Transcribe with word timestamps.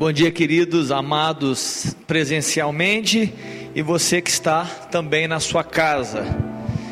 Bom 0.00 0.10
dia, 0.10 0.32
queridos, 0.32 0.90
amados 0.90 1.94
presencialmente 2.06 3.34
e 3.74 3.82
você 3.82 4.22
que 4.22 4.30
está 4.30 4.64
também 4.90 5.28
na 5.28 5.38
sua 5.40 5.62
casa. 5.62 6.24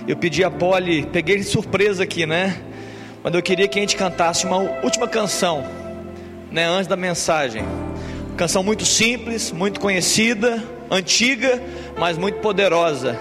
Eu 0.06 0.14
pedi 0.14 0.44
a 0.44 0.50
Polly, 0.50 1.06
peguei 1.10 1.38
de 1.38 1.44
surpresa 1.44 2.02
aqui, 2.02 2.26
né? 2.26 2.60
Mas 3.24 3.32
eu 3.32 3.42
queria 3.42 3.66
que 3.66 3.78
a 3.78 3.80
gente 3.80 3.96
cantasse 3.96 4.44
uma 4.44 4.58
última 4.58 5.08
canção, 5.08 5.64
né, 6.52 6.66
antes 6.66 6.86
da 6.86 6.96
mensagem. 6.96 7.64
Canção 8.36 8.62
muito 8.62 8.84
simples, 8.84 9.52
muito 9.52 9.80
conhecida, 9.80 10.62
antiga, 10.90 11.62
mas 11.98 12.18
muito 12.18 12.40
poderosa. 12.40 13.18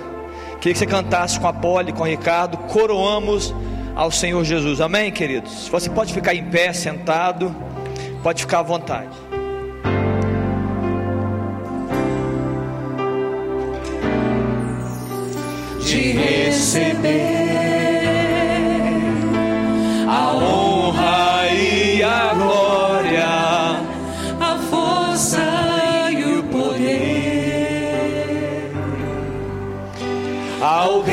Queria 0.60 0.74
que 0.74 0.80
você 0.80 0.86
cantasse 0.86 1.40
com 1.40 1.48
a 1.48 1.54
Polly, 1.54 1.94
com 1.94 2.04
o 2.04 2.08
Ricardo, 2.08 2.58
coroamos 2.58 3.56
ao 3.96 4.12
Senhor 4.12 4.44
Jesus. 4.44 4.82
Amém, 4.82 5.14
queridos? 5.14 5.70
Você 5.70 5.90
pode 5.90 6.14
ficar 6.14 6.36
em 6.36 6.44
pé, 6.44 6.74
sentado, 6.74 7.56
pode 8.22 8.42
ficar 8.42 8.60
à 8.60 8.64
vontade. 8.64 9.27
De 15.88 16.12
receber. 16.12 17.38
A 20.06 20.34
honra 20.36 21.48
e 21.48 22.04
a 22.04 22.34
glória, 22.34 23.30
a 24.38 24.58
força 24.70 26.12
e 26.12 26.24
o 26.26 26.44
poder. 26.44 27.08
Ao 30.62 31.04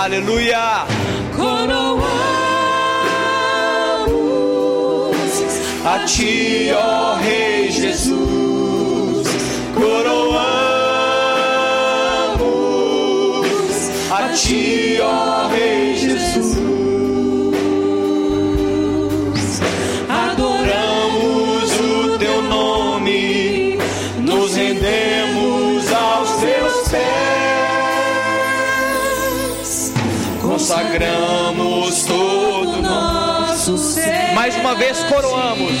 Aleluia! 0.00 0.86
Coroamos 1.34 2.06
a 5.84 6.04
Ti, 6.06 6.70
ó 6.72 7.16
Rei 7.16 7.68
Jesus. 7.72 9.26
Coroamos 9.74 10.38
a 14.12 14.28
Ti, 14.28 15.00
ó 15.02 15.47
Consagramos 30.98 32.02
todo 32.06 32.82
nosso 32.82 33.78
ser. 33.78 34.34
Mais 34.34 34.56
uma 34.56 34.74
vez 34.74 35.04
coroamos. 35.04 35.72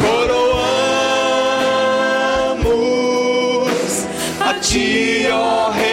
Coroamos 0.00 0.46
a 4.40 4.54
Ti, 4.60 5.26
ó 5.32 5.70
Rei 5.70 5.91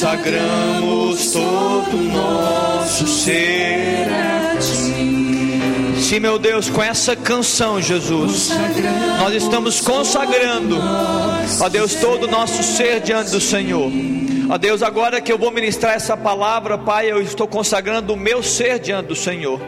Consagramos 0.00 1.30
todo 1.30 1.94
o 1.94 2.02
nosso 2.10 3.06
ser 3.06 4.08
a 4.08 4.56
Ti. 4.56 6.00
Sim, 6.00 6.20
meu 6.20 6.38
Deus, 6.38 6.70
com 6.70 6.82
essa 6.82 7.14
canção, 7.14 7.82
Jesus, 7.82 8.48
nós 9.18 9.34
estamos 9.34 9.82
consagrando, 9.82 10.78
ó 11.60 11.68
Deus, 11.68 11.96
todo 11.96 12.24
o 12.24 12.30
nosso 12.30 12.62
ser 12.62 13.00
diante 13.02 13.32
do 13.32 13.40
Senhor. 13.42 13.92
Ó 14.52 14.58
Deus, 14.58 14.82
agora 14.82 15.20
que 15.20 15.32
eu 15.32 15.38
vou 15.38 15.52
ministrar 15.52 15.94
essa 15.94 16.16
palavra, 16.16 16.76
Pai, 16.76 17.08
eu 17.08 17.22
estou 17.22 17.46
consagrando 17.46 18.14
o 18.14 18.16
meu 18.16 18.42
ser 18.42 18.80
diante 18.80 19.06
do 19.06 19.14
Senhor. 19.14 19.60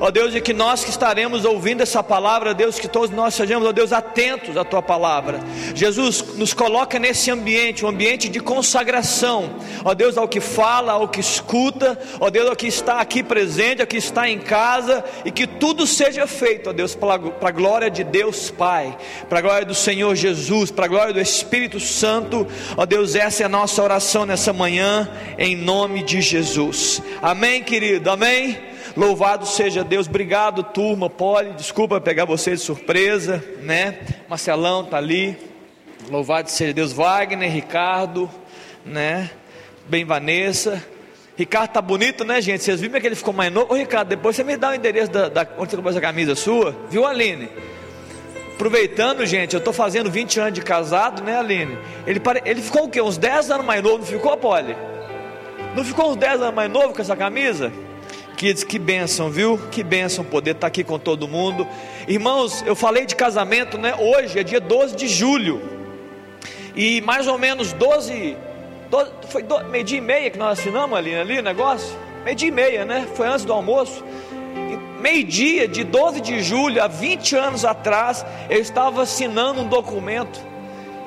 Ó 0.00 0.10
Deus, 0.10 0.34
e 0.34 0.40
que 0.40 0.54
nós 0.54 0.82
que 0.82 0.88
estaremos 0.88 1.44
ouvindo 1.44 1.82
essa 1.82 2.02
palavra, 2.02 2.54
Deus, 2.54 2.78
que 2.78 2.88
todos 2.88 3.10
nós 3.10 3.34
sejamos, 3.34 3.68
ó 3.68 3.72
Deus, 3.72 3.92
atentos 3.92 4.56
à 4.56 4.64
tua 4.64 4.80
palavra. 4.80 5.40
Jesus, 5.74 6.24
nos 6.36 6.54
coloca 6.54 6.98
nesse 6.98 7.30
ambiente, 7.30 7.84
um 7.84 7.88
ambiente 7.88 8.30
de 8.30 8.40
consagração, 8.40 9.56
ó 9.84 9.92
Deus, 9.92 10.16
ao 10.16 10.26
que 10.26 10.40
fala, 10.40 10.92
ao 10.92 11.06
que 11.06 11.20
escuta, 11.20 11.98
ó 12.18 12.30
Deus, 12.30 12.48
ao 12.48 12.56
que 12.56 12.66
está 12.66 12.98
aqui 12.98 13.22
presente, 13.22 13.82
ao 13.82 13.86
que 13.86 13.98
está 13.98 14.26
em 14.26 14.38
casa, 14.38 15.04
e 15.22 15.30
que 15.30 15.46
tudo 15.46 15.86
seja 15.86 16.26
feito, 16.26 16.70
ó 16.70 16.72
Deus, 16.72 16.94
para 16.94 17.20
a 17.42 17.50
glória 17.50 17.90
de 17.90 18.02
Deus 18.02 18.50
Pai, 18.50 18.96
para 19.28 19.40
a 19.40 19.42
glória 19.42 19.66
do 19.66 19.74
Senhor 19.74 20.14
Jesus, 20.14 20.70
para 20.70 20.86
a 20.86 20.88
glória 20.88 21.12
do 21.12 21.20
Espírito 21.20 21.78
Santo, 21.78 22.46
ó 22.74 22.86
Deus, 22.86 23.14
essa 23.14 23.42
é 23.42 23.46
a 23.46 23.48
nossa 23.50 23.82
oração 23.82 24.29
nessa 24.30 24.52
manhã, 24.52 25.10
em 25.36 25.56
nome 25.56 26.04
de 26.04 26.20
Jesus. 26.20 27.02
Amém, 27.20 27.64
querido, 27.64 28.08
amém. 28.10 28.56
Louvado 28.96 29.44
seja 29.44 29.82
Deus, 29.82 30.06
obrigado 30.06 30.62
turma, 30.62 31.10
Poli, 31.10 31.52
desculpa 31.54 32.00
pegar 32.00 32.26
você 32.26 32.52
de 32.52 32.58
surpresa, 32.58 33.44
né? 33.60 33.98
Marcelão 34.28 34.84
tá 34.84 34.98
ali, 34.98 35.36
louvado 36.08 36.48
seja 36.48 36.72
Deus, 36.72 36.92
Wagner, 36.92 37.50
Ricardo, 37.50 38.30
né? 38.86 39.30
Bem, 39.88 40.04
Vanessa, 40.04 40.80
Ricardo 41.36 41.72
tá 41.72 41.82
bonito, 41.82 42.24
né, 42.24 42.40
gente? 42.40 42.62
Vocês 42.62 42.80
viram 42.80 43.00
que 43.00 43.06
ele 43.08 43.16
ficou 43.16 43.34
mais 43.34 43.52
novo? 43.52 43.74
Ô, 43.74 43.76
Ricardo, 43.76 44.10
depois 44.10 44.36
você 44.36 44.44
me 44.44 44.56
dá 44.56 44.70
o 44.70 44.74
endereço 44.74 45.10
da, 45.10 45.28
da 45.28 45.48
onde 45.58 45.70
você 45.70 45.76
comprou 45.76 45.90
essa 45.90 46.00
camisa 46.00 46.36
sua, 46.36 46.76
viu, 46.88 47.04
Aline? 47.04 47.48
Aproveitando, 48.60 49.24
gente, 49.24 49.54
eu 49.54 49.58
estou 49.58 49.72
fazendo 49.72 50.10
20 50.10 50.38
anos 50.38 50.52
de 50.52 50.60
casado, 50.60 51.22
né, 51.22 51.38
Aline? 51.38 51.78
Ele, 52.06 52.20
pare... 52.20 52.42
ele 52.44 52.60
ficou 52.60 52.84
o 52.84 52.90
quê? 52.90 53.00
Uns 53.00 53.16
10 53.16 53.52
anos 53.52 53.64
mais 53.64 53.82
novo, 53.82 53.96
não 53.96 54.04
ficou, 54.04 54.36
Polly? 54.36 54.76
Não 55.74 55.82
ficou 55.82 56.10
uns 56.10 56.16
10 56.16 56.42
anos 56.42 56.54
mais 56.54 56.70
novo 56.70 56.92
com 56.92 57.00
essa 57.00 57.16
camisa? 57.16 57.72
Que, 58.36 58.52
que 58.52 58.78
bênção, 58.78 59.30
viu? 59.30 59.58
Que 59.70 59.82
bênção 59.82 60.22
poder 60.22 60.50
estar 60.50 60.66
aqui 60.66 60.84
com 60.84 60.98
todo 60.98 61.26
mundo. 61.26 61.66
Irmãos, 62.06 62.62
eu 62.66 62.76
falei 62.76 63.06
de 63.06 63.16
casamento, 63.16 63.78
né? 63.78 63.94
Hoje 63.98 64.38
é 64.38 64.42
dia 64.42 64.60
12 64.60 64.94
de 64.94 65.08
julho. 65.08 65.62
E 66.76 67.00
mais 67.00 67.26
ou 67.26 67.38
menos 67.38 67.72
12. 67.72 68.36
12 68.90 69.10
foi 69.30 69.42
do, 69.42 69.58
meio 69.70 69.84
dia 69.84 69.96
e 69.96 70.02
meia 70.02 70.28
que 70.28 70.38
nós 70.38 70.58
assinamos 70.58 70.98
ali, 70.98 71.14
ali 71.14 71.38
o 71.38 71.42
negócio? 71.42 71.96
Meio 72.26 72.36
dia 72.36 72.48
e 72.48 72.52
meia, 72.52 72.84
né? 72.84 73.08
Foi 73.14 73.26
antes 73.26 73.46
do 73.46 73.54
almoço. 73.54 74.04
Meio-dia 75.00 75.66
de 75.66 75.82
12 75.82 76.20
de 76.20 76.42
julho, 76.42 76.82
há 76.82 76.86
20 76.86 77.34
anos 77.34 77.64
atrás, 77.64 78.24
eu 78.50 78.60
estava 78.60 79.02
assinando 79.02 79.62
um 79.62 79.66
documento. 79.66 80.38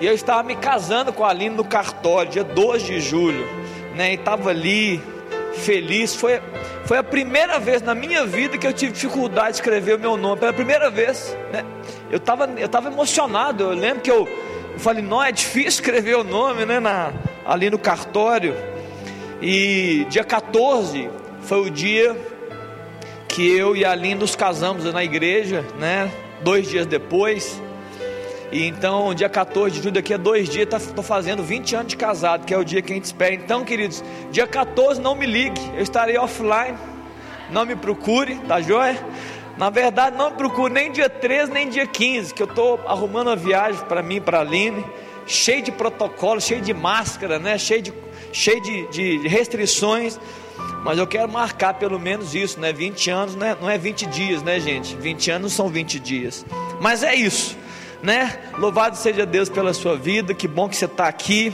E 0.01 0.05
eu 0.05 0.13
estava 0.13 0.41
me 0.41 0.55
casando 0.55 1.13
com 1.13 1.23
a 1.23 1.29
Aline 1.29 1.55
no 1.55 1.63
cartório, 1.63 2.31
dia 2.31 2.43
12 2.43 2.85
de 2.85 2.99
julho. 2.99 3.47
Né? 3.95 4.11
E 4.11 4.15
estava 4.15 4.49
ali, 4.49 4.99
feliz. 5.53 6.15
Foi, 6.15 6.41
foi 6.85 6.97
a 6.97 7.03
primeira 7.03 7.59
vez 7.59 7.81
na 7.83 7.93
minha 7.93 8.25
vida 8.25 8.57
que 8.57 8.65
eu 8.65 8.73
tive 8.73 8.93
dificuldade 8.93 9.49
de 9.49 9.55
escrever 9.55 9.95
o 9.95 9.99
meu 9.99 10.17
nome. 10.17 10.39
Pela 10.39 10.53
primeira 10.53 10.89
vez. 10.89 11.37
Né? 11.51 11.63
Eu 12.09 12.17
estava 12.17 12.49
eu 12.57 12.67
tava 12.67 12.89
emocionado. 12.89 13.63
Eu 13.63 13.69
lembro 13.69 14.01
que 14.01 14.11
eu, 14.11 14.27
eu 14.73 14.79
falei, 14.79 15.03
não, 15.03 15.23
é 15.23 15.31
difícil 15.31 15.69
escrever 15.69 16.17
o 16.17 16.23
nome 16.23 16.65
né? 16.65 16.79
Na, 16.79 17.13
ali 17.45 17.69
no 17.69 17.77
cartório. 17.77 18.55
E 19.39 20.05
dia 20.09 20.23
14 20.23 21.09
foi 21.41 21.61
o 21.61 21.69
dia 21.69 22.32
que 23.33 23.51
eu 23.57 23.75
e 23.75 23.83
a 23.83 23.91
Aline 23.93 24.13
nos 24.13 24.35
casamos 24.35 24.85
na 24.93 25.03
igreja, 25.03 25.65
né? 25.79 26.11
dois 26.43 26.69
dias 26.69 26.85
depois. 26.85 27.59
E 28.51 28.67
então, 28.67 29.11
dia 29.11 29.27
14 29.27 29.71
de 29.71 29.81
julho, 29.81 29.91
daqui 29.95 30.13
a 30.13 30.17
dois 30.17 30.47
dias, 30.47 30.67
estou 30.71 30.93
tá, 30.93 31.01
fazendo 31.01 31.41
20 31.41 31.75
anos 31.75 31.87
de 31.87 31.97
casado, 31.97 32.45
que 32.45 32.53
é 32.53 32.57
o 32.57 32.63
dia 32.63 32.79
que 32.79 32.91
a 32.91 32.95
gente 32.95 33.05
espera. 33.05 33.33
Então, 33.33 33.65
queridos, 33.65 34.03
dia 34.31 34.45
14 34.45 35.01
não 35.01 35.15
me 35.15 35.25
ligue, 35.25 35.59
eu 35.75 35.81
estarei 35.81 36.15
offline. 36.15 36.77
Não 37.49 37.65
me 37.65 37.75
procure, 37.75 38.35
tá 38.47 38.61
joia? 38.61 39.03
Na 39.57 39.71
verdade, 39.71 40.15
não 40.15 40.29
me 40.29 40.37
procure 40.37 40.71
nem 40.71 40.91
dia 40.91 41.09
13, 41.09 41.51
nem 41.51 41.69
dia 41.69 41.87
15, 41.87 42.35
que 42.35 42.43
eu 42.43 42.47
estou 42.47 42.79
arrumando 42.85 43.29
uma 43.29 43.35
viagem 43.35 43.83
para 43.85 44.03
mim, 44.03 44.21
para 44.21 44.37
a 44.37 44.41
Aline, 44.41 44.85
cheio 45.25 45.63
de 45.63 45.71
protocolo, 45.71 46.39
cheio 46.39 46.61
de 46.61 46.73
máscara, 46.73 47.39
né? 47.39 47.57
cheio, 47.57 47.81
de, 47.81 47.93
cheio 48.31 48.61
de, 48.61 48.87
de 48.89 49.27
restrições. 49.27 50.19
Mas 50.83 50.97
eu 50.97 51.07
quero 51.07 51.31
marcar 51.31 51.75
pelo 51.75 51.99
menos 51.99 52.35
isso, 52.35 52.59
né? 52.59 52.73
20 52.73 53.09
anos 53.09 53.35
não 53.35 53.45
é, 53.45 53.57
não 53.59 53.69
é 53.69 53.77
20 53.77 54.05
dias, 54.07 54.43
né, 54.43 54.59
gente? 54.59 54.95
20 54.95 55.31
anos 55.31 55.53
são 55.53 55.69
20 55.69 55.99
dias. 55.99 56.45
Mas 56.81 57.03
é 57.03 57.15
isso, 57.15 57.57
né? 58.01 58.39
Louvado 58.57 58.97
seja 58.97 59.25
Deus 59.25 59.49
pela 59.49 59.73
sua 59.73 59.95
vida, 59.95 60.33
que 60.33 60.47
bom 60.47 60.67
que 60.67 60.75
você 60.75 60.85
está 60.85 61.07
aqui. 61.07 61.53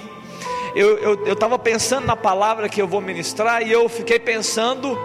Eu 0.75 1.33
estava 1.33 1.57
pensando 1.57 2.05
na 2.05 2.15
palavra 2.15 2.69
que 2.69 2.81
eu 2.81 2.87
vou 2.87 3.01
ministrar 3.01 3.61
e 3.65 3.71
eu 3.71 3.89
fiquei 3.89 4.19
pensando 4.19 4.97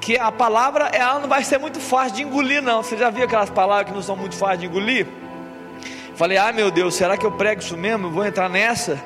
que 0.00 0.18
a 0.18 0.30
palavra 0.30 0.86
ela 0.86 1.18
não 1.18 1.28
vai 1.28 1.42
ser 1.42 1.58
muito 1.58 1.80
fácil 1.80 2.16
de 2.16 2.22
engolir, 2.22 2.62
não. 2.62 2.82
Você 2.82 2.96
já 2.96 3.10
viu 3.10 3.24
aquelas 3.24 3.50
palavras 3.50 3.88
que 3.88 3.94
não 3.94 4.02
são 4.02 4.14
muito 4.14 4.36
fáceis 4.36 4.60
de 4.60 4.66
engolir? 4.66 5.06
Falei, 6.14 6.38
ah 6.38 6.52
meu 6.52 6.70
Deus, 6.70 6.94
será 6.94 7.16
que 7.16 7.24
eu 7.24 7.32
prego 7.32 7.60
isso 7.60 7.76
mesmo? 7.76 8.06
Eu 8.06 8.10
vou 8.10 8.24
entrar 8.24 8.48
nessa? 8.48 9.02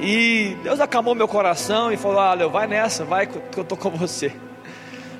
E 0.00 0.56
Deus 0.62 0.80
acalmou 0.80 1.14
meu 1.14 1.28
coração 1.28 1.92
e 1.92 1.96
falou: 1.96 2.18
Olha, 2.18 2.48
vai 2.48 2.66
nessa, 2.66 3.04
vai 3.04 3.26
que 3.26 3.38
eu 3.56 3.62
estou 3.62 3.78
com 3.78 3.90
você. 3.90 4.32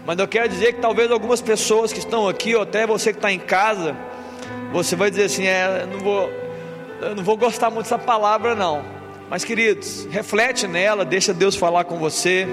Mas 0.04 0.18
eu 0.18 0.28
quero 0.28 0.48
dizer 0.48 0.74
que 0.74 0.80
talvez 0.80 1.10
algumas 1.10 1.40
pessoas 1.40 1.92
que 1.92 1.98
estão 1.98 2.28
aqui, 2.28 2.54
ou 2.54 2.62
até 2.62 2.86
você 2.86 3.12
que 3.12 3.18
está 3.18 3.32
em 3.32 3.38
casa, 3.38 3.96
você 4.72 4.94
vai 4.94 5.10
dizer 5.10 5.24
assim: 5.24 5.46
é, 5.46 5.82
eu 5.82 5.86
não 5.86 5.98
vou, 5.98 6.30
eu 7.00 7.16
não 7.16 7.24
vou 7.24 7.36
gostar 7.36 7.70
muito 7.70 7.84
dessa 7.84 7.98
palavra, 7.98 8.54
não. 8.54 8.84
Mas 9.28 9.44
queridos, 9.44 10.06
reflete 10.10 10.68
nela, 10.68 11.04
deixa 11.04 11.34
Deus 11.34 11.56
falar 11.56 11.84
com 11.84 11.98
você. 11.98 12.46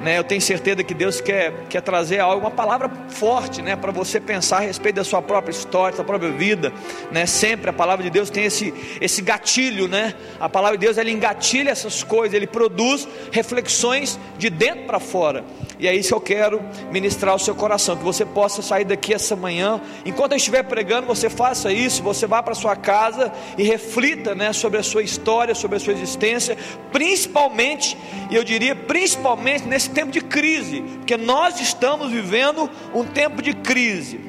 Né, 0.00 0.16
eu 0.16 0.24
tenho 0.24 0.40
certeza 0.40 0.82
que 0.82 0.94
Deus 0.94 1.20
quer, 1.20 1.66
quer 1.68 1.82
trazer 1.82 2.20
algo, 2.20 2.40
uma 2.40 2.50
palavra 2.50 2.90
forte, 3.10 3.60
né, 3.60 3.76
para 3.76 3.92
você 3.92 4.18
pensar 4.18 4.56
a 4.56 4.60
respeito 4.60 4.96
da 4.96 5.04
sua 5.04 5.20
própria 5.20 5.50
história, 5.50 5.90
da 5.90 5.96
sua 5.96 6.06
própria 6.06 6.30
vida, 6.30 6.72
né, 7.12 7.26
sempre 7.26 7.68
a 7.68 7.72
palavra 7.72 8.02
de 8.02 8.08
Deus 8.08 8.30
tem 8.30 8.44
esse, 8.46 8.72
esse 8.98 9.20
gatilho, 9.20 9.88
né, 9.88 10.14
a 10.40 10.48
palavra 10.48 10.78
de 10.78 10.86
Deus 10.86 10.96
ela 10.96 11.10
engatilha 11.10 11.68
essas 11.68 12.02
coisas, 12.02 12.32
ele 12.32 12.46
produz 12.46 13.06
reflexões 13.30 14.18
de 14.38 14.48
dentro 14.48 14.86
para 14.86 14.98
fora, 14.98 15.44
e 15.78 15.86
é 15.86 15.94
isso 15.94 16.08
que 16.08 16.14
eu 16.14 16.20
quero 16.20 16.62
ministrar 16.90 17.32
ao 17.32 17.38
seu 17.38 17.54
coração, 17.54 17.94
que 17.94 18.02
você 18.02 18.24
possa 18.24 18.62
sair 18.62 18.86
daqui 18.86 19.12
essa 19.12 19.36
manhã, 19.36 19.82
enquanto 20.06 20.32
eu 20.32 20.38
estiver 20.38 20.62
pregando, 20.62 21.06
você 21.06 21.28
faça 21.28 21.70
isso, 21.70 22.02
você 22.02 22.26
vá 22.26 22.42
para 22.42 22.54
sua 22.54 22.74
casa 22.74 23.30
e 23.58 23.64
reflita, 23.64 24.34
né, 24.34 24.54
sobre 24.54 24.78
a 24.78 24.82
sua 24.82 25.02
história, 25.02 25.54
sobre 25.54 25.76
a 25.76 25.80
sua 25.80 25.92
existência, 25.92 26.56
principalmente, 26.90 27.98
e 28.30 28.36
eu 28.36 28.42
diria 28.42 28.74
principalmente 28.74 29.68
nesse 29.68 29.89
tempo 29.90 30.10
de 30.10 30.20
crise, 30.20 30.82
porque 30.98 31.16
nós 31.16 31.60
estamos 31.60 32.10
vivendo 32.10 32.70
um 32.94 33.04
tempo 33.04 33.42
de 33.42 33.54
crise. 33.54 34.20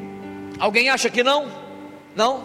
Alguém 0.59 0.89
acha 0.89 1.09
que 1.09 1.23
não? 1.23 1.47
Não? 2.15 2.43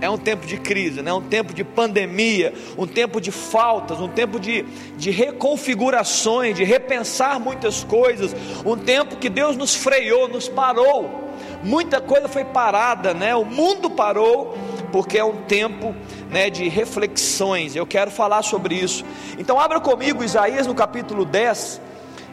É 0.00 0.08
um 0.08 0.16
tempo 0.16 0.46
de 0.46 0.56
crise, 0.56 1.02
né? 1.02 1.12
um 1.12 1.20
tempo 1.20 1.52
de 1.52 1.64
pandemia, 1.64 2.54
um 2.76 2.86
tempo 2.86 3.20
de 3.20 3.32
faltas, 3.32 4.00
um 4.00 4.08
tempo 4.08 4.38
de, 4.38 4.64
de 4.96 5.10
reconfigurações, 5.10 6.56
de 6.56 6.62
repensar 6.62 7.40
muitas 7.40 7.82
coisas, 7.82 8.34
um 8.64 8.76
tempo 8.76 9.16
que 9.16 9.28
Deus 9.28 9.56
nos 9.56 9.74
freou, 9.74 10.28
nos 10.28 10.48
parou. 10.48 11.28
Muita 11.64 12.00
coisa 12.00 12.28
foi 12.28 12.44
parada, 12.44 13.12
né? 13.12 13.34
O 13.34 13.44
mundo 13.44 13.90
parou 13.90 14.56
porque 14.92 15.18
é 15.18 15.24
um 15.24 15.42
tempo 15.42 15.94
né, 16.30 16.48
de 16.50 16.68
reflexões. 16.68 17.74
Eu 17.74 17.86
quero 17.86 18.10
falar 18.10 18.42
sobre 18.42 18.74
isso. 18.74 19.04
Então 19.38 19.58
abra 19.58 19.80
comigo 19.80 20.24
Isaías 20.24 20.66
no 20.66 20.74
capítulo 20.74 21.24
10, 21.24 21.80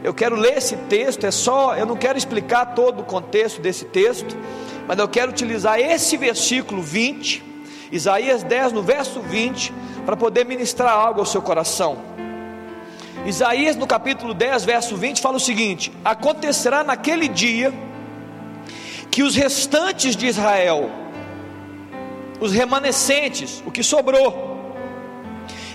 eu 0.05 0.13
quero 0.13 0.35
ler 0.35 0.59
esse 0.59 0.75
texto, 0.75 1.25
é 1.25 1.31
só, 1.31 1.75
eu 1.75 1.83
não 1.83 1.95
quero 1.95 2.15
explicar 2.15 2.75
todo 2.75 2.99
o 2.99 3.03
contexto 3.03 3.59
desse 3.59 3.85
texto, 3.85 4.37
mas 4.87 4.99
eu 4.99 5.07
quero 5.07 5.31
utilizar 5.31 5.79
esse 5.79 6.15
versículo 6.15 6.79
20, 6.79 7.43
Isaías 7.91 8.43
10, 8.43 8.71
no 8.71 8.83
verso 8.83 9.19
20, 9.19 9.73
para 10.05 10.15
poder 10.15 10.45
ministrar 10.45 10.93
algo 10.93 11.21
ao 11.21 11.25
seu 11.25 11.41
coração. 11.41 11.97
Isaías, 13.25 13.75
no 13.75 13.87
capítulo 13.87 14.35
10, 14.35 14.63
verso 14.63 14.95
20, 14.95 15.19
fala 15.19 15.37
o 15.37 15.39
seguinte: 15.39 15.91
Acontecerá 16.05 16.83
naquele 16.83 17.27
dia 17.27 17.73
que 19.09 19.23
os 19.23 19.35
restantes 19.35 20.15
de 20.15 20.27
Israel, 20.27 20.87
os 22.39 22.51
remanescentes, 22.51 23.63
o 23.65 23.71
que 23.71 23.81
sobrou, 23.81 24.77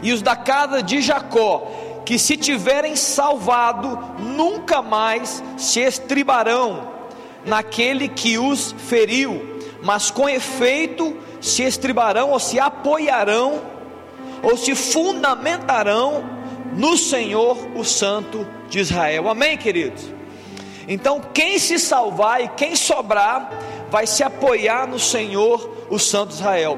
e 0.05 0.13
os 0.13 0.23
da 0.23 0.37
casa 0.37 0.81
de 0.85 1.03
Jacó, 1.03 1.90
que 2.11 2.19
se 2.19 2.37
tiverem 2.37 2.97
salvado, 2.97 3.97
nunca 4.19 4.83
mais 4.83 5.41
se 5.57 5.79
estribarão 5.79 6.89
naquele 7.47 8.09
que 8.09 8.37
os 8.37 8.73
feriu, 8.73 9.61
mas 9.81 10.11
com 10.11 10.29
efeito 10.29 11.17
se 11.41 11.63
estribarão 11.63 12.31
ou 12.31 12.41
se 12.41 12.59
apoiarão 12.59 13.63
ou 14.43 14.57
se 14.57 14.75
fundamentarão 14.75 16.25
no 16.73 16.97
Senhor, 16.97 17.57
o 17.77 17.85
Santo 17.85 18.45
de 18.69 18.81
Israel. 18.81 19.29
Amém, 19.29 19.57
queridos? 19.57 20.03
Então, 20.89 21.21
quem 21.33 21.61
se 21.61 21.79
salvar 21.79 22.43
e 22.43 22.49
quem 22.49 22.75
sobrar, 22.75 23.53
vai 23.89 24.09
se 24.09 24.25
apoiar 24.25 24.85
no 24.85 24.99
Senhor, 24.99 25.87
o 25.89 25.97
Santo 25.97 26.31
de 26.31 26.35
Israel. 26.35 26.77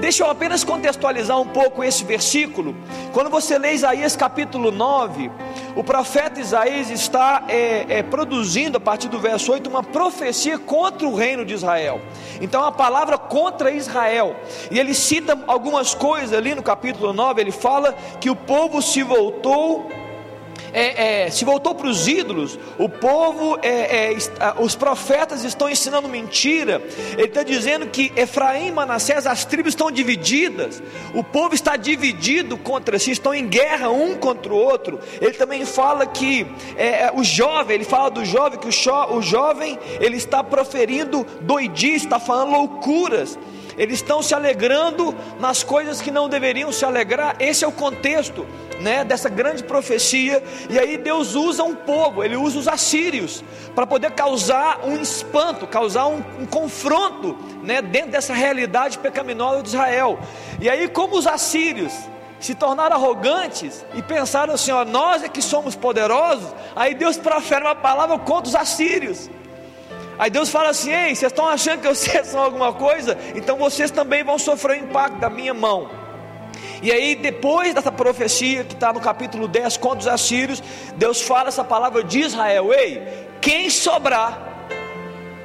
Deixa 0.00 0.22
eu 0.22 0.30
apenas 0.30 0.62
contextualizar 0.62 1.40
um 1.40 1.46
pouco 1.46 1.82
esse 1.82 2.04
versículo. 2.04 2.76
Quando 3.12 3.30
você 3.30 3.58
lê 3.58 3.72
Isaías 3.72 4.14
capítulo 4.14 4.70
9, 4.70 5.30
o 5.74 5.82
profeta 5.82 6.38
Isaías 6.38 6.90
está 6.90 7.44
é, 7.48 7.86
é, 7.88 8.02
produzindo, 8.02 8.76
a 8.76 8.80
partir 8.80 9.08
do 9.08 9.18
verso 9.18 9.52
8, 9.52 9.70
uma 9.70 9.82
profecia 9.82 10.58
contra 10.58 11.08
o 11.08 11.14
reino 11.14 11.44
de 11.44 11.54
Israel. 11.54 12.00
Então, 12.40 12.62
a 12.62 12.70
palavra 12.70 13.16
contra 13.16 13.70
Israel. 13.70 14.36
E 14.70 14.78
ele 14.78 14.92
cita 14.92 15.38
algumas 15.46 15.94
coisas 15.94 16.32
ali 16.32 16.54
no 16.54 16.62
capítulo 16.62 17.12
9. 17.12 17.40
Ele 17.40 17.52
fala 17.52 17.94
que 18.20 18.28
o 18.28 18.36
povo 18.36 18.82
se 18.82 19.02
voltou 19.02 19.90
é, 20.72 21.24
é, 21.24 21.30
se 21.30 21.44
voltou 21.44 21.74
para 21.74 21.88
os 21.88 22.06
ídolos, 22.06 22.58
o 22.78 22.88
povo, 22.88 23.58
é, 23.62 24.12
é 24.12 24.16
os 24.58 24.74
profetas 24.74 25.44
estão 25.44 25.68
ensinando 25.68 26.08
mentira. 26.08 26.82
Ele 27.12 27.24
está 27.24 27.42
dizendo 27.42 27.86
que 27.86 28.12
Efraim 28.16 28.68
e 28.68 28.72
Manassés, 28.72 29.26
as 29.26 29.44
tribos 29.44 29.72
estão 29.72 29.90
divididas, 29.90 30.82
o 31.14 31.24
povo 31.24 31.54
está 31.54 31.76
dividido 31.76 32.56
contra 32.56 32.98
si, 32.98 33.10
estão 33.10 33.34
em 33.34 33.46
guerra 33.46 33.90
um 33.90 34.14
contra 34.14 34.52
o 34.52 34.56
outro. 34.56 35.00
Ele 35.20 35.32
também 35.32 35.64
fala 35.64 36.06
que 36.06 36.46
é, 36.76 37.04
é, 37.04 37.12
o 37.14 37.24
jovem, 37.24 37.74
ele 37.76 37.84
fala 37.84 38.10
do 38.10 38.24
jovem, 38.24 38.58
que 38.58 38.68
o, 38.68 39.16
o 39.16 39.22
jovem 39.22 39.78
ele 40.00 40.16
está 40.16 40.42
proferindo 40.42 41.26
doidice, 41.40 42.04
está 42.04 42.18
falando 42.18 42.52
loucuras 42.52 43.38
eles 43.76 43.98
estão 43.98 44.22
se 44.22 44.34
alegrando 44.34 45.14
nas 45.38 45.62
coisas 45.62 46.00
que 46.00 46.10
não 46.10 46.28
deveriam 46.28 46.72
se 46.72 46.84
alegrar. 46.84 47.36
Esse 47.38 47.64
é 47.64 47.68
o 47.68 47.72
contexto, 47.72 48.46
né, 48.80 49.04
dessa 49.04 49.28
grande 49.28 49.62
profecia. 49.62 50.42
E 50.70 50.78
aí 50.78 50.96
Deus 50.96 51.34
usa 51.34 51.62
um 51.62 51.74
povo, 51.74 52.24
ele 52.24 52.36
usa 52.36 52.58
os 52.58 52.68
assírios 52.68 53.44
para 53.74 53.86
poder 53.86 54.12
causar 54.12 54.80
um 54.84 54.96
espanto, 54.96 55.66
causar 55.66 56.06
um, 56.06 56.22
um 56.40 56.46
confronto, 56.46 57.36
né, 57.62 57.82
dentro 57.82 58.12
dessa 58.12 58.32
realidade 58.32 58.98
pecaminosa 58.98 59.62
de 59.62 59.68
Israel. 59.68 60.18
E 60.60 60.68
aí 60.68 60.88
como 60.88 61.16
os 61.16 61.26
assírios 61.26 61.92
se 62.38 62.54
tornaram 62.54 62.96
arrogantes 62.96 63.84
e 63.94 64.02
pensaram 64.02 64.54
assim: 64.54 64.70
ó, 64.70 64.84
nós 64.84 65.22
é 65.22 65.28
que 65.28 65.42
somos 65.42 65.74
poderosos. 65.74 66.52
Aí 66.74 66.94
Deus 66.94 67.16
profere 67.16 67.64
uma 67.64 67.74
palavra 67.74 68.18
contra 68.18 68.48
os 68.48 68.54
assírios. 68.54 69.30
Aí 70.18 70.30
Deus 70.30 70.48
fala 70.48 70.70
assim: 70.70 70.92
Ei, 70.92 71.14
vocês 71.14 71.30
estão 71.30 71.46
achando 71.48 71.82
que 71.82 71.88
vocês 71.88 72.26
são 72.28 72.40
alguma 72.40 72.72
coisa? 72.72 73.16
Então 73.34 73.56
vocês 73.56 73.90
também 73.90 74.24
vão 74.24 74.38
sofrer 74.38 74.80
o 74.80 74.84
impacto 74.84 75.18
da 75.18 75.30
minha 75.30 75.54
mão. 75.54 75.90
E 76.82 76.92
aí, 76.92 77.14
depois 77.14 77.74
dessa 77.74 77.90
profecia 77.90 78.64
que 78.64 78.74
está 78.74 78.92
no 78.92 79.00
capítulo 79.00 79.48
10 79.48 79.76
contra 79.78 79.98
os 80.00 80.08
assírios, 80.08 80.62
Deus 80.96 81.22
fala 81.22 81.48
essa 81.48 81.64
palavra 81.64 82.02
de 82.02 82.20
Israel: 82.20 82.72
Ei, 82.72 83.02
quem 83.40 83.70
sobrar 83.70 84.46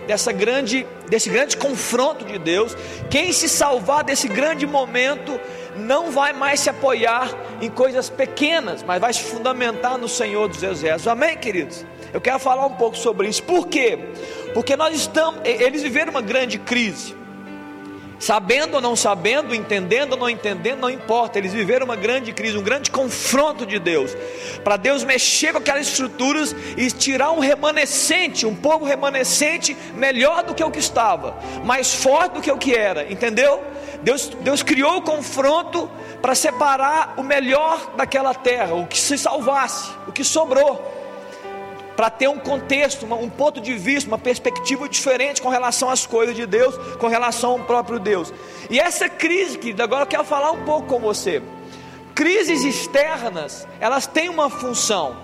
dessa 0.08 0.32
grande, 0.32 0.86
desse 1.08 1.30
grande 1.30 1.56
confronto 1.56 2.26
de 2.26 2.38
Deus, 2.38 2.76
quem 3.10 3.32
se 3.32 3.48
salvar 3.48 4.04
desse 4.04 4.28
grande 4.28 4.66
momento, 4.66 5.40
não 5.76 6.12
vai 6.12 6.34
mais 6.34 6.60
se 6.60 6.70
apoiar 6.70 7.30
em 7.62 7.70
coisas 7.70 8.10
pequenas, 8.10 8.84
mas 8.84 9.00
vai 9.00 9.14
se 9.14 9.22
fundamentar 9.22 9.98
no 9.98 10.10
Senhor 10.10 10.48
dos 10.48 10.62
Exércitos. 10.64 11.08
Amém, 11.08 11.38
queridos? 11.38 11.86
Eu 12.14 12.20
quero 12.20 12.40
falar 12.40 12.66
um 12.66 12.74
pouco 12.74 12.98
sobre 12.98 13.28
isso. 13.28 13.44
Por 13.44 13.68
quê? 13.68 13.98
Porque 14.54 14.76
nós 14.76 14.96
estamos, 14.96 15.42
eles 15.46 15.82
viveram 15.82 16.12
uma 16.12 16.22
grande 16.22 16.58
crise. 16.58 17.22
Sabendo 18.20 18.76
ou 18.76 18.82
não 18.82 18.96
sabendo, 18.96 19.56
entendendo 19.56 20.12
ou 20.12 20.18
não 20.20 20.30
entendendo, 20.30 20.82
não 20.82 20.92
importa. 20.92 21.40
Eles 21.40 21.54
viveram 21.54 21.86
uma 21.86 21.96
grande 21.96 22.32
crise, 22.32 22.56
um 22.56 22.62
grande 22.62 22.92
confronto 22.92 23.66
de 23.66 23.80
Deus. 23.80 24.16
Para 24.64 24.78
Deus 24.78 25.04
mexer 25.04 25.54
com 25.54 25.58
aquelas 25.58 25.88
estruturas 25.88 26.56
e 26.78 26.92
tirar 26.92 27.32
um 27.32 27.40
remanescente, 27.40 28.46
um 28.46 28.56
povo 28.56 28.86
remanescente 28.86 29.76
melhor 29.96 30.44
do 30.44 30.54
que 30.54 30.64
o 30.64 30.70
que 30.70 30.78
estava, 30.78 31.36
mais 31.64 31.96
forte 31.96 32.34
do 32.34 32.42
que 32.42 32.52
o 32.52 32.60
que 32.60 32.76
era, 32.76 33.12
entendeu? 33.12 33.60
Deus, 34.04 34.28
Deus 34.42 34.62
criou 34.62 34.98
o 34.98 35.02
confronto 35.02 35.90
para 36.22 36.36
separar 36.36 37.16
o 37.18 37.24
melhor 37.24 37.94
daquela 37.96 38.36
terra, 38.36 38.76
o 38.76 38.86
que 38.86 39.00
se 39.00 39.18
salvasse, 39.18 39.90
o 40.08 40.12
que 40.12 40.24
sobrou 40.24 41.01
para 42.02 42.10
ter 42.10 42.28
um 42.28 42.40
contexto, 42.40 43.06
um 43.06 43.30
ponto 43.30 43.62
de 43.62 43.76
vista, 43.76 44.10
uma 44.10 44.18
perspectiva 44.18 44.90
diferente 44.90 45.40
com 45.40 45.50
relação 45.50 45.88
às 45.88 46.04
coisas 46.04 46.36
de 46.36 46.48
Deus, 46.48 46.76
com 46.98 47.06
relação 47.06 47.52
ao 47.52 47.60
próprio 47.60 48.00
Deus. 48.00 48.34
E 48.72 48.80
essa 48.80 49.08
crise, 49.08 49.56
querido, 49.56 49.84
agora 49.84 50.02
eu 50.02 50.08
quero 50.08 50.24
falar 50.24 50.50
um 50.50 50.66
pouco 50.66 50.88
com 50.88 51.00
você. 51.00 51.44
Crises 52.16 52.64
externas, 52.64 53.68
elas 53.80 54.08
têm 54.08 54.30
uma 54.30 54.50
função. 54.50 55.16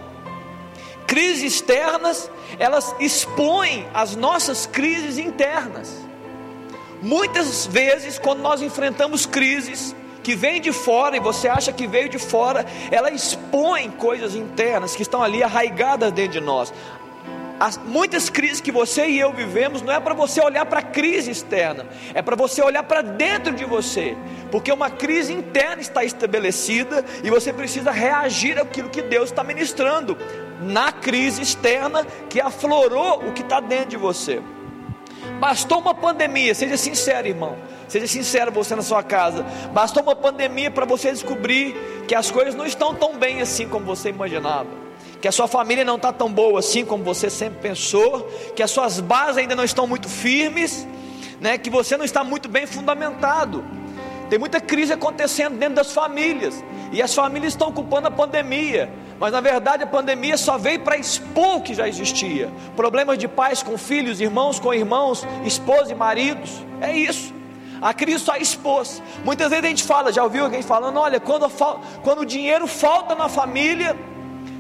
Crises 1.08 1.56
externas, 1.56 2.30
elas 2.60 2.96
expõem 3.00 3.88
as 3.92 4.16
nossas 4.16 4.68
crises 4.68 5.18
internas. 5.18 5.92
Muitas 7.02 7.66
vezes, 7.66 8.20
quando 8.20 8.42
nós 8.42 8.62
enfrentamos 8.62 9.26
crises, 9.26 9.96
que 10.28 10.36
vem 10.36 10.60
de 10.60 10.74
fora 10.74 11.16
e 11.16 11.22
você 11.22 11.48
acha 11.48 11.72
que 11.72 11.88
veio 11.88 12.10
de 12.10 12.20
fora, 12.20 12.66
ela 12.92 13.10
expõe 13.10 13.90
coisas 13.90 14.36
internas 14.36 14.94
que 14.94 15.02
estão 15.02 15.24
ali 15.24 15.42
arraigadas 15.42 16.12
dentro 16.12 16.34
de 16.34 16.42
nós. 16.42 16.74
As, 17.58 17.78
muitas 17.78 18.30
crises 18.30 18.60
que 18.60 18.70
você 18.70 19.08
e 19.08 19.18
eu 19.18 19.32
vivemos 19.32 19.82
não 19.82 19.94
é 19.94 20.02
para 20.02 20.14
você 20.14 20.42
olhar 20.42 20.66
para 20.66 20.80
a 20.80 20.84
crise 20.84 21.32
externa, 21.32 21.86
é 22.14 22.22
para 22.22 22.36
você 22.36 22.62
olhar 22.62 22.84
para 22.84 23.02
dentro 23.02 23.54
de 23.54 23.64
você, 23.64 24.18
porque 24.52 24.70
uma 24.70 24.90
crise 24.90 25.32
interna 25.32 25.82
está 25.82 26.04
estabelecida 26.04 27.06
e 27.24 27.30
você 27.30 27.54
precisa 27.54 27.90
reagir 27.90 28.60
àquilo 28.60 28.90
que 28.90 29.02
Deus 29.02 29.30
está 29.30 29.46
ministrando 29.46 30.18
na 30.60 30.92
crise 30.92 31.42
externa 31.42 32.06
que 32.30 32.42
aflorou 32.42 33.30
o 33.30 33.32
que 33.32 33.44
está 33.44 33.62
dentro 33.62 33.92
de 33.92 33.98
você. 33.98 34.42
Bastou 35.40 35.80
uma 35.80 35.94
pandemia, 35.94 36.54
seja 36.54 36.76
sincero, 36.76 37.30
irmão. 37.30 37.56
Seja 37.88 38.08
sincero 38.08 38.52
você 38.52 38.76
na 38.76 38.82
sua 38.82 39.02
casa. 39.02 39.44
Bastou 39.74 40.04
uma 40.04 40.16
pandemia 40.16 40.70
para 40.70 40.86
você 40.86 41.12
descobrir 41.12 41.76
que 42.08 42.14
as 42.14 42.30
coisas 42.30 42.54
não 42.54 42.66
estão 42.66 42.94
tão 42.94 43.18
bem 43.18 43.42
assim 43.42 43.68
como 43.68 43.86
você 43.86 44.10
imaginava. 44.10 44.68
Que 45.22 45.28
a 45.28 45.32
sua 45.32 45.48
família 45.48 45.86
não 45.86 45.96
está 45.96 46.12
tão 46.12 46.32
boa 46.32 46.60
assim 46.60 46.86
como 46.86 47.04
você 47.04 47.30
sempre 47.30 47.60
pensou. 47.60 48.30
Que 48.56 48.62
as 48.62 48.72
suas 48.72 49.00
bases 49.00 49.38
ainda 49.38 49.56
não 49.56 49.64
estão 49.64 49.88
muito 49.88 50.10
firmes. 50.10 50.86
Né? 51.40 51.58
Que 51.58 51.70
você 51.70 51.96
não 51.96 52.04
está 52.04 52.24
muito 52.24 52.50
bem 52.50 52.66
fundamentado. 52.66 53.64
Tem 54.30 54.38
muita 54.38 54.60
crise 54.60 54.92
acontecendo 54.92 55.58
dentro 55.58 55.76
das 55.76 55.94
famílias. 55.94 56.62
E 56.92 57.02
as 57.02 57.14
famílias 57.14 57.54
estão 57.54 57.72
culpando 57.72 58.10
a 58.10 58.12
pandemia. 58.12 58.92
Mas 59.20 59.32
na 59.32 59.42
verdade 59.42 59.84
a 59.84 59.88
pandemia 59.88 60.38
só 60.38 60.58
veio 60.58 60.82
para 60.82 60.98
expor 60.98 61.58
o 61.58 61.62
que 61.62 61.74
já 61.74 61.88
existia. 61.88 62.52
Problemas 62.76 63.18
de 63.18 63.28
pais 63.28 63.64
com 63.64 63.78
filhos, 63.78 64.20
irmãos 64.20 64.60
com 64.60 64.74
irmãos, 64.74 65.26
esposa 65.46 65.92
e 65.92 65.96
maridos. 65.96 66.52
É 66.82 66.96
isso. 66.96 67.37
A 67.82 67.94
crise 67.94 68.20
só 68.20 68.36
expôs. 68.36 69.02
Muitas 69.24 69.50
vezes 69.50 69.66
a 69.66 69.68
gente 69.68 69.84
fala, 69.84 70.12
já 70.12 70.24
ouviu 70.24 70.44
alguém 70.44 70.62
falando: 70.62 71.00
olha, 71.00 71.20
quando, 71.20 71.50
quando 72.04 72.22
o 72.22 72.26
dinheiro 72.26 72.68
falta 72.68 73.16
na 73.16 73.30
família, 73.30 73.98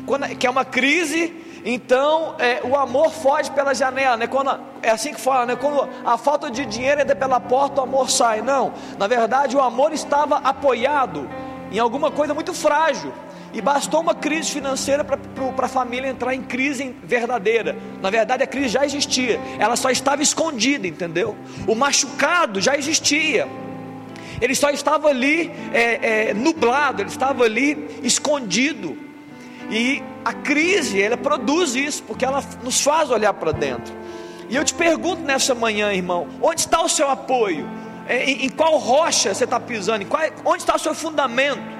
quando, 0.05 0.27
que 0.35 0.45
é 0.45 0.49
uma 0.49 0.65
crise, 0.65 1.33
então 1.65 2.35
é, 2.39 2.61
o 2.63 2.75
amor 2.75 3.11
foge 3.11 3.51
pela 3.51 3.73
janela, 3.73 4.17
né? 4.17 4.27
Quando, 4.27 4.57
é 4.81 4.89
assim 4.89 5.13
que 5.13 5.19
fala, 5.19 5.45
né? 5.45 5.55
Quando 5.55 5.87
a 6.05 6.17
falta 6.17 6.49
de 6.49 6.65
dinheiro 6.65 7.01
entra 7.01 7.15
pela 7.15 7.39
porta, 7.39 7.81
o 7.81 7.83
amor 7.83 8.09
sai. 8.09 8.41
Não, 8.41 8.73
na 8.97 9.07
verdade 9.07 9.55
o 9.55 9.61
amor 9.61 9.91
estava 9.91 10.37
apoiado 10.37 11.29
em 11.71 11.79
alguma 11.79 12.11
coisa 12.11 12.33
muito 12.33 12.53
frágil. 12.53 13.11
E 13.57 13.61
bastou 13.61 14.01
uma 14.01 14.13
crise 14.13 14.51
financeira 14.51 15.03
para 15.03 15.17
a 15.65 15.67
família 15.67 16.07
entrar 16.07 16.35
em 16.35 16.43
crise 16.43 16.95
verdadeira. 17.03 17.75
Na 18.03 18.11
verdade, 18.11 18.43
a 18.43 18.47
crise 18.47 18.67
já 18.67 18.85
existia, 18.85 19.39
ela 19.57 19.75
só 19.75 19.89
estava 19.89 20.21
escondida, 20.21 20.87
entendeu? 20.87 21.35
O 21.65 21.73
machucado 21.73 22.61
já 22.61 22.77
existia, 22.77 23.47
ele 24.39 24.53
só 24.53 24.69
estava 24.69 25.07
ali 25.07 25.51
é, 25.73 26.27
é, 26.29 26.33
nublado, 26.35 27.01
ele 27.01 27.09
estava 27.09 27.45
ali 27.45 27.99
escondido. 28.03 28.95
E 29.71 30.03
a 30.23 30.33
crise, 30.33 31.01
ela 31.01 31.17
produz 31.17 31.73
isso, 31.73 32.03
porque 32.03 32.23
ela 32.23 32.43
nos 32.63 32.79
faz 32.79 33.09
olhar 33.09 33.33
para 33.33 33.51
dentro. 33.51 33.91
E 34.51 34.55
eu 34.55 34.63
te 34.63 34.75
pergunto 34.75 35.23
nessa 35.23 35.55
manhã, 35.55 35.91
irmão: 35.91 36.27
onde 36.43 36.59
está 36.59 36.79
o 36.83 36.87
seu 36.87 37.09
apoio? 37.09 37.67
É, 38.07 38.23
em, 38.23 38.45
em 38.45 38.49
qual 38.49 38.77
rocha 38.77 39.33
você 39.33 39.45
está 39.45 39.59
pisando? 39.59 40.05
Qual, 40.05 40.21
onde 40.45 40.61
está 40.61 40.75
o 40.75 40.79
seu 40.79 40.93
fundamento? 40.93 41.76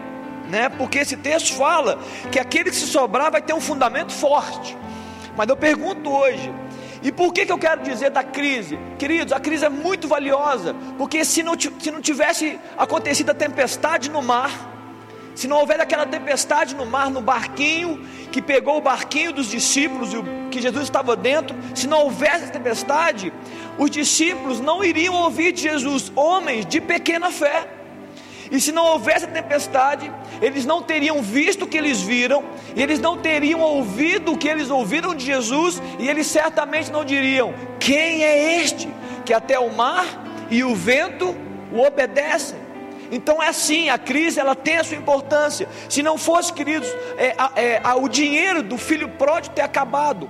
Né? 0.50 0.70
Porque 0.70 1.00
esse 1.00 1.18
texto 1.18 1.54
fala 1.54 2.00
que 2.32 2.39
aquele 2.39 2.70
que 2.70 2.75
se 2.75 2.88
sobrar 2.88 3.32
vai 3.32 3.42
ter 3.42 3.54
um 3.54 3.62
fundamento 3.62 4.12
forte. 4.12 4.77
Mas 5.36 5.48
eu 5.48 5.56
pergunto 5.56 6.10
hoje, 6.10 6.51
e 7.04 7.12
por 7.12 7.32
que, 7.32 7.46
que 7.46 7.51
eu 7.51 7.58
quero 7.58 7.84
dizer 7.84 8.10
da 8.10 8.24
crise? 8.24 8.77
Queridos, 8.98 9.32
a 9.32 9.39
crise 9.39 9.66
é 9.66 9.70
muito 9.70 10.08
valiosa, 10.08 10.75
porque 10.98 11.24
se 11.24 11.44
não, 11.44 11.54
se 11.58 11.92
não 11.92 12.01
tivesse 12.01 12.60
acontecido 12.77 13.30
a 13.30 13.34
tempestade 13.34 14.10
no 14.10 14.22
mar, 14.22 14.74
se 15.36 15.48
não 15.48 15.60
houver 15.60 15.80
aquela 15.80 16.08
tempestade 16.08 16.75
no 16.75 16.86
mar, 16.86 17.12
no 17.12 17.22
barquinho, 17.22 18.04
que 18.32 18.42
pegou 18.42 18.77
o 18.77 18.82
barquinho 18.82 19.32
dos 19.32 19.51
discípulos, 19.51 20.10
que 20.50 20.60
Jesus 20.60 20.86
estava 20.86 21.16
dentro, 21.16 21.56
se 21.75 21.86
não 21.86 22.06
houvesse 22.06 22.51
tempestade, 22.51 23.32
os 23.77 23.92
discípulos 23.92 24.60
não 24.60 24.84
iriam 24.84 25.13
ouvir 25.13 25.51
de 25.51 25.62
Jesus, 25.62 26.12
homens 26.16 26.66
de 26.66 26.82
pequena 26.82 27.30
fé. 27.30 27.76
E 28.51 28.60
se 28.62 28.72
não 28.72 28.86
houvesse 28.86 29.25
a 29.25 29.27
tempestade, 29.27 30.12
eles 30.42 30.66
não 30.66 30.82
teriam 30.82 31.22
visto 31.22 31.63
o 31.63 31.68
que 31.68 31.77
eles 31.77 32.01
viram, 32.01 32.44
e 32.75 32.82
eles 32.82 33.00
não 33.00 33.18
teriam 33.18 33.62
ouvido 33.62 34.34
o 34.34 34.38
que 34.38 34.48
eles 34.48 34.70
ouviram 34.70 35.13
de 35.13 35.25
Jesus, 35.25 35.82
e 36.00 36.08
eles 36.08 36.27
certamente 36.27 36.92
não 36.92 37.04
diriam: 37.04 37.54
Quem 37.80 38.24
é 38.24 38.62
este 38.62 38.88
que 39.25 39.34
até 39.34 39.60
o 39.60 39.74
mar 39.74 40.06
e 40.50 40.63
o 40.63 40.75
vento 40.75 41.36
o 41.72 41.82
obedecem? 41.82 42.68
Então 43.12 43.42
é 43.42 43.50
assim, 43.50 43.89
a 43.89 43.98
crise 43.98 44.39
ela 44.39 44.56
tem 44.56 44.77
a 44.77 44.84
sua 44.84 44.98
importância. 44.98 45.68
Se 45.89 46.04
não 46.04 46.18
fosse, 46.18 46.51
queridos, 46.51 46.88
é, 47.18 47.36
é, 47.56 47.82
é, 47.84 47.94
o 47.94 48.08
dinheiro 48.08 48.62
do 48.62 48.77
filho 48.77 49.10
pródigo 49.10 49.56
ter 49.56 49.62
acabado, 49.62 50.30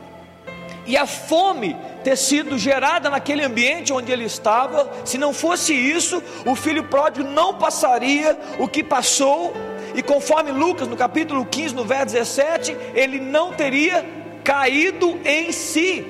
e 0.86 0.96
a 0.96 1.06
fome 1.06 1.76
ter 2.08 2.16
sido 2.16 2.58
gerada 2.58 3.10
naquele 3.10 3.44
ambiente 3.44 3.92
onde 3.92 4.14
ele 4.14 4.24
estava, 4.24 4.90
se 5.04 5.18
não 5.18 5.34
fosse 5.34 5.74
isso, 5.74 6.24
o 6.46 6.56
filho 6.56 6.86
pródigo 6.86 7.28
não 7.28 7.56
passaria 7.56 8.40
o 8.58 8.66
que 8.66 8.82
passou, 8.82 9.54
e 9.94 10.02
conforme 10.02 10.54
Lucas 10.54 10.88
no 10.88 10.96
capítulo 10.96 11.46
15, 11.46 11.76
no 11.76 11.84
verso 11.84 12.14
17, 12.14 12.78
ele 12.94 13.20
não 13.20 13.52
teria 13.52 14.06
caído 14.42 15.20
em 15.26 15.52
si. 15.52 16.06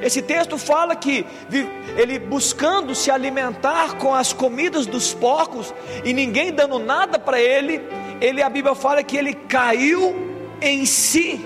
Esse 0.00 0.22
texto 0.22 0.56
fala 0.56 0.94
que 0.94 1.26
ele 1.96 2.20
buscando 2.20 2.94
se 2.94 3.10
alimentar 3.10 3.96
com 3.96 4.14
as 4.14 4.32
comidas 4.32 4.86
dos 4.86 5.12
porcos 5.12 5.74
e 6.04 6.12
ninguém 6.12 6.52
dando 6.52 6.78
nada 6.78 7.18
para 7.18 7.40
ele, 7.40 7.82
ele 8.20 8.40
a 8.40 8.48
Bíblia 8.48 8.76
fala 8.76 9.02
que 9.02 9.16
ele 9.16 9.34
caiu 9.34 10.14
em 10.60 10.86
si. 10.86 11.44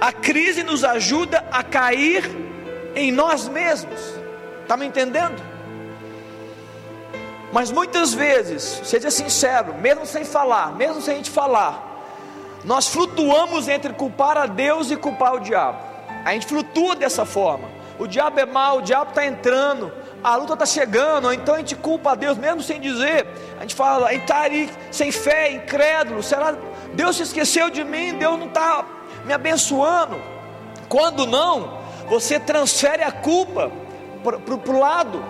A 0.00 0.10
crise 0.10 0.62
nos 0.62 0.82
ajuda 0.84 1.44
a 1.52 1.62
cair 1.62 2.51
em 2.94 3.12
nós 3.12 3.48
mesmos. 3.48 4.00
Está 4.62 4.76
me 4.76 4.86
entendendo? 4.86 5.42
Mas 7.52 7.70
muitas 7.70 8.14
vezes, 8.14 8.80
seja 8.84 9.10
sincero, 9.10 9.74
mesmo 9.74 10.06
sem 10.06 10.24
falar, 10.24 10.74
mesmo 10.74 11.02
sem 11.02 11.14
a 11.14 11.16
gente 11.18 11.30
falar, 11.30 11.90
nós 12.64 12.88
flutuamos 12.88 13.68
entre 13.68 13.92
culpar 13.92 14.38
a 14.38 14.46
Deus 14.46 14.90
e 14.90 14.96
culpar 14.96 15.34
o 15.34 15.40
diabo. 15.40 15.78
A 16.24 16.32
gente 16.32 16.46
flutua 16.46 16.94
dessa 16.94 17.24
forma. 17.24 17.68
O 17.98 18.06
diabo 18.06 18.40
é 18.40 18.46
mau, 18.46 18.78
o 18.78 18.82
diabo 18.82 19.10
está 19.10 19.26
entrando, 19.26 19.92
a 20.24 20.34
luta 20.36 20.54
está 20.54 20.64
chegando, 20.64 21.26
ou 21.26 21.32
então 21.32 21.54
a 21.54 21.58
gente 21.58 21.76
culpa 21.76 22.12
a 22.12 22.14
Deus 22.14 22.38
mesmo 22.38 22.62
sem 22.62 22.80
dizer. 22.80 23.26
A 23.58 23.62
gente 23.62 23.74
fala, 23.74 24.08
a 24.08 24.12
gente 24.12 24.22
está 24.22 24.42
ali 24.42 24.70
sem 24.90 25.12
fé, 25.12 25.52
incrédulo. 25.52 26.22
Será 26.22 26.54
Deus 26.94 27.16
se 27.16 27.24
esqueceu 27.24 27.68
de 27.68 27.84
mim? 27.84 28.14
Deus 28.14 28.38
não 28.38 28.46
está 28.46 28.84
me 29.24 29.32
abençoando. 29.32 30.20
Quando 30.88 31.26
não, 31.26 31.81
você 32.12 32.38
transfere 32.38 33.02
a 33.02 33.10
culpa 33.10 33.72
para 34.22 34.70
o 34.70 34.78
lado. 34.78 35.24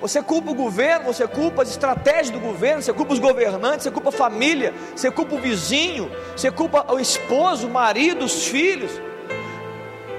Você 0.00 0.22
culpa 0.22 0.52
o 0.52 0.54
governo, 0.54 1.12
você 1.12 1.26
culpa 1.26 1.62
as 1.62 1.70
estratégias 1.70 2.30
do 2.30 2.38
governo, 2.38 2.80
você 2.80 2.92
culpa 2.92 3.12
os 3.12 3.18
governantes, 3.18 3.82
você 3.82 3.90
culpa 3.90 4.10
a 4.10 4.12
família, 4.12 4.72
você 4.94 5.10
culpa 5.10 5.34
o 5.34 5.38
vizinho, 5.38 6.08
você 6.36 6.48
culpa 6.48 6.86
o 6.88 7.00
esposo, 7.00 7.66
o 7.66 7.70
marido, 7.70 8.24
os 8.24 8.46
filhos. 8.46 8.92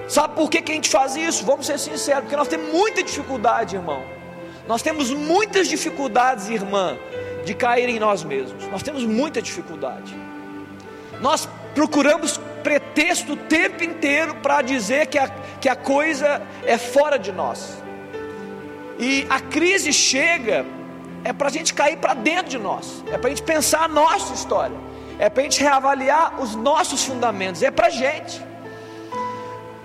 Sabe 0.10 0.36
por 0.36 0.50
que, 0.50 0.62
que 0.62 0.74
a 0.74 0.75
gente 0.75 0.89
faz 0.89 1.15
isso? 1.15 1.46
Vamos 1.46 1.65
ser 1.65 1.80
sinceros, 1.80 2.24
porque 2.24 2.36
nós 2.36 2.50
temos 2.50 2.74
muita 2.74 3.01
dificuldade, 3.01 3.77
irmão. 3.77 4.03
Nós 4.68 4.82
temos 4.82 5.12
muitas 5.12 5.70
dificuldades, 5.70 6.50
irmã, 6.50 6.98
de 7.46 7.53
cair 7.53 7.88
em 7.88 8.00
nós 8.00 8.22
mesmos. 8.22 8.68
Nós 8.68 8.84
temos 8.84 9.06
muita 9.06 9.41
dificuldade. 9.41 10.13
Nós 11.22 11.48
procuramos 11.74 12.38
pretexto 12.62 13.34
o 13.34 13.38
tempo 13.38 13.84
inteiro 13.84 14.36
para 14.36 14.62
dizer 14.62 15.08
que 15.08 15.18
a, 15.18 15.27
que 15.60 15.70
a 15.70 15.75
coisa 15.75 16.41
é 16.65 16.77
fora 16.77 17.18
de 17.18 17.32
nós. 17.32 17.82
E 18.98 19.25
a 19.30 19.39
crise 19.39 19.91
chega 19.91 20.65
é 21.24 21.34
para 21.34 21.48
a 21.48 21.51
gente 21.51 21.74
cair 21.74 21.98
para 21.98 22.13
dentro 22.13 22.50
de 22.50 22.58
nós, 22.58 23.03
é 23.08 23.18
para 23.18 23.27
a 23.27 23.30
gente 23.30 23.44
pensar 23.44 23.84
a 23.84 23.88
nossa 23.88 24.34
história, 24.34 24.75
é 25.20 25.30
para 25.30 25.41
a 25.41 25.44
gente 25.44 25.62
reavaliar 25.62 26.41
os 26.41 26.56
nossos 26.56 27.03
fundamentos, 27.03 27.62
é 27.62 27.70
para 27.70 27.88
a 27.88 27.91
gente, 27.91 28.41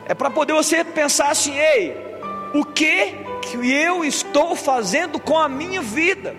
é 0.07 0.15
para 0.15 0.31
poder 0.31 0.55
você 0.55 0.83
pensar 0.85 1.31
assim: 1.31 1.57
ei, 1.59 1.97
o 2.55 2.65
que 2.65 3.15
que 3.43 3.71
eu 3.71 4.05
estou 4.05 4.57
fazendo 4.57 5.21
com 5.21 5.39
a 5.39 5.49
minha 5.49 5.83
vida? 5.83 6.35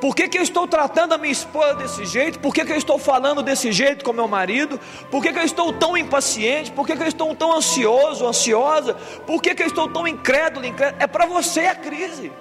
Por 0.00 0.16
que, 0.16 0.28
que 0.28 0.38
eu 0.38 0.42
estou 0.42 0.66
tratando 0.66 1.12
a 1.12 1.18
minha 1.18 1.32
esposa 1.32 1.74
desse 1.74 2.06
jeito? 2.06 2.38
Por 2.38 2.54
que, 2.54 2.64
que 2.64 2.72
eu 2.72 2.76
estou 2.76 2.98
falando 2.98 3.42
desse 3.42 3.70
jeito 3.70 4.02
com 4.02 4.14
meu 4.14 4.26
marido? 4.26 4.80
Por 5.10 5.22
que, 5.22 5.30
que 5.30 5.38
eu 5.38 5.44
estou 5.44 5.74
tão 5.74 5.94
impaciente? 5.94 6.72
Por 6.72 6.86
que, 6.86 6.96
que 6.96 7.02
eu 7.02 7.06
estou 7.06 7.34
tão 7.34 7.52
ansioso, 7.52 8.26
ansiosa? 8.26 8.94
Por 9.26 9.42
que, 9.42 9.54
que 9.54 9.62
eu 9.62 9.66
estou 9.66 9.88
tão 9.88 10.08
incrédulo, 10.08 10.64
incrédulo? 10.64 11.02
É 11.02 11.06
para 11.06 11.26
você 11.26 11.66
a 11.66 11.74
crise. 11.74 12.32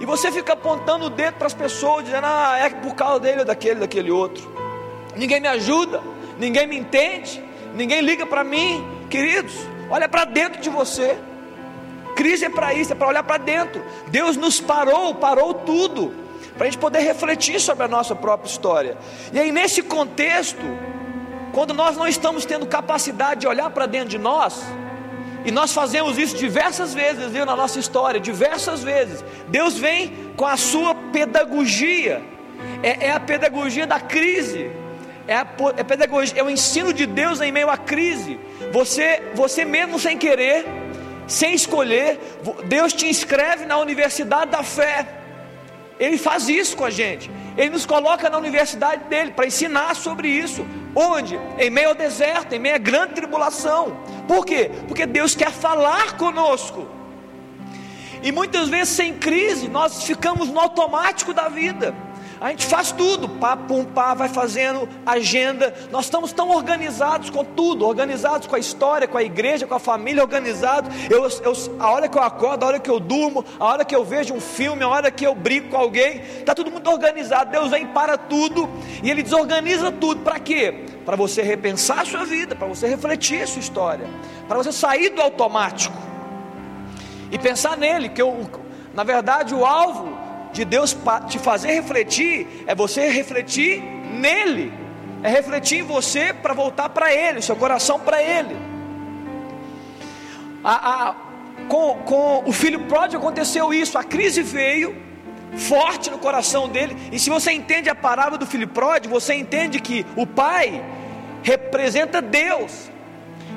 E 0.00 0.04
você 0.04 0.32
fica 0.32 0.54
apontando 0.54 1.06
o 1.06 1.10
dedo 1.10 1.34
para 1.34 1.46
as 1.46 1.54
pessoas, 1.54 2.04
dizendo: 2.04 2.26
Ah, 2.26 2.58
é 2.58 2.68
por 2.68 2.96
causa 2.96 3.20
dele 3.20 3.44
daquele, 3.44 3.76
daquele 3.76 4.10
outro. 4.10 4.52
Ninguém 5.16 5.40
me 5.40 5.48
ajuda, 5.48 6.02
ninguém 6.36 6.66
me 6.66 6.76
entende, 6.76 7.42
ninguém 7.74 8.00
liga 8.00 8.26
para 8.26 8.42
mim. 8.42 8.84
Queridos, 9.08 9.54
olha 9.88 10.08
para 10.08 10.24
dentro 10.24 10.60
de 10.60 10.68
você. 10.68 11.16
Crise 12.16 12.46
é 12.46 12.50
para 12.50 12.74
isso, 12.74 12.92
é 12.92 12.96
para 12.96 13.06
olhar 13.06 13.22
para 13.22 13.38
dentro. 13.38 13.84
Deus 14.08 14.36
nos 14.36 14.60
parou, 14.60 15.14
parou 15.14 15.54
tudo 15.54 16.27
para 16.56 16.66
a 16.66 16.70
gente 16.70 16.78
poder 16.78 17.00
refletir 17.00 17.60
sobre 17.60 17.84
a 17.84 17.88
nossa 17.88 18.14
própria 18.14 18.48
história. 18.48 18.96
E 19.32 19.38
aí, 19.38 19.52
nesse 19.52 19.82
contexto, 19.82 20.64
quando 21.52 21.74
nós 21.74 21.96
não 21.96 22.06
estamos 22.06 22.44
tendo 22.44 22.66
capacidade 22.66 23.40
de 23.40 23.46
olhar 23.46 23.70
para 23.70 23.86
dentro 23.86 24.08
de 24.08 24.18
nós, 24.18 24.64
e 25.44 25.50
nós 25.50 25.72
fazemos 25.72 26.18
isso 26.18 26.36
diversas 26.36 26.92
vezes, 26.92 27.30
viu, 27.30 27.46
na 27.46 27.56
nossa 27.56 27.78
história, 27.78 28.20
diversas 28.20 28.82
vezes. 28.82 29.24
Deus 29.48 29.78
vem 29.78 30.12
com 30.36 30.44
a 30.44 30.56
sua 30.56 30.94
pedagogia, 30.94 32.22
é, 32.82 33.06
é 33.06 33.12
a 33.12 33.20
pedagogia 33.20 33.86
da 33.86 34.00
crise, 34.00 34.70
é 35.26 35.34
a, 35.34 35.46
é 35.76 35.80
a 35.80 35.84
pedagogia, 35.84 36.40
é 36.40 36.42
o 36.42 36.50
ensino 36.50 36.92
de 36.92 37.06
Deus 37.06 37.40
em 37.40 37.52
meio 37.52 37.70
à 37.70 37.76
crise. 37.76 38.38
Você, 38.72 39.22
você 39.34 39.64
mesmo 39.64 39.98
sem 39.98 40.18
querer, 40.18 40.66
sem 41.26 41.54
escolher, 41.54 42.18
Deus 42.64 42.92
te 42.92 43.06
inscreve 43.06 43.64
na 43.66 43.78
universidade 43.78 44.50
da 44.50 44.62
fé. 44.62 45.17
Ele 45.98 46.16
faz 46.16 46.48
isso 46.48 46.76
com 46.76 46.84
a 46.84 46.90
gente. 46.90 47.30
Ele 47.56 47.70
nos 47.70 47.84
coloca 47.84 48.30
na 48.30 48.38
universidade 48.38 49.04
dele 49.04 49.32
para 49.32 49.46
ensinar 49.46 49.96
sobre 49.96 50.28
isso. 50.28 50.64
Onde? 50.94 51.38
Em 51.58 51.70
meio 51.70 51.88
ao 51.88 51.94
deserto, 51.94 52.54
em 52.54 52.58
meio 52.58 52.76
à 52.76 52.78
grande 52.78 53.14
tribulação. 53.14 53.96
Por 54.26 54.44
quê? 54.46 54.70
Porque 54.86 55.06
Deus 55.06 55.34
quer 55.34 55.50
falar 55.50 56.16
conosco. 56.16 56.86
E 58.22 58.32
muitas 58.32 58.68
vezes 58.68 58.90
sem 58.90 59.14
crise, 59.14 59.68
nós 59.68 60.02
ficamos 60.04 60.48
no 60.48 60.60
automático 60.60 61.32
da 61.32 61.48
vida. 61.48 61.94
A 62.40 62.50
gente 62.50 62.66
faz 62.66 62.92
tudo, 62.92 63.28
pá, 63.28 63.56
pum, 63.56 63.84
pá, 63.84 64.14
vai 64.14 64.28
fazendo 64.28 64.88
agenda. 65.04 65.74
Nós 65.90 66.04
estamos 66.04 66.32
tão 66.32 66.50
organizados 66.50 67.30
com 67.30 67.44
tudo, 67.44 67.84
organizados 67.84 68.46
com 68.46 68.54
a 68.54 68.58
história, 68.58 69.08
com 69.08 69.18
a 69.18 69.22
igreja, 69.22 69.66
com 69.66 69.74
a 69.74 69.78
família, 69.80 70.22
organizados. 70.22 70.94
Eu, 71.10 71.24
eu, 71.24 71.52
a 71.80 71.90
hora 71.90 72.08
que 72.08 72.16
eu 72.16 72.22
acordo, 72.22 72.62
a 72.62 72.66
hora 72.66 72.78
que 72.78 72.90
eu 72.90 73.00
durmo, 73.00 73.44
a 73.58 73.64
hora 73.64 73.84
que 73.84 73.94
eu 73.94 74.04
vejo 74.04 74.34
um 74.34 74.40
filme, 74.40 74.84
a 74.84 74.88
hora 74.88 75.10
que 75.10 75.26
eu 75.26 75.34
brigo 75.34 75.70
com 75.70 75.76
alguém, 75.76 76.20
está 76.38 76.54
tudo 76.54 76.70
muito 76.70 76.88
organizado. 76.88 77.50
Deus 77.50 77.70
vem 77.70 77.86
para 77.86 78.16
tudo 78.16 78.68
e 79.02 79.10
Ele 79.10 79.22
desorganiza 79.22 79.90
tudo. 79.90 80.20
Para 80.20 80.38
quê? 80.38 80.84
Para 81.04 81.16
você 81.16 81.42
repensar 81.42 82.00
a 82.00 82.04
sua 82.04 82.24
vida, 82.24 82.54
para 82.54 82.68
você 82.68 82.86
refletir 82.86 83.42
a 83.42 83.46
sua 83.46 83.60
história, 83.60 84.06
para 84.46 84.58
você 84.58 84.70
sair 84.70 85.08
do 85.08 85.20
automático 85.20 85.96
e 87.32 87.38
pensar 87.38 87.76
nele, 87.76 88.08
que 88.08 88.22
eu, 88.22 88.48
na 88.94 89.02
verdade 89.02 89.54
o 89.54 89.64
alvo 89.64 90.17
de 90.52 90.64
Deus 90.64 90.96
te 91.28 91.38
fazer 91.38 91.72
refletir 91.72 92.64
é 92.66 92.74
você 92.74 93.08
refletir 93.08 93.82
nele, 93.82 94.72
é 95.22 95.28
refletir 95.28 95.80
em 95.80 95.82
você 95.82 96.32
para 96.32 96.54
voltar 96.54 96.88
para 96.88 97.12
Ele, 97.12 97.42
seu 97.42 97.56
coração 97.56 97.98
para 98.00 98.22
Ele. 98.22 98.56
A, 100.64 101.08
a, 101.08 101.14
com, 101.68 101.94
com 102.04 102.42
o 102.46 102.52
filho 102.52 102.80
pródigo 102.80 103.22
aconteceu 103.22 103.72
isso, 103.72 103.98
a 103.98 104.04
crise 104.04 104.42
veio 104.42 105.08
forte 105.56 106.10
no 106.10 106.18
coração 106.18 106.68
dele, 106.68 106.96
e 107.10 107.18
se 107.18 107.30
você 107.30 107.52
entende 107.52 107.88
a 107.88 107.94
parábola 107.94 108.38
do 108.38 108.46
filho 108.46 108.68
pródigo, 108.68 109.14
você 109.14 109.34
entende 109.34 109.80
que 109.80 110.04
o 110.14 110.26
pai 110.26 110.84
representa 111.42 112.20
Deus, 112.20 112.90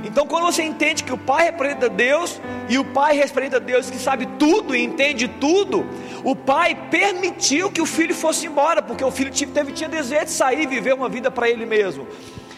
então, 0.03 0.25
quando 0.25 0.45
você 0.45 0.63
entende 0.63 1.03
que 1.03 1.13
o 1.13 1.17
Pai 1.17 1.45
representa 1.45 1.87
Deus 1.87 2.41
e 2.67 2.77
o 2.77 2.85
Pai 2.85 3.15
representa 3.15 3.59
Deus 3.59 3.89
que 3.89 3.97
sabe 3.97 4.27
tudo 4.39 4.75
e 4.75 4.83
entende 4.83 5.27
tudo, 5.27 5.85
o 6.23 6.35
Pai 6.35 6.75
permitiu 6.89 7.71
que 7.71 7.81
o 7.81 7.85
filho 7.85 8.15
fosse 8.15 8.47
embora, 8.47 8.81
porque 8.81 9.03
o 9.03 9.11
filho 9.11 9.31
teve, 9.31 9.71
tinha 9.71 9.89
desejo 9.89 10.25
de 10.25 10.31
sair 10.31 10.63
e 10.63 10.67
viver 10.67 10.93
uma 10.93 11.07
vida 11.07 11.29
para 11.29 11.49
ele 11.49 11.65
mesmo. 11.65 12.07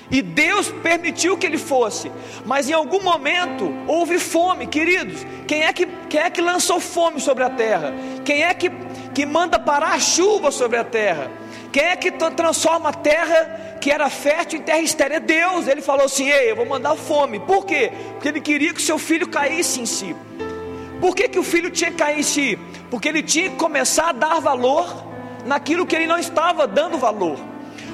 E 0.10 0.22
Deus 0.22 0.70
permitiu 0.70 1.38
que 1.38 1.46
ele 1.46 1.58
fosse, 1.58 2.12
mas 2.46 2.70
em 2.70 2.74
algum 2.74 3.02
momento 3.02 3.74
houve 3.88 4.20
fome, 4.20 4.68
queridos. 4.68 5.26
Quem 5.48 5.64
é 5.64 5.74
que, 5.74 5.88
quem 6.08 6.22
é 6.22 6.30
que 6.30 6.42
lançou 6.42 6.80
fome 6.80 7.20
sobre 7.20 7.44
a 7.44 7.50
terra? 7.50 7.94
Quem 8.24 8.44
é 8.44 8.54
que, 8.54 8.70
que 9.14 9.26
manda 9.26 9.58
parar 9.58 9.94
a 9.94 10.00
chuva 10.00 10.52
sobre 10.52 10.78
a 10.78 10.84
terra? 10.84 11.32
Quem 11.74 11.86
é 11.86 11.96
que 11.96 12.12
transforma 12.12 12.90
a 12.90 12.94
terra 12.94 13.78
que 13.82 13.90
era 13.90 14.08
fértil 14.08 14.60
em 14.60 14.62
terra 14.62 14.80
estéril? 14.80 15.18
É 15.18 15.20
Deus. 15.20 15.68
Ele 15.68 15.82
falou 15.82 16.06
assim: 16.06 16.30
Ei, 16.30 16.52
eu 16.52 16.56
vou 16.56 16.68
mandar 16.68 16.96
fome. 16.96 17.40
Por 17.40 17.66
quê? 17.66 17.92
Porque 18.12 18.28
ele 18.28 18.40
queria 18.40 18.72
que 18.72 18.82
seu 18.82 19.00
filho 19.00 19.28
caísse 19.28 19.82
em 19.82 19.86
si. 19.88 20.16
Por 21.02 21.16
que, 21.16 21.28
que 21.28 21.40
o 21.40 21.44
filho 21.44 21.72
tinha 21.72 21.90
que 21.90 21.98
cair 21.98 22.20
em 22.20 22.24
si? 22.24 22.60
Porque 22.92 23.10
ele 23.10 23.24
tinha 23.24 23.50
que 23.50 23.56
começar 23.56 24.10
a 24.10 24.12
dar 24.12 24.40
valor 24.40 25.04
naquilo 25.48 25.84
que 25.84 25.96
ele 25.96 26.06
não 26.06 26.20
estava 26.20 26.68
dando 26.68 27.00
valor. 27.00 27.40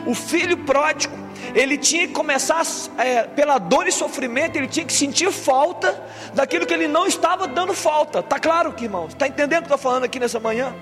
O 0.06 0.14
filho 0.14 0.58
pródigo, 0.58 1.16
ele 1.56 1.78
tinha 1.78 2.06
que 2.06 2.14
começar, 2.14 2.64
é, 2.98 3.24
pela 3.24 3.58
dor 3.58 3.88
e 3.88 3.94
sofrimento, 3.94 4.58
ele 4.58 4.68
tinha 4.68 4.86
que 4.86 4.94
sentir 4.94 5.32
falta 5.32 6.04
daquilo 6.34 6.66
que 6.66 6.74
ele 6.74 6.88
não 6.90 7.08
estava 7.08 7.48
dando 7.48 7.74
falta. 7.74 8.20
Está 8.20 8.40
claro 8.40 8.74
que 8.74 8.84
irmãos? 8.84 9.14
Está 9.14 9.26
entendendo 9.26 9.64
o 9.64 9.68
que 9.68 9.72
eu 9.72 9.76
estou 9.76 9.78
falando 9.78 10.04
aqui 10.04 10.20
nessa 10.20 10.40
manhã? 10.40 10.76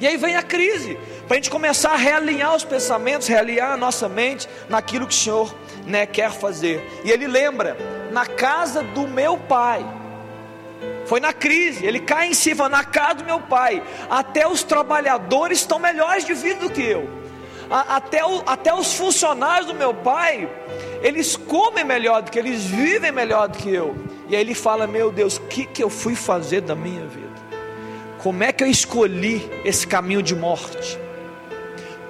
E 0.00 0.06
aí 0.06 0.16
vem 0.16 0.36
a 0.36 0.42
crise, 0.42 0.98
para 1.26 1.36
a 1.36 1.36
gente 1.36 1.50
começar 1.50 1.92
a 1.92 1.96
realinhar 1.96 2.54
os 2.54 2.64
pensamentos, 2.64 3.26
realinhar 3.26 3.72
a 3.72 3.76
nossa 3.76 4.08
mente 4.08 4.48
naquilo 4.68 5.06
que 5.06 5.14
o 5.14 5.16
Senhor 5.16 5.54
né, 5.86 6.06
quer 6.06 6.30
fazer. 6.32 6.86
E 7.04 7.10
ele 7.10 7.26
lembra, 7.26 7.76
na 8.12 8.26
casa 8.26 8.82
do 8.82 9.06
meu 9.06 9.36
pai, 9.36 9.84
foi 11.06 11.20
na 11.20 11.32
crise, 11.32 11.86
ele 11.86 12.00
cai 12.00 12.28
em 12.28 12.34
si, 12.34 12.54
fala, 12.54 12.68
na 12.68 12.84
casa 12.84 13.16
do 13.16 13.24
meu 13.24 13.40
pai, 13.40 13.82
até 14.10 14.46
os 14.46 14.62
trabalhadores 14.62 15.60
estão 15.60 15.78
melhores 15.78 16.24
de 16.24 16.34
vida 16.34 16.60
do 16.60 16.70
que 16.70 16.82
eu, 16.82 17.08
até, 17.70 18.24
o, 18.24 18.42
até 18.46 18.74
os 18.74 18.94
funcionários 18.94 19.66
do 19.66 19.74
meu 19.74 19.92
pai, 19.92 20.48
eles 21.02 21.36
comem 21.36 21.84
melhor 21.84 22.22
do 22.22 22.30
que 22.30 22.38
eles 22.38 22.64
vivem 22.64 23.10
melhor 23.12 23.48
do 23.48 23.58
que 23.58 23.72
eu. 23.72 23.96
E 24.28 24.34
aí 24.34 24.40
ele 24.40 24.54
fala: 24.54 24.86
Meu 24.86 25.10
Deus, 25.10 25.36
o 25.36 25.42
que, 25.42 25.66
que 25.66 25.82
eu 25.82 25.90
fui 25.90 26.14
fazer 26.14 26.60
da 26.60 26.74
minha 26.74 27.04
vida? 27.06 27.35
Como 28.26 28.42
é 28.42 28.52
que 28.52 28.64
eu 28.64 28.66
escolhi 28.66 29.48
esse 29.64 29.86
caminho 29.86 30.20
de 30.20 30.34
morte? 30.34 30.98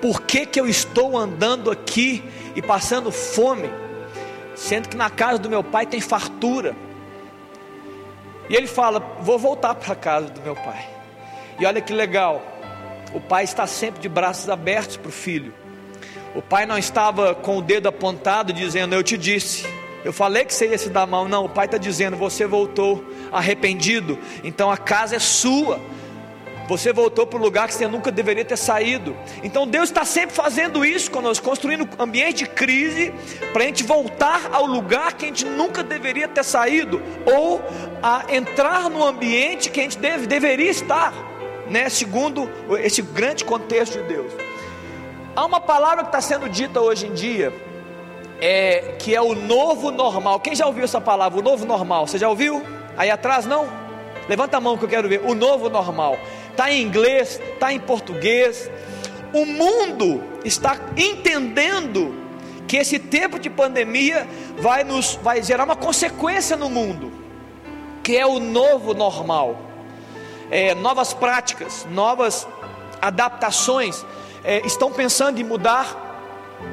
Por 0.01 0.23
que, 0.23 0.47
que 0.47 0.59
eu 0.59 0.67
estou 0.67 1.15
andando 1.15 1.71
aqui 1.71 2.25
e 2.55 2.63
passando 2.63 3.13
fome, 3.13 3.69
sendo 4.55 4.89
que 4.89 4.97
na 4.97 5.11
casa 5.11 5.39
do 5.39 5.51
meu 5.51 5.63
pai 5.63 5.85
tem 5.85 6.01
fartura? 6.01 6.75
E 8.49 8.57
ele 8.57 8.67
fala: 8.67 8.99
Vou 9.21 9.39
voltar 9.39 9.75
para 9.75 9.93
a 9.93 9.95
casa 9.95 10.29
do 10.29 10.41
meu 10.41 10.57
pai. 10.57 10.89
E 11.61 11.67
olha 11.67 11.83
que 11.83 11.93
legal, 11.93 12.41
o 13.13 13.21
pai 13.21 13.45
está 13.45 13.67
sempre 13.67 14.01
de 14.01 14.09
braços 14.09 14.49
abertos 14.49 14.97
para 14.97 15.11
o 15.11 15.13
filho. 15.13 15.53
O 16.35 16.41
pai 16.41 16.65
não 16.65 16.79
estava 16.79 17.35
com 17.35 17.59
o 17.59 17.63
dedo 17.63 17.89
apontado 17.89 18.55
dizendo: 18.55 18.95
Eu 18.95 19.03
te 19.03 19.19
disse, 19.19 19.67
eu 20.03 20.15
falei 20.15 20.47
que 20.47 20.55
você 20.55 20.69
ia 20.69 20.79
se 20.79 20.89
dar 20.89 21.07
mal. 21.07 21.29
Não, 21.29 21.45
o 21.45 21.49
pai 21.51 21.67
está 21.67 21.77
dizendo: 21.77 22.17
Você 22.17 22.47
voltou 22.47 23.05
arrependido, 23.31 24.19
então 24.43 24.71
a 24.71 24.79
casa 24.79 25.17
é 25.17 25.19
sua. 25.19 25.79
Você 26.69 26.93
voltou 26.93 27.27
para 27.27 27.39
o 27.39 27.43
lugar 27.43 27.69
que 27.69 27.75
você 27.75 27.87
nunca 27.87 28.11
deveria 28.11 28.45
ter 28.45 28.57
saído. 28.57 29.17
Então 29.43 29.67
Deus 29.67 29.89
está 29.89 30.05
sempre 30.05 30.35
fazendo 30.35 30.85
isso 30.85 31.11
conosco, 31.11 31.45
construindo 31.45 31.89
um 31.99 32.03
ambiente 32.03 32.45
de 32.45 32.51
crise 32.51 33.15
para 33.53 33.63
a 33.63 33.67
gente 33.67 33.85
voltar 33.85 34.51
ao 34.53 34.67
lugar 34.67 35.13
que 35.13 35.27
a 35.27 35.29
gente 35.29 35.45
nunca 35.45 35.83
deveria 35.83 36.27
ter 36.27 36.45
saído, 36.45 37.01
ou 37.25 37.63
a 38.03 38.25
entrar 38.29 38.91
no 38.91 39.05
ambiente 39.05 39.71
que 39.71 39.81
a 39.81 39.83
gente 39.85 39.99
deve, 39.99 40.27
deveria 40.27 40.71
estar, 40.71 41.13
né? 41.71 41.89
Segundo 41.89 42.51
esse 42.81 43.01
grande 43.01 43.45
contexto 43.45 43.99
de 43.99 44.05
Deus. 44.05 44.33
Há 45.37 45.45
uma 45.45 45.61
palavra 45.61 46.03
que 46.03 46.09
está 46.09 46.21
sendo 46.21 46.49
dita 46.49 46.81
hoje 46.81 47.07
em 47.07 47.13
dia, 47.13 47.53
é, 48.41 48.97
que 48.99 49.15
é 49.15 49.21
o 49.21 49.35
novo 49.35 49.91
normal. 49.91 50.41
Quem 50.41 50.55
já 50.55 50.67
ouviu 50.67 50.85
essa 50.85 51.01
palavra? 51.01 51.39
O 51.39 51.43
novo 51.43 51.65
normal. 51.65 52.07
Você 52.07 52.19
já 52.19 52.29
ouviu? 52.29 52.63
Aí 52.97 53.11
atrás 53.11 53.47
não? 53.47 53.69
Levanta 54.29 54.57
a 54.57 54.61
mão 54.61 54.77
que 54.77 54.85
eu 54.85 54.89
quero 54.89 55.09
ver. 55.09 55.21
O 55.25 55.35
novo 55.35 55.69
normal 55.69 56.19
está 56.57 56.73
em 56.73 56.83
inglês, 56.83 57.39
está 57.53 57.71
em 57.71 57.79
português. 57.79 58.71
O 59.33 59.45
mundo 59.45 60.25
está 60.43 60.79
entendendo 60.97 62.15
que 62.67 62.79
esse 62.79 62.99
tempo 62.99 63.39
de 63.39 63.51
pandemia 63.51 64.27
vai 64.57 64.83
nos 64.83 65.17
vai 65.23 65.43
gerar 65.43 65.65
uma 65.65 65.77
consequência 65.77 66.57
no 66.57 66.71
mundo, 66.71 67.13
que 68.03 68.17
é 68.17 68.27
o 68.27 68.41
novo 68.41 68.95
normal. 68.95 69.61
é, 70.51 70.75
novas 70.75 71.13
práticas, 71.13 71.87
novas 71.91 72.47
adaptações, 73.01 74.05
é, 74.45 74.65
estão 74.65 74.93
pensando 74.93 75.41
em 75.41 75.45
mudar 75.45 76.06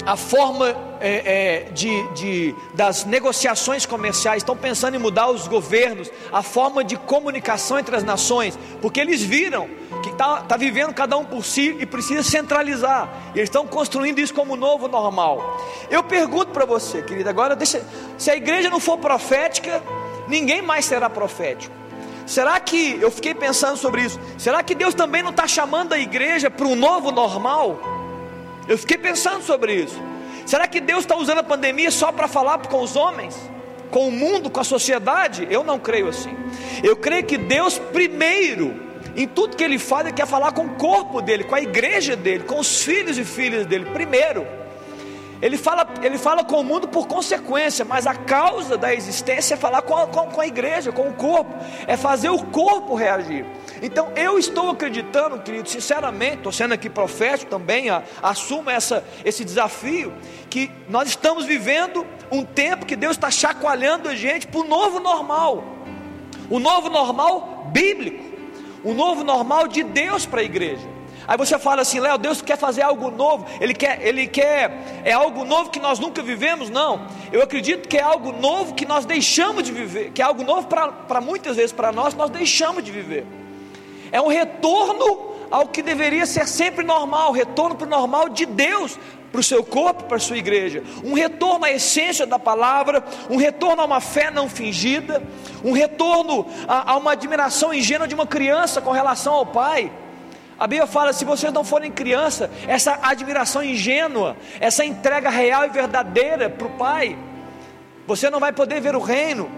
a 0.05 0.15
forma 0.17 0.75
é, 0.99 1.65
é, 1.65 1.71
de, 1.71 2.07
de, 2.13 2.55
das 2.73 3.05
negociações 3.05 3.85
comerciais, 3.85 4.37
estão 4.37 4.55
pensando 4.55 4.95
em 4.95 4.99
mudar 4.99 5.29
os 5.29 5.47
governos, 5.47 6.11
a 6.31 6.41
forma 6.41 6.83
de 6.83 6.95
comunicação 6.97 7.79
entre 7.79 7.95
as 7.95 8.03
nações, 8.03 8.57
porque 8.81 8.99
eles 8.99 9.21
viram 9.21 9.69
que 10.01 10.09
está 10.09 10.41
tá 10.41 10.57
vivendo 10.57 10.93
cada 10.93 11.17
um 11.17 11.23
por 11.23 11.45
si 11.45 11.77
e 11.79 11.85
precisa 11.85 12.23
centralizar, 12.23 13.09
e 13.33 13.39
eles 13.39 13.49
estão 13.49 13.65
construindo 13.65 14.19
isso 14.19 14.33
como 14.33 14.55
novo 14.55 14.87
normal. 14.87 15.61
Eu 15.89 16.03
pergunto 16.03 16.47
para 16.47 16.65
você, 16.65 17.01
querida, 17.01 17.29
agora 17.29 17.55
deixa, 17.55 17.81
se 18.17 18.29
a 18.29 18.35
igreja 18.35 18.69
não 18.69 18.79
for 18.79 18.97
profética, 18.97 19.81
ninguém 20.27 20.61
mais 20.61 20.85
será 20.85 21.09
profético. 21.09 21.73
Será 22.25 22.57
que, 22.59 22.97
eu 23.01 23.11
fiquei 23.11 23.33
pensando 23.33 23.77
sobre 23.77 24.03
isso, 24.03 24.19
será 24.37 24.63
que 24.63 24.73
Deus 24.73 24.93
também 24.93 25.21
não 25.21 25.31
está 25.31 25.47
chamando 25.47 25.93
a 25.93 25.99
igreja 25.99 26.49
para 26.49 26.65
um 26.65 26.75
novo 26.75 27.11
normal? 27.11 28.02
Eu 28.67 28.77
fiquei 28.77 28.97
pensando 28.97 29.43
sobre 29.43 29.73
isso. 29.73 29.99
Será 30.45 30.67
que 30.67 30.79
Deus 30.79 31.01
está 31.01 31.15
usando 31.15 31.39
a 31.39 31.43
pandemia 31.43 31.91
só 31.91 32.11
para 32.11 32.27
falar 32.27 32.57
com 32.67 32.81
os 32.81 32.95
homens? 32.95 33.35
Com 33.89 34.07
o 34.07 34.11
mundo, 34.11 34.49
com 34.49 34.59
a 34.59 34.63
sociedade? 34.63 35.47
Eu 35.49 35.63
não 35.63 35.79
creio 35.79 36.07
assim. 36.07 36.35
Eu 36.83 36.95
creio 36.95 37.23
que 37.23 37.37
Deus, 37.37 37.77
primeiro, 37.77 38.75
em 39.15 39.27
tudo 39.27 39.55
que 39.55 39.63
Ele 39.63 39.77
faz, 39.77 40.05
Ele 40.05 40.15
quer 40.15 40.27
falar 40.27 40.51
com 40.51 40.65
o 40.65 40.75
corpo 40.75 41.21
dele, 41.21 41.43
com 41.43 41.55
a 41.55 41.61
igreja 41.61 42.15
dele, 42.15 42.43
com 42.43 42.59
os 42.59 42.83
filhos 42.83 43.17
e 43.17 43.23
filhas 43.23 43.65
dele, 43.65 43.85
primeiro. 43.91 44.45
Ele 45.43 45.57
fala, 45.57 45.85
ele 46.01 46.17
fala 46.17 46.41
com 46.41 46.61
o 46.61 46.63
mundo 46.63 46.87
por 46.87 47.05
consequência, 47.05 47.83
mas 47.83 48.07
a 48.07 48.15
causa 48.15 48.77
da 48.77 48.95
existência 48.95 49.55
é 49.55 49.57
falar 49.57 49.81
com 49.81 49.93
a, 49.93 50.07
com, 50.07 50.39
a 50.39 50.47
igreja, 50.47 50.89
com 50.89 51.09
o 51.09 51.13
corpo, 51.13 51.53
é 51.85 51.97
fazer 51.97 52.29
o 52.29 52.41
corpo 52.45 52.95
reagir. 52.95 53.45
Então 53.81 54.13
eu 54.15 54.39
estou 54.39 54.69
acreditando, 54.69 55.41
querido, 55.41 55.67
sinceramente, 55.67 56.37
estou 56.37 56.51
sendo 56.53 56.73
aqui 56.73 56.89
profético 56.89 57.51
também, 57.51 57.89
a, 57.89 58.03
assumo 58.21 58.69
essa, 58.69 59.03
esse 59.25 59.43
desafio, 59.43 60.13
que 60.49 60.71
nós 60.87 61.09
estamos 61.09 61.43
vivendo 61.43 62.07
um 62.31 62.45
tempo 62.45 62.85
que 62.85 62.95
Deus 62.95 63.17
está 63.17 63.29
chacoalhando 63.29 64.07
a 64.07 64.15
gente 64.15 64.47
para 64.47 64.61
o 64.61 64.63
novo 64.63 65.01
normal, 65.01 65.61
o 66.49 66.57
novo 66.57 66.89
normal 66.89 67.69
bíblico, 67.69 68.23
o 68.81 68.93
novo 68.93 69.25
normal 69.25 69.67
de 69.67 69.83
Deus 69.83 70.25
para 70.25 70.39
a 70.39 70.45
igreja. 70.45 70.92
Aí 71.27 71.37
você 71.37 71.57
fala 71.57 71.81
assim, 71.81 71.99
Léo, 71.99 72.17
Deus 72.17 72.41
quer 72.41 72.57
fazer 72.57 72.81
algo 72.81 73.09
novo, 73.09 73.45
Ele 73.59 73.73
quer, 73.73 74.01
Ele 74.01 74.27
quer, 74.27 75.01
é 75.03 75.11
algo 75.13 75.45
novo 75.45 75.69
que 75.69 75.79
nós 75.79 75.99
nunca 75.99 76.21
vivemos? 76.21 76.69
Não, 76.69 77.07
eu 77.31 77.41
acredito 77.41 77.87
que 77.87 77.97
é 77.97 78.01
algo 78.01 78.31
novo 78.31 78.73
que 78.73 78.85
nós 78.85 79.05
deixamos 79.05 79.63
de 79.63 79.71
viver, 79.71 80.11
que 80.11 80.21
é 80.21 80.25
algo 80.25 80.43
novo 80.43 80.67
para 80.67 81.21
muitas 81.21 81.55
vezes 81.55 81.71
para 81.71 81.91
nós, 81.91 82.13
nós 82.13 82.29
deixamos 82.29 82.83
de 82.83 82.91
viver. 82.91 83.25
É 84.11 84.21
um 84.21 84.27
retorno 84.27 85.33
ao 85.49 85.67
que 85.67 85.81
deveria 85.81 86.25
ser 86.25 86.47
sempre 86.47 86.83
normal, 86.83 87.31
retorno 87.31 87.75
para 87.75 87.87
o 87.87 87.89
normal 87.89 88.29
de 88.29 88.45
Deus, 88.45 88.97
para 89.31 89.39
o 89.39 89.43
seu 89.43 89.63
corpo, 89.63 90.03
para 90.03 90.17
a 90.17 90.19
sua 90.19 90.37
igreja, 90.37 90.83
um 91.03 91.13
retorno 91.13 91.65
à 91.65 91.71
essência 91.71 92.23
da 92.23 92.37
palavra, 92.37 93.03
um 93.29 93.35
retorno 93.35 93.81
a 93.81 93.85
uma 93.85 93.99
fé 93.99 94.29
não 94.29 94.47
fingida, 94.47 95.23
um 95.63 95.71
retorno 95.71 96.45
a, 96.67 96.91
a 96.91 96.97
uma 96.97 97.13
admiração 97.13 97.73
ingênua 97.73 98.07
de 98.07 98.13
uma 98.13 98.27
criança 98.27 98.79
com 98.79 98.91
relação 98.91 99.33
ao 99.33 99.45
Pai. 99.47 99.91
A 100.59 100.67
Bíblia 100.67 100.87
fala: 100.87 101.13
se 101.13 101.25
vocês 101.25 101.51
não 101.51 101.63
forem 101.63 101.91
criança, 101.91 102.49
essa 102.67 102.99
admiração 103.01 103.63
ingênua, 103.63 104.37
essa 104.59 104.85
entrega 104.85 105.29
real 105.29 105.65
e 105.65 105.69
verdadeira 105.69 106.49
para 106.49 106.67
o 106.67 106.71
Pai, 106.71 107.17
você 108.05 108.29
não 108.29 108.39
vai 108.39 108.51
poder 108.53 108.81
ver 108.81 108.95
o 108.95 108.99
reino. 108.99 109.49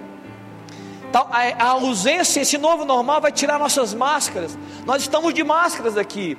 A 1.13 1.67
ausência, 1.67 2.41
esse 2.41 2.58
novo 2.58 2.84
normal 2.84 3.21
vai 3.21 3.31
tirar 3.31 3.58
nossas 3.58 3.93
máscaras. 3.93 4.58
Nós 4.86 5.01
estamos 5.01 5.34
de 5.34 5.45
máscaras 5.45 5.97
aqui. 5.97 6.38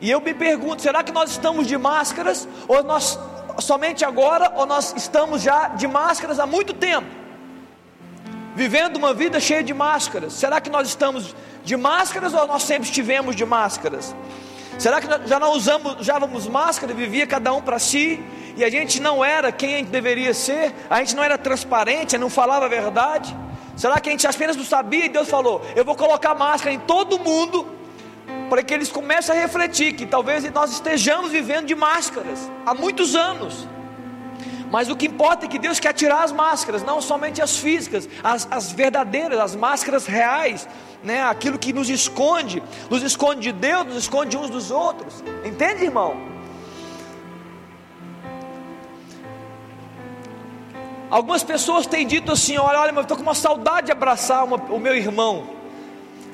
E 0.00 0.10
eu 0.10 0.20
me 0.20 0.34
pergunto: 0.34 0.82
será 0.82 1.02
que 1.02 1.10
nós 1.10 1.30
estamos 1.30 1.66
de 1.66 1.76
máscaras? 1.76 2.48
Ou 2.68 2.82
nós 2.84 3.18
somente 3.58 4.04
agora? 4.04 4.52
Ou 4.54 4.66
nós 4.66 4.94
estamos 4.96 5.42
já 5.42 5.68
de 5.68 5.88
máscaras 5.88 6.38
há 6.38 6.46
muito 6.46 6.72
tempo? 6.72 7.23
Vivendo 8.54 8.96
uma 8.96 9.12
vida 9.12 9.40
cheia 9.40 9.62
de 9.62 9.74
máscaras. 9.74 10.32
Será 10.34 10.60
que 10.60 10.70
nós 10.70 10.88
estamos 10.88 11.34
de 11.64 11.76
máscaras 11.76 12.32
ou 12.32 12.46
nós 12.46 12.62
sempre 12.62 12.84
estivemos 12.88 13.34
de 13.34 13.44
máscaras? 13.44 14.14
Será 14.78 15.00
que 15.00 15.28
já 15.28 15.38
não 15.38 15.52
usamos, 15.52 16.00
usávamos 16.00 16.46
máscara, 16.46 16.92
vivia 16.92 17.26
cada 17.26 17.52
um 17.52 17.60
para 17.60 17.78
si, 17.78 18.22
e 18.56 18.64
a 18.64 18.70
gente 18.70 19.00
não 19.00 19.24
era 19.24 19.50
quem 19.50 19.74
a 19.74 19.78
gente 19.78 19.90
deveria 19.90 20.32
ser, 20.32 20.74
a 20.88 20.98
gente 20.98 21.16
não 21.16 21.22
era 21.22 21.36
transparente, 21.36 22.16
não 22.18 22.30
falava 22.30 22.66
a 22.66 22.68
verdade? 22.68 23.36
Será 23.76 23.98
que 23.98 24.08
a 24.08 24.12
gente 24.12 24.26
apenas 24.26 24.56
não 24.56 24.64
sabia 24.64 25.06
e 25.06 25.08
Deus 25.08 25.28
falou: 25.28 25.62
Eu 25.74 25.84
vou 25.84 25.96
colocar 25.96 26.34
máscara 26.34 26.72
em 26.72 26.78
todo 26.78 27.18
mundo, 27.18 27.66
para 28.48 28.62
que 28.62 28.72
eles 28.72 28.90
comecem 28.90 29.36
a 29.36 29.40
refletir 29.40 29.94
que 29.94 30.06
talvez 30.06 30.48
nós 30.52 30.70
estejamos 30.70 31.30
vivendo 31.30 31.66
de 31.66 31.74
máscaras 31.74 32.50
há 32.64 32.74
muitos 32.74 33.16
anos. 33.16 33.66
Mas 34.74 34.90
o 34.90 34.96
que 34.96 35.06
importa 35.06 35.46
é 35.46 35.48
que 35.48 35.56
Deus 35.56 35.78
quer 35.78 35.92
tirar 35.92 36.24
as 36.24 36.32
máscaras, 36.32 36.82
não 36.82 37.00
somente 37.00 37.40
as 37.40 37.56
físicas, 37.56 38.08
as, 38.24 38.48
as 38.50 38.72
verdadeiras, 38.72 39.38
as 39.38 39.54
máscaras 39.54 40.04
reais, 40.04 40.68
né? 41.00 41.22
aquilo 41.22 41.56
que 41.60 41.72
nos 41.72 41.88
esconde, 41.88 42.60
nos 42.90 43.00
esconde 43.00 43.40
de 43.42 43.52
Deus, 43.52 43.86
nos 43.86 43.96
esconde 43.98 44.36
uns 44.36 44.50
dos 44.50 44.72
outros. 44.72 45.22
Entende, 45.44 45.84
irmão? 45.84 46.16
Algumas 51.08 51.44
pessoas 51.44 51.86
têm 51.86 52.04
dito 52.04 52.32
assim: 52.32 52.58
olha, 52.58 52.80
olha, 52.80 52.90
eu 52.90 53.00
estou 53.02 53.16
com 53.16 53.22
uma 53.22 53.32
saudade 53.36 53.86
de 53.86 53.92
abraçar 53.92 54.42
uma, 54.42 54.56
o 54.56 54.80
meu 54.80 54.96
irmão. 54.96 55.50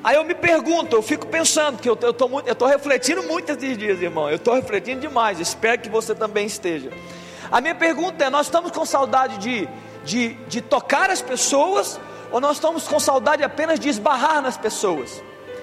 Aí 0.03 0.16
eu 0.16 0.24
me 0.24 0.35
pergunto, 0.35 0.96
eu 0.96 1.03
fico 1.03 1.26
pensando, 1.26 1.79
que 1.79 1.90
eu 1.90 1.92
estou 1.92 2.68
refletindo 2.68 3.22
muito 3.22 3.53
esses 3.53 3.76
dias, 3.76 4.00
irmão. 4.00 4.31
Eu 4.31 4.37
estou 4.37 4.55
refletindo 4.55 5.03
demais, 5.03 5.38
espero 5.38 5.83
que 5.83 5.90
você 5.90 6.14
também 6.14 6.46
esteja. 6.46 6.90
A 7.51 7.61
minha 7.61 7.75
pergunta 7.75 8.25
é: 8.25 8.31
nós 8.31 8.47
estamos 8.47 8.71
com 8.71 8.85
saudade 8.85 9.39
de, 9.39 9.69
de, 10.05 10.35
de 10.47 10.61
tocar 10.61 11.11
as 11.11 11.21
pessoas 11.21 12.01
ou 12.31 12.41
nós 12.41 12.57
estamos 12.57 12.87
com 12.87 13.01
saudade 13.01 13.43
apenas 13.43 13.81
de 13.81 13.89
esbarrar 13.89 14.41
nas 14.41 14.57
pessoas? 14.57 15.23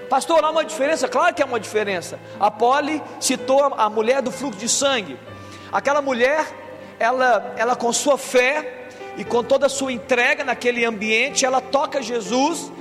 Pastor, 0.09 0.43
há 0.43 0.49
uma 0.49 0.63
diferença? 0.63 1.07
Claro 1.07 1.33
que 1.33 1.41
há 1.41 1.45
uma 1.45 1.59
diferença. 1.59 2.19
A 2.39 2.49
Polly 2.49 3.01
citou 3.19 3.73
a 3.77 3.89
mulher 3.89 4.21
do 4.21 4.31
fluxo 4.31 4.59
de 4.59 4.69
sangue. 4.69 5.17
Aquela 5.71 6.01
mulher, 6.01 6.45
ela, 6.97 7.53
ela 7.57 7.75
com 7.75 7.91
sua 7.91 8.17
fé 8.17 8.87
e 9.17 9.23
com 9.23 9.43
toda 9.43 9.65
a 9.65 9.69
sua 9.69 9.91
entrega 9.91 10.43
naquele 10.43 10.85
ambiente, 10.85 11.45
ela 11.45 11.59
toca 11.59 12.01
Jesus 12.01 12.71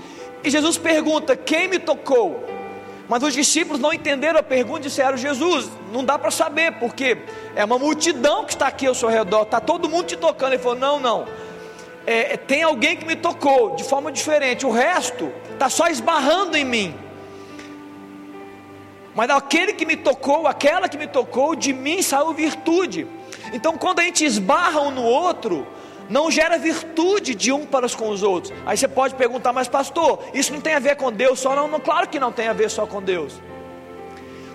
e 0.45 0.51
Jesus 0.51 0.79
pergunta: 0.79 1.37
Quem 1.37 1.69
me 1.69 1.79
tocou? 1.79 2.56
Mas 3.09 3.23
os 3.23 3.35
discípulos 3.35 3.81
não 3.81 3.93
entenderam 3.93 4.41
a 4.41 4.43
pergunta 4.43 4.81
e 4.81 4.83
disseram: 4.85 5.17
Jesus, 5.17 5.71
não 5.93 6.05
dá 6.05 6.19
para 6.19 6.31
saber, 6.31 6.73
porque 6.73 7.19
é 7.55 7.65
uma 7.65 7.79
multidão 7.79 8.45
que 8.45 8.53
está 8.53 8.67
aqui 8.67 8.87
ao 8.87 8.95
seu 8.95 9.09
redor, 9.09 9.43
está 9.43 9.61
todo 9.61 9.89
mundo 9.89 10.07
te 10.07 10.17
tocando. 10.17 10.55
Ele 10.55 10.63
falou: 10.63 10.79
Não, 10.79 10.99
não, 10.99 11.27
é, 12.07 12.37
tem 12.37 12.63
alguém 12.63 12.97
que 12.97 13.05
me 13.05 13.17
tocou 13.17 13.77
de 13.77 13.85
forma 13.85 14.13
diferente, 14.13 14.65
o 14.67 14.71
resto 14.71 15.33
está 15.53 15.69
só 15.69 15.89
esbarrando 15.89 16.57
em 16.57 16.65
mim. 16.65 16.95
Mas 19.15 19.31
aquele 19.31 19.73
que 19.73 19.87
me 19.87 19.97
tocou, 19.97 20.47
aquela 20.47 20.89
que 20.89 20.99
me 20.99 21.07
tocou, 21.07 21.57
de 21.57 21.73
mim 21.73 22.03
saiu 22.03 22.35
virtude. 22.35 23.07
Então, 23.53 23.79
quando 23.79 24.01
a 24.01 24.03
gente 24.03 24.25
esbarra 24.25 24.81
um 24.83 24.91
no 24.91 25.03
outro, 25.03 25.67
não 26.09 26.31
gera 26.31 26.59
virtude 26.59 27.35
de 27.35 27.53
um 27.53 27.67
para 27.67 27.89
com 27.91 28.09
os 28.09 28.23
outros. 28.23 28.53
Aí 28.65 28.77
você 28.77 28.89
pode 28.89 29.15
perguntar, 29.15 29.53
mas 29.53 29.69
pastor, 29.69 30.21
isso 30.35 30.53
não 30.53 30.61
tem 30.61 30.75
a 30.75 30.79
ver 30.79 30.97
com 30.97 31.13
Deus 31.13 31.41
só? 31.41 31.55
Não, 31.55 31.69
não, 31.69 31.81
claro 31.81 32.09
que 32.09 32.19
não 32.19 32.33
tem 32.33 32.49
a 32.49 32.53
ver 32.53 32.71
só 32.71 32.87
com 32.87 33.03
Deus. 33.03 33.41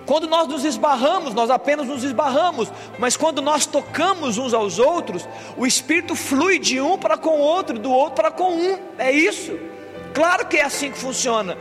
Quando 0.04 0.26
nós 0.26 0.48
nos 0.48 0.64
esbarramos, 0.64 1.32
nós 1.32 1.48
apenas 1.48 1.86
nos 1.86 2.02
esbarramos, 2.02 2.72
mas 2.98 3.16
quando 3.16 3.40
nós 3.40 3.66
tocamos 3.66 4.36
uns 4.36 4.52
aos 4.52 4.78
outros, 4.78 5.28
o 5.56 5.64
Espírito 5.64 6.14
flui 6.16 6.58
de 6.58 6.80
um 6.80 6.98
para 6.98 7.16
com 7.16 7.30
o 7.30 7.40
outro, 7.40 7.78
do 7.78 7.92
outro 7.92 8.16
para 8.16 8.30
com 8.30 8.52
um. 8.52 8.78
É 8.98 9.12
isso. 9.12 9.56
Claro 10.12 10.46
que 10.46 10.58
é 10.58 10.64
assim 10.64 10.90
que 10.90 10.98
funciona. 10.98 11.56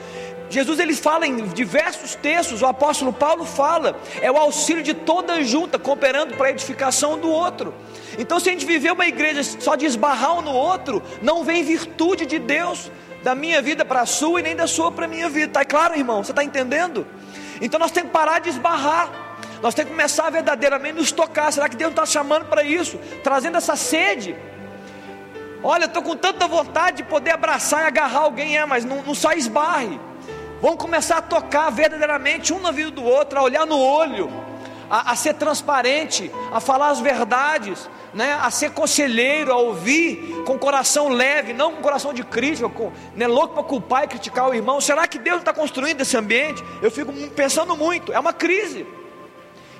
Jesus 0.51 0.79
ele 0.79 0.93
fala 0.93 1.25
em 1.25 1.47
diversos 1.47 2.13
textos, 2.13 2.61
o 2.61 2.65
apóstolo 2.65 3.13
Paulo 3.13 3.45
fala, 3.45 3.97
é 4.21 4.29
o 4.29 4.37
auxílio 4.37 4.83
de 4.83 4.93
toda 4.93 5.41
junta, 5.43 5.79
cooperando 5.79 6.35
para 6.35 6.47
a 6.47 6.51
edificação 6.51 7.17
do 7.17 7.29
outro. 7.29 7.73
Então, 8.19 8.37
se 8.37 8.49
a 8.49 8.51
gente 8.51 8.65
viver 8.65 8.91
uma 8.91 9.07
igreja 9.07 9.41
só 9.43 9.75
de 9.75 9.85
esbarrar 9.85 10.37
um 10.37 10.41
no 10.41 10.51
outro, 10.51 11.01
não 11.21 11.45
vem 11.45 11.63
virtude 11.63 12.25
de 12.25 12.37
Deus 12.37 12.91
da 13.23 13.33
minha 13.33 13.61
vida 13.61 13.85
para 13.85 14.01
a 14.01 14.05
sua 14.05 14.41
e 14.41 14.43
nem 14.43 14.55
da 14.55 14.67
sua 14.67 14.91
para 14.91 15.05
a 15.05 15.07
minha 15.07 15.29
vida. 15.29 15.47
Está 15.47 15.63
claro, 15.63 15.97
irmão? 15.97 16.21
Você 16.21 16.31
está 16.31 16.43
entendendo? 16.43 17.07
Então 17.61 17.79
nós 17.79 17.91
temos 17.91 18.11
que 18.11 18.17
parar 18.17 18.39
de 18.39 18.49
esbarrar. 18.49 19.09
Nós 19.61 19.73
temos 19.73 19.91
que 19.91 19.95
começar 19.95 20.27
a 20.27 20.29
verdadeiramente 20.29 20.95
nos 20.95 21.11
tocar. 21.11 21.53
Será 21.53 21.69
que 21.69 21.77
Deus 21.77 21.91
está 21.91 22.05
chamando 22.05 22.45
para 22.45 22.63
isso? 22.63 22.99
Trazendo 23.23 23.57
essa 23.57 23.75
sede. 23.77 24.35
Olha, 25.63 25.85
estou 25.85 26.01
com 26.01 26.15
tanta 26.15 26.47
vontade 26.47 26.97
de 26.97 27.03
poder 27.03 27.31
abraçar 27.31 27.83
e 27.83 27.85
agarrar 27.85 28.21
alguém, 28.21 28.57
é, 28.57 28.65
mas 28.65 28.83
não, 28.83 29.03
não 29.03 29.13
só 29.13 29.31
esbarre. 29.31 29.99
Vamos 30.61 30.77
começar 30.77 31.17
a 31.17 31.21
tocar 31.23 31.71
verdadeiramente 31.71 32.53
um 32.53 32.59
na 32.59 32.69
vida 32.69 32.91
do 32.91 33.03
outro, 33.03 33.39
a 33.39 33.41
olhar 33.41 33.65
no 33.65 33.79
olho, 33.79 34.31
a, 34.87 35.11
a 35.11 35.15
ser 35.15 35.33
transparente, 35.33 36.31
a 36.51 36.59
falar 36.59 36.89
as 36.89 36.99
verdades, 36.99 37.89
né, 38.13 38.37
a 38.39 38.51
ser 38.51 38.69
conselheiro, 38.69 39.51
a 39.51 39.55
ouvir 39.55 40.43
com 40.45 40.59
coração 40.59 41.09
leve, 41.09 41.51
não 41.51 41.71
com 41.73 41.81
coração 41.81 42.13
de 42.13 42.23
crítica, 42.23 42.69
com, 42.69 42.91
né, 43.15 43.25
louco 43.25 43.55
para 43.55 43.63
culpar 43.63 44.03
e 44.03 44.07
criticar 44.07 44.49
o 44.49 44.53
irmão. 44.53 44.79
Será 44.79 45.07
que 45.07 45.17
Deus 45.17 45.39
está 45.39 45.51
construindo 45.51 46.01
esse 46.01 46.15
ambiente? 46.15 46.63
Eu 46.79 46.91
fico 46.91 47.11
pensando 47.29 47.75
muito, 47.75 48.13
é 48.13 48.19
uma 48.19 48.33
crise. 48.33 48.85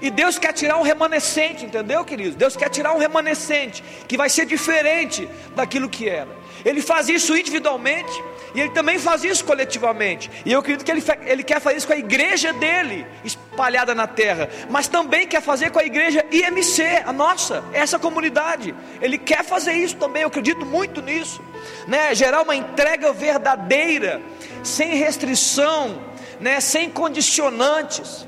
E 0.02 0.10
Deus 0.10 0.40
quer 0.40 0.52
tirar 0.52 0.78
um 0.78 0.82
remanescente, 0.82 1.64
entendeu, 1.64 2.04
queridos? 2.04 2.36
Deus 2.36 2.56
quer 2.56 2.70
tirar 2.70 2.92
um 2.94 2.98
remanescente 2.98 3.84
que 4.08 4.18
vai 4.18 4.32
ser 4.32 4.48
diferente 4.48 5.30
daquilo 5.56 5.88
que 5.88 6.10
era. 6.10 6.41
Ele 6.64 6.82
faz 6.82 7.10
isso 7.10 7.36
individualmente 7.36 8.12
e 8.54 8.60
ele 8.60 8.70
também 8.72 9.00
faz 9.00 9.24
isso 9.24 9.44
coletivamente. 9.46 10.30
E 10.46 10.52
eu 10.52 10.60
acredito 10.60 10.86
que 10.86 10.92
ele, 10.92 11.04
ele 11.26 11.44
quer 11.44 11.60
fazer 11.60 11.78
isso 11.78 11.88
com 11.88 11.94
a 11.94 11.98
igreja 11.98 12.52
dele, 12.54 13.06
espalhada 13.24 13.96
na 13.96 14.08
terra, 14.08 14.50
mas 14.70 14.88
também 14.88 15.28
quer 15.28 15.42
fazer 15.42 15.72
com 15.72 15.80
a 15.80 15.86
igreja 15.86 16.26
IMC, 16.32 17.04
a 17.06 17.14
nossa, 17.14 17.64
essa 17.74 17.98
comunidade. 17.98 18.76
Ele 19.02 19.18
quer 19.18 19.44
fazer 19.44 19.74
isso 19.74 19.96
também, 19.96 20.24
eu 20.24 20.28
acredito 20.28 20.66
muito 20.66 21.02
nisso, 21.02 21.42
né? 21.88 22.14
Gerar 22.14 22.42
uma 22.42 22.56
entrega 22.56 23.14
verdadeira, 23.14 24.22
sem 24.64 24.96
restrição, 24.96 26.02
né? 26.40 26.60
Sem 26.60 26.90
condicionantes. 26.90 28.28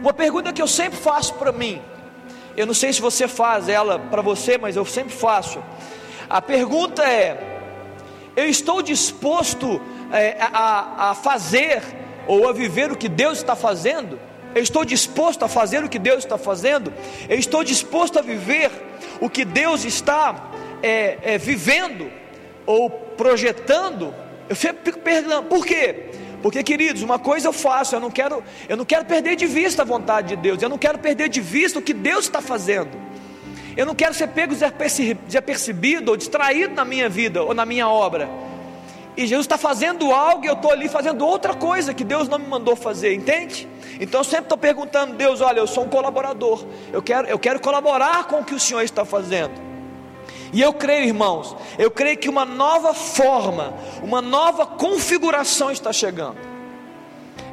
Uma 0.00 0.12
pergunta 0.12 0.52
que 0.52 0.62
eu 0.62 0.68
sempre 0.68 0.98
faço 0.98 1.34
para 1.34 1.52
mim, 1.52 1.80
eu 2.56 2.66
não 2.66 2.74
sei 2.74 2.92
se 2.92 3.00
você 3.00 3.26
faz 3.26 3.68
ela 3.68 3.98
para 3.98 4.20
você, 4.20 4.58
mas 4.58 4.76
eu 4.76 4.84
sempre 4.84 5.14
faço. 5.14 5.62
A 6.32 6.40
pergunta 6.40 7.02
é: 7.04 7.36
eu 8.34 8.46
estou 8.46 8.80
disposto 8.80 9.78
é, 10.10 10.38
a, 10.40 11.10
a 11.10 11.14
fazer 11.14 11.82
ou 12.26 12.48
a 12.48 12.54
viver 12.54 12.90
o 12.90 12.96
que 12.96 13.06
Deus 13.06 13.36
está 13.36 13.54
fazendo? 13.54 14.18
Eu 14.54 14.62
estou 14.62 14.82
disposto 14.82 15.42
a 15.42 15.48
fazer 15.48 15.84
o 15.84 15.90
que 15.90 15.98
Deus 15.98 16.24
está 16.24 16.38
fazendo? 16.38 16.90
Eu 17.28 17.38
estou 17.38 17.62
disposto 17.62 18.18
a 18.18 18.22
viver 18.22 18.70
o 19.20 19.28
que 19.28 19.44
Deus 19.44 19.84
está 19.84 20.50
é, 20.82 21.18
é, 21.22 21.38
vivendo 21.38 22.10
ou 22.64 22.88
projetando? 22.88 24.14
Eu 24.48 24.56
fico 24.56 25.00
perguntando, 25.00 25.42
por 25.48 25.66
quê? 25.66 26.12
Porque, 26.42 26.62
queridos, 26.62 27.02
uma 27.02 27.18
coisa 27.18 27.48
eu 27.48 27.52
faço, 27.52 27.94
eu 27.94 28.00
não 28.00 28.10
quero, 28.10 28.42
eu 28.70 28.76
não 28.78 28.86
quero 28.86 29.04
perder 29.04 29.36
de 29.36 29.46
vista 29.46 29.82
a 29.82 29.84
vontade 29.84 30.28
de 30.28 30.36
Deus, 30.36 30.62
eu 30.62 30.70
não 30.70 30.78
quero 30.78 30.98
perder 30.98 31.28
de 31.28 31.42
vista 31.42 31.78
o 31.78 31.82
que 31.82 31.92
Deus 31.92 32.24
está 32.24 32.40
fazendo. 32.40 33.01
Eu 33.76 33.86
não 33.86 33.94
quero 33.94 34.14
ser 34.14 34.28
pego 34.28 34.54
desapercebido 34.54 36.10
ou 36.10 36.16
distraído 36.16 36.74
na 36.74 36.84
minha 36.84 37.08
vida 37.08 37.42
ou 37.42 37.54
na 37.54 37.64
minha 37.64 37.88
obra. 37.88 38.28
E 39.16 39.26
Jesus 39.26 39.44
está 39.44 39.58
fazendo 39.58 40.10
algo 40.12 40.44
e 40.44 40.48
eu 40.48 40.54
estou 40.54 40.70
ali 40.70 40.88
fazendo 40.88 41.26
outra 41.26 41.54
coisa 41.54 41.92
que 41.92 42.04
Deus 42.04 42.28
não 42.28 42.38
me 42.38 42.46
mandou 42.46 42.74
fazer, 42.74 43.14
entende? 43.14 43.68
Então 44.00 44.20
eu 44.20 44.24
sempre 44.24 44.44
estou 44.44 44.58
perguntando, 44.58 45.14
Deus, 45.14 45.40
olha, 45.40 45.58
eu 45.58 45.66
sou 45.66 45.84
um 45.84 45.88
colaborador, 45.88 46.64
eu 46.92 47.02
quero, 47.02 47.28
eu 47.28 47.38
quero 47.38 47.60
colaborar 47.60 48.24
com 48.24 48.40
o 48.40 48.44
que 48.44 48.54
o 48.54 48.60
Senhor 48.60 48.82
está 48.82 49.04
fazendo. 49.04 49.52
E 50.52 50.60
eu 50.60 50.72
creio, 50.72 51.06
irmãos, 51.06 51.56
eu 51.78 51.90
creio 51.90 52.16
que 52.18 52.28
uma 52.28 52.44
nova 52.44 52.94
forma, 52.94 53.74
uma 54.02 54.20
nova 54.20 54.66
configuração 54.66 55.70
está 55.70 55.92
chegando. 55.92 56.36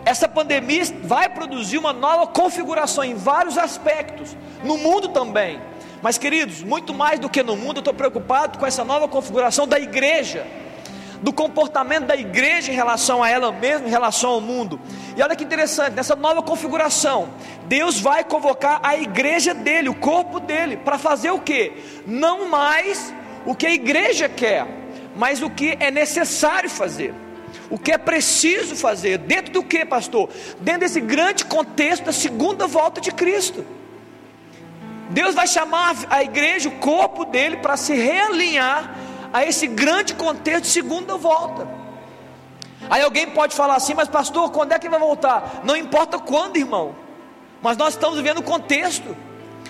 Essa 0.06 0.28
pandemia 0.28 0.84
vai 1.04 1.30
produzir 1.30 1.78
uma 1.78 1.94
nova 1.94 2.28
configuração 2.28 3.04
em 3.04 3.16
vários 3.16 3.58
aspectos, 3.58 4.36
no 4.64 4.78
mundo 4.78 5.10
também. 5.10 5.62
Mas, 6.02 6.18
queridos, 6.18 6.64
muito 6.64 6.94
mais 6.94 7.20
do 7.20 7.30
que 7.30 7.44
no 7.44 7.56
mundo, 7.56 7.78
eu 7.78 7.82
estou 7.82 7.94
preocupado 7.94 8.58
com 8.58 8.66
essa 8.66 8.84
nova 8.84 9.08
configuração 9.08 9.68
da 9.68 9.80
igreja 9.80 10.46
do 11.22 11.34
comportamento 11.34 12.06
da 12.06 12.16
igreja 12.16 12.72
em 12.72 12.76
relação 12.76 13.22
a 13.22 13.30
ela 13.30 13.52
mesma, 13.52 13.88
em 13.88 13.90
relação 13.90 14.32
ao 14.32 14.42
mundo. 14.42 14.80
E 15.16 15.22
olha 15.22 15.36
que 15.36 15.44
interessante, 15.44 15.94
nessa 15.94 16.16
nova 16.16 16.42
configuração, 16.42 17.30
Deus 17.66 18.00
vai 18.00 18.24
convocar 18.24 18.80
a 18.84 18.96
igreja 18.98 19.54
dele, 19.54 19.90
o 19.90 19.96
corpo 19.96 20.40
dele, 20.40 20.78
para 20.78 20.98
fazer 20.98 21.32
o 21.32 21.40
que? 21.40 21.74
Não 22.06 22.50
mais 22.50 23.14
o 23.46 23.54
que 23.54 23.68
a 23.68 23.74
igreja 23.74 24.30
quer, 24.30 24.66
mas 25.16 25.42
o 25.42 25.50
que 25.50 25.78
é 25.80 25.92
necessário 25.92 26.70
fazer. 26.70 27.14
O 27.70 27.78
que 27.78 27.92
é 27.92 27.98
preciso 27.98 28.76
fazer, 28.76 29.18
dentro 29.20 29.54
do 29.54 29.64
que, 29.64 29.86
pastor? 29.86 30.30
Dentro 30.60 30.82
desse 30.82 31.02
grande 31.02 31.46
contexto 31.46 32.06
da 32.06 32.12
segunda 32.12 32.66
volta 32.66 33.00
de 33.02 33.12
Cristo. 33.12 33.66
Deus 35.10 35.34
vai 35.34 35.48
chamar 35.48 35.96
a 36.10 36.24
igreja, 36.24 36.70
o 36.70 36.74
corpo 36.74 37.26
dele, 37.26 37.58
para 37.58 37.76
se 37.76 37.94
realinhar 37.94 38.96
a 39.34 39.44
esse 39.44 39.68
grande 39.68 40.14
contexto 40.14 40.64
de 40.64 40.70
segunda 40.70 41.18
volta. 41.18 41.68
Aí 42.90 43.02
alguém 43.02 43.30
pode 43.30 43.56
falar 43.56 43.76
assim, 43.76 43.94
mas 43.94 44.08
pastor, 44.08 44.52
quando 44.52 44.72
é 44.72 44.80
que 44.80 44.90
vai 44.90 45.00
voltar? 45.00 45.62
Não 45.64 45.76
importa 45.76 46.18
quando, 46.20 46.58
irmão, 46.58 46.96
mas 47.62 47.76
nós 47.76 47.94
estamos 47.94 48.18
vivendo 48.18 48.40
o 48.40 48.44
contexto. 48.44 49.16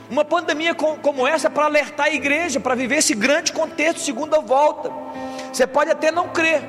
Uma 0.09 0.25
pandemia 0.25 0.73
como 0.73 1.27
essa 1.27 1.47
é 1.47 1.49
para 1.49 1.65
alertar 1.65 2.07
a 2.07 2.13
igreja, 2.13 2.59
para 2.59 2.75
viver 2.75 2.97
esse 2.97 3.13
grande 3.13 3.53
contexto 3.53 3.99
segunda 3.99 4.39
volta. 4.39 4.91
Você 5.51 5.65
pode 5.65 5.89
até 5.89 6.11
não 6.11 6.29
crer, 6.29 6.63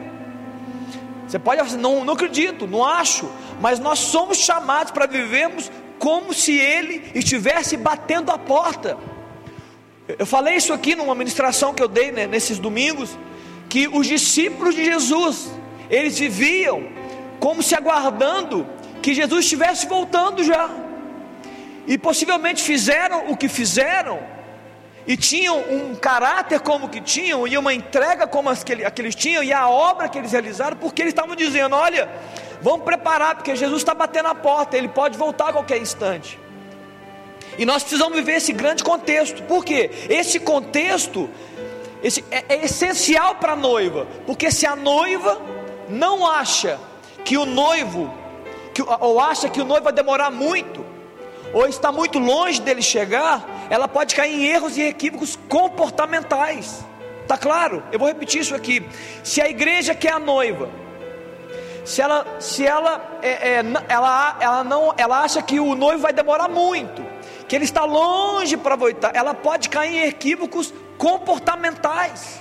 você 1.26 1.38
pode 1.38 1.76
não, 1.76 2.04
não 2.04 2.14
acredito, 2.14 2.66
não 2.66 2.84
acho, 2.84 3.30
mas 3.60 3.78
nós 3.78 4.00
somos 4.00 4.38
chamados 4.38 4.90
para 4.90 5.06
vivermos 5.06 5.70
como 6.00 6.32
se 6.32 6.58
Ele 6.58 7.12
estivesse 7.14 7.76
batendo 7.76 8.32
a 8.32 8.38
porta. 8.38 8.96
Eu 10.18 10.26
falei 10.26 10.56
isso 10.56 10.72
aqui 10.72 10.96
numa 10.96 11.14
ministração 11.14 11.74
que 11.74 11.82
eu 11.82 11.86
dei 11.86 12.10
né, 12.10 12.26
nesses 12.26 12.58
domingos, 12.58 13.16
que 13.68 13.86
os 13.86 14.06
discípulos 14.06 14.74
de 14.74 14.82
Jesus, 14.82 15.52
eles 15.90 16.18
viviam 16.18 16.88
como 17.38 17.62
se 17.62 17.74
aguardando 17.74 18.66
que 19.02 19.14
Jesus 19.14 19.44
estivesse 19.44 19.86
voltando 19.86 20.42
já. 20.42 20.70
E 21.86 21.98
possivelmente 21.98 22.62
fizeram 22.62 23.30
o 23.30 23.36
que 23.36 23.48
fizeram, 23.48 24.18
e 25.06 25.16
tinham 25.16 25.58
um 25.58 25.94
caráter 25.94 26.60
como 26.60 26.88
que 26.88 27.00
tinham, 27.00 27.46
e 27.46 27.58
uma 27.58 27.74
entrega 27.74 28.26
como 28.26 28.48
as 28.48 28.64
que, 28.64 28.72
eles 28.72 29.14
tinham, 29.14 29.42
e 29.42 29.52
a 29.52 29.68
obra 29.68 30.08
que 30.08 30.16
eles 30.16 30.32
realizaram, 30.32 30.78
porque 30.78 31.02
eles 31.02 31.12
estavam 31.12 31.36
dizendo: 31.36 31.76
olha, 31.76 32.08
vamos 32.62 32.82
preparar, 32.84 33.36
porque 33.36 33.56
Jesus 33.56 33.82
está 33.82 33.94
batendo 33.94 34.28
a 34.28 34.34
porta, 34.34 34.76
ele 34.76 34.88
pode 34.88 35.16
voltar 35.16 35.48
a 35.48 35.52
qualquer 35.52 35.78
instante. 35.78 36.38
E 37.58 37.66
nós 37.66 37.82
precisamos 37.82 38.16
viver 38.16 38.34
esse 38.34 38.52
grande 38.52 38.82
contexto. 38.82 39.42
Por 39.42 39.64
quê? 39.64 39.90
Esse 40.08 40.40
contexto 40.40 41.28
esse 42.02 42.24
é, 42.30 42.44
é 42.48 42.64
essencial 42.64 43.34
para 43.36 43.52
a 43.52 43.56
noiva, 43.56 44.06
porque 44.26 44.50
se 44.50 44.66
a 44.66 44.74
noiva 44.74 45.40
não 45.88 46.26
acha 46.26 46.78
que 47.24 47.36
o 47.36 47.44
noivo, 47.44 48.12
que, 48.72 48.82
ou 48.82 49.20
acha 49.20 49.48
que 49.48 49.60
o 49.60 49.64
noivo 49.64 49.84
vai 49.84 49.92
demorar 49.92 50.30
muito, 50.30 50.84
ou 51.52 51.66
está 51.66 51.92
muito 51.92 52.18
longe 52.18 52.60
dele 52.60 52.80
chegar, 52.80 53.66
ela 53.68 53.88
pode 53.88 54.14
cair 54.14 54.34
em 54.34 54.46
erros 54.46 54.76
e 54.76 54.82
equívocos 54.82 55.38
comportamentais. 55.48 56.84
Tá 57.26 57.36
claro? 57.36 57.82
Eu 57.92 57.98
vou 57.98 58.08
repetir 58.08 58.40
isso 58.40 58.54
aqui. 58.54 58.86
Se 59.22 59.40
a 59.40 59.48
igreja 59.48 59.94
quer 59.94 60.12
a 60.12 60.18
noiva, 60.18 60.68
se 61.84 62.00
ela, 62.00 62.26
se 62.40 62.66
ela, 62.66 63.18
é, 63.22 63.28
é, 63.30 63.64
ela, 63.88 64.36
ela 64.40 64.64
não, 64.64 64.94
ela 64.96 65.20
acha 65.20 65.42
que 65.42 65.58
o 65.60 65.74
noivo 65.74 66.02
vai 66.02 66.12
demorar 66.12 66.48
muito, 66.48 67.04
que 67.48 67.56
ele 67.56 67.64
está 67.64 67.84
longe 67.84 68.56
para 68.56 68.76
voltar, 68.76 69.14
ela 69.14 69.34
pode 69.34 69.68
cair 69.68 69.96
em 69.96 70.08
equívocos 70.08 70.72
comportamentais. 70.98 72.40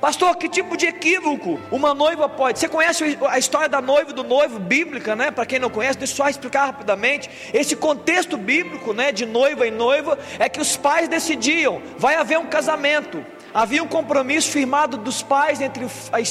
Pastor, 0.00 0.36
que 0.36 0.48
tipo 0.48 0.76
de 0.76 0.86
equívoco 0.86 1.58
uma 1.72 1.92
noiva 1.92 2.28
pode? 2.28 2.60
Você 2.60 2.68
conhece 2.68 3.18
a 3.28 3.36
história 3.36 3.68
da 3.68 3.80
noiva 3.80 4.12
do 4.12 4.22
noivo 4.22 4.60
bíblica, 4.60 5.16
né? 5.16 5.32
Para 5.32 5.44
quem 5.44 5.58
não 5.58 5.68
conhece, 5.68 5.98
deixa 5.98 6.12
eu 6.12 6.16
só 6.18 6.28
explicar 6.28 6.66
rapidamente. 6.66 7.28
Esse 7.52 7.74
contexto 7.74 8.36
bíblico, 8.36 8.92
né, 8.92 9.10
de 9.10 9.26
noiva 9.26 9.66
e 9.66 9.72
noiva, 9.72 10.16
é 10.38 10.48
que 10.48 10.60
os 10.60 10.76
pais 10.76 11.08
decidiam, 11.08 11.82
vai 11.96 12.14
haver 12.14 12.38
um 12.38 12.46
casamento. 12.46 13.26
Havia 13.52 13.82
um 13.82 13.88
compromisso 13.88 14.50
firmado 14.50 14.96
dos 14.96 15.22
pais 15.22 15.60
entre 15.60 15.86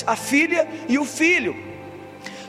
a 0.06 0.16
filha 0.16 0.68
e 0.88 1.00
o 1.00 1.06
filho. 1.06 1.56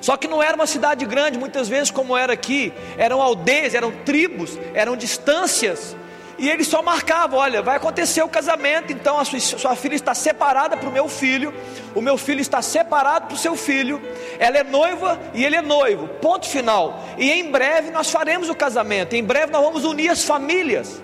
Só 0.01 0.17
que 0.17 0.29
não 0.29 0.43
era 0.43 0.55
uma 0.55 0.67
cidade 0.67 1.05
grande, 1.05 1.39
muitas 1.39 1.69
vezes 1.69 1.91
como 1.91 2.17
era 2.17 2.33
aqui, 2.33 2.73
eram 2.97 3.21
aldeias, 3.21 3.75
eram 3.75 3.91
tribos, 3.91 4.59
eram 4.75 4.97
distâncias. 4.97 5.97
E 6.39 6.49
eles 6.49 6.69
só 6.69 6.81
marcavam: 6.81 7.41
olha, 7.41 7.61
vai 7.61 7.77
acontecer 7.77 8.23
o 8.23 8.29
casamento, 8.29 8.93
então 8.93 9.19
a 9.19 9.25
sua, 9.25 9.41
sua 9.41 9.75
filha 9.75 9.97
está 9.97 10.15
separada 10.15 10.77
para 10.77 10.89
o 10.89 10.93
meu 10.93 11.09
filho, 11.09 11.53
o 11.95 12.01
meu 12.01 12.17
filho 12.17 12.41
está 12.41 12.63
separado 12.63 13.27
para 13.27 13.35
o 13.35 13.39
seu 13.39 13.57
filho, 13.57 14.01
ela 14.39 14.59
é 14.59 14.63
noiva 14.63 15.19
e 15.35 15.45
ele 15.45 15.57
é 15.57 15.63
noivo, 15.63 16.07
ponto 16.21 16.47
final. 16.47 17.03
E 17.19 17.31
em 17.33 17.51
breve 17.51 17.91
nós 17.91 18.09
faremos 18.09 18.49
o 18.49 18.55
casamento, 18.55 19.17
em 19.17 19.25
breve 19.25 19.51
nós 19.51 19.63
vamos 19.63 19.85
unir 19.85 20.11
as 20.11 20.25
famílias. 20.25 21.03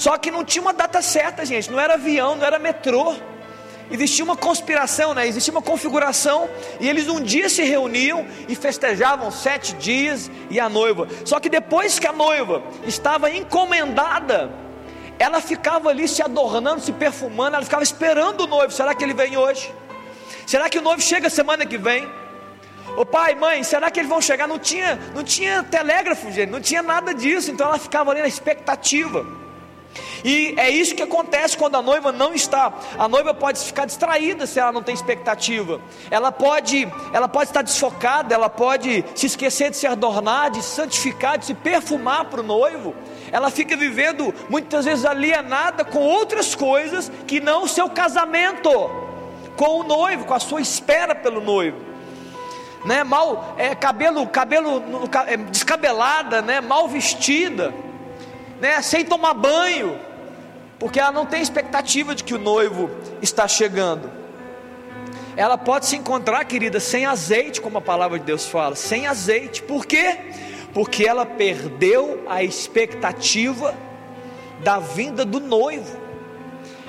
Só 0.00 0.16
que 0.16 0.30
não 0.30 0.42
tinha 0.42 0.62
uma 0.62 0.72
data 0.72 1.02
certa, 1.02 1.44
gente, 1.44 1.70
não 1.70 1.78
era 1.78 1.92
avião, 1.92 2.34
não 2.34 2.46
era 2.46 2.58
metrô 2.58 3.14
existia 3.90 4.24
uma 4.24 4.36
conspiração, 4.36 5.12
né? 5.12 5.26
existia 5.26 5.50
uma 5.52 5.60
configuração, 5.60 6.48
e 6.78 6.88
eles 6.88 7.08
um 7.08 7.20
dia 7.20 7.48
se 7.48 7.64
reuniam 7.64 8.24
e 8.48 8.54
festejavam 8.54 9.32
sete 9.32 9.74
dias 9.74 10.30
e 10.48 10.60
a 10.60 10.68
noiva. 10.68 11.08
Só 11.24 11.40
que 11.40 11.48
depois 11.48 11.98
que 11.98 12.06
a 12.06 12.12
noiva 12.12 12.62
estava 12.86 13.30
encomendada, 13.30 14.48
ela 15.18 15.40
ficava 15.40 15.90
ali 15.90 16.06
se 16.06 16.22
adornando, 16.22 16.80
se 16.80 16.92
perfumando, 16.92 17.56
ela 17.56 17.64
ficava 17.64 17.82
esperando 17.82 18.44
o 18.44 18.46
noivo. 18.46 18.72
Será 18.72 18.94
que 18.94 19.02
ele 19.02 19.12
vem 19.12 19.36
hoje? 19.36 19.74
Será 20.46 20.70
que 20.70 20.78
o 20.78 20.82
noivo 20.82 21.02
chega 21.02 21.28
semana 21.28 21.66
que 21.66 21.76
vem? 21.76 22.08
Ô 22.96 23.04
pai, 23.04 23.34
mãe, 23.34 23.64
será 23.64 23.90
que 23.90 23.98
eles 23.98 24.08
vão 24.08 24.20
chegar? 24.20 24.46
Não 24.46 24.58
tinha, 24.58 25.00
não 25.16 25.24
tinha 25.24 25.64
telégrafo, 25.64 26.30
gente, 26.30 26.50
não 26.50 26.60
tinha 26.60 26.82
nada 26.82 27.12
disso, 27.12 27.50
então 27.50 27.66
ela 27.66 27.78
ficava 27.78 28.12
ali 28.12 28.20
na 28.20 28.28
expectativa. 28.28 29.39
E 30.24 30.54
é 30.56 30.68
isso 30.68 30.94
que 30.94 31.02
acontece 31.02 31.56
quando 31.56 31.76
a 31.76 31.82
noiva 31.82 32.12
não 32.12 32.34
está. 32.34 32.72
A 32.98 33.08
noiva 33.08 33.32
pode 33.32 33.58
ficar 33.60 33.86
distraída 33.86 34.46
se 34.46 34.58
ela 34.58 34.72
não 34.72 34.82
tem 34.82 34.94
expectativa. 34.94 35.80
Ela 36.10 36.30
pode, 36.30 36.88
ela 37.12 37.28
pode 37.28 37.50
estar 37.50 37.62
desfocada, 37.62 38.34
ela 38.34 38.48
pode 38.48 39.04
se 39.14 39.26
esquecer 39.26 39.70
de 39.70 39.76
se 39.76 39.86
adornar, 39.86 40.50
de 40.50 40.62
se 40.62 40.74
santificar, 40.74 41.38
de 41.38 41.46
se 41.46 41.54
perfumar 41.54 42.26
para 42.26 42.40
o 42.40 42.44
noivo. 42.44 42.94
Ela 43.32 43.50
fica 43.50 43.76
vivendo 43.76 44.34
muitas 44.48 44.84
vezes 44.84 45.04
alienada 45.04 45.84
com 45.84 46.00
outras 46.00 46.54
coisas 46.54 47.10
que 47.26 47.40
não 47.40 47.64
o 47.64 47.68
seu 47.68 47.88
casamento 47.88 48.70
com 49.56 49.80
o 49.80 49.82
noivo, 49.82 50.24
com 50.24 50.34
a 50.34 50.40
sua 50.40 50.60
espera 50.60 51.14
pelo 51.14 51.40
noivo 51.40 51.90
né? 52.84 53.04
Mal 53.04 53.54
é, 53.58 53.74
cabelo, 53.74 54.26
cabelo 54.26 54.82
é, 55.26 55.36
descabelada, 55.36 56.42
né? 56.42 56.60
Mal 56.60 56.88
vestida, 56.88 57.74
né? 58.60 58.80
Sem 58.82 59.04
tomar 59.04 59.34
banho, 59.34 59.98
porque 60.80 60.98
ela 60.98 61.12
não 61.12 61.26
tem 61.26 61.42
expectativa 61.42 62.14
de 62.14 62.24
que 62.24 62.32
o 62.32 62.38
noivo 62.38 62.90
está 63.20 63.46
chegando. 63.46 64.10
Ela 65.36 65.58
pode 65.58 65.84
se 65.84 65.94
encontrar, 65.94 66.42
querida, 66.46 66.80
sem 66.80 67.04
azeite, 67.04 67.60
como 67.60 67.76
a 67.78 67.82
palavra 67.82 68.18
de 68.18 68.24
Deus 68.24 68.46
fala, 68.46 68.74
sem 68.74 69.06
azeite. 69.06 69.62
Por 69.62 69.84
quê? 69.84 70.18
Porque 70.72 71.06
ela 71.06 71.26
perdeu 71.26 72.24
a 72.26 72.42
expectativa 72.42 73.76
da 74.64 74.78
vinda 74.78 75.22
do 75.22 75.38
noivo. 75.38 76.00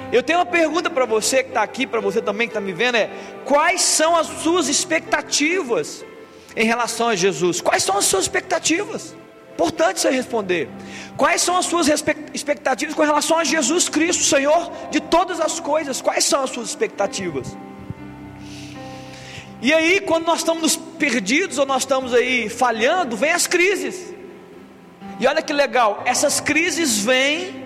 Eu 0.10 0.24
tenho 0.24 0.40
uma 0.40 0.46
pergunta 0.46 0.90
para 0.90 1.06
você 1.06 1.44
que 1.44 1.50
está 1.50 1.62
aqui, 1.62 1.86
para 1.86 2.00
você 2.00 2.22
também 2.22 2.48
que 2.48 2.52
está 2.52 2.62
me 2.62 2.72
vendo: 2.72 2.96
é 2.96 3.10
quais 3.44 3.82
são 3.82 4.16
as 4.16 4.28
suas 4.28 4.70
expectativas 4.70 6.06
em 6.56 6.66
relação 6.66 7.10
a 7.10 7.16
Jesus? 7.16 7.60
Quais 7.60 7.84
são 7.84 7.98
as 7.98 8.06
suas 8.06 8.24
expectativas? 8.24 9.16
Importante 9.54 10.00
você 10.00 10.10
responder. 10.10 10.70
Quais 11.18 11.42
são 11.42 11.58
as 11.58 11.66
suas 11.66 11.88
expectativas 12.34 12.96
com 12.96 13.04
relação 13.04 13.38
a 13.38 13.44
Jesus 13.44 13.88
Cristo, 13.90 14.24
Senhor 14.24 14.72
de 14.90 15.00
todas 15.00 15.40
as 15.40 15.60
coisas? 15.60 16.02
Quais 16.02 16.26
são 16.26 16.44
as 16.44 16.50
suas 16.50 16.70
expectativas? 16.70 17.56
E 19.62 19.72
aí, 19.72 20.02
quando 20.02 20.26
nós 20.26 20.40
estamos 20.40 20.76
perdidos 20.76 21.60
ou 21.60 21.66
nós 21.66 21.84
estamos 21.84 22.14
aí 22.14 22.50
falhando, 22.50 23.16
vem 23.16 23.32
as 23.32 23.46
crises. 23.46 24.12
E 25.20 25.28
olha 25.28 25.42
que 25.42 25.54
legal, 25.54 26.02
essas 26.04 26.40
crises 26.40 26.98
vêm 26.98 27.64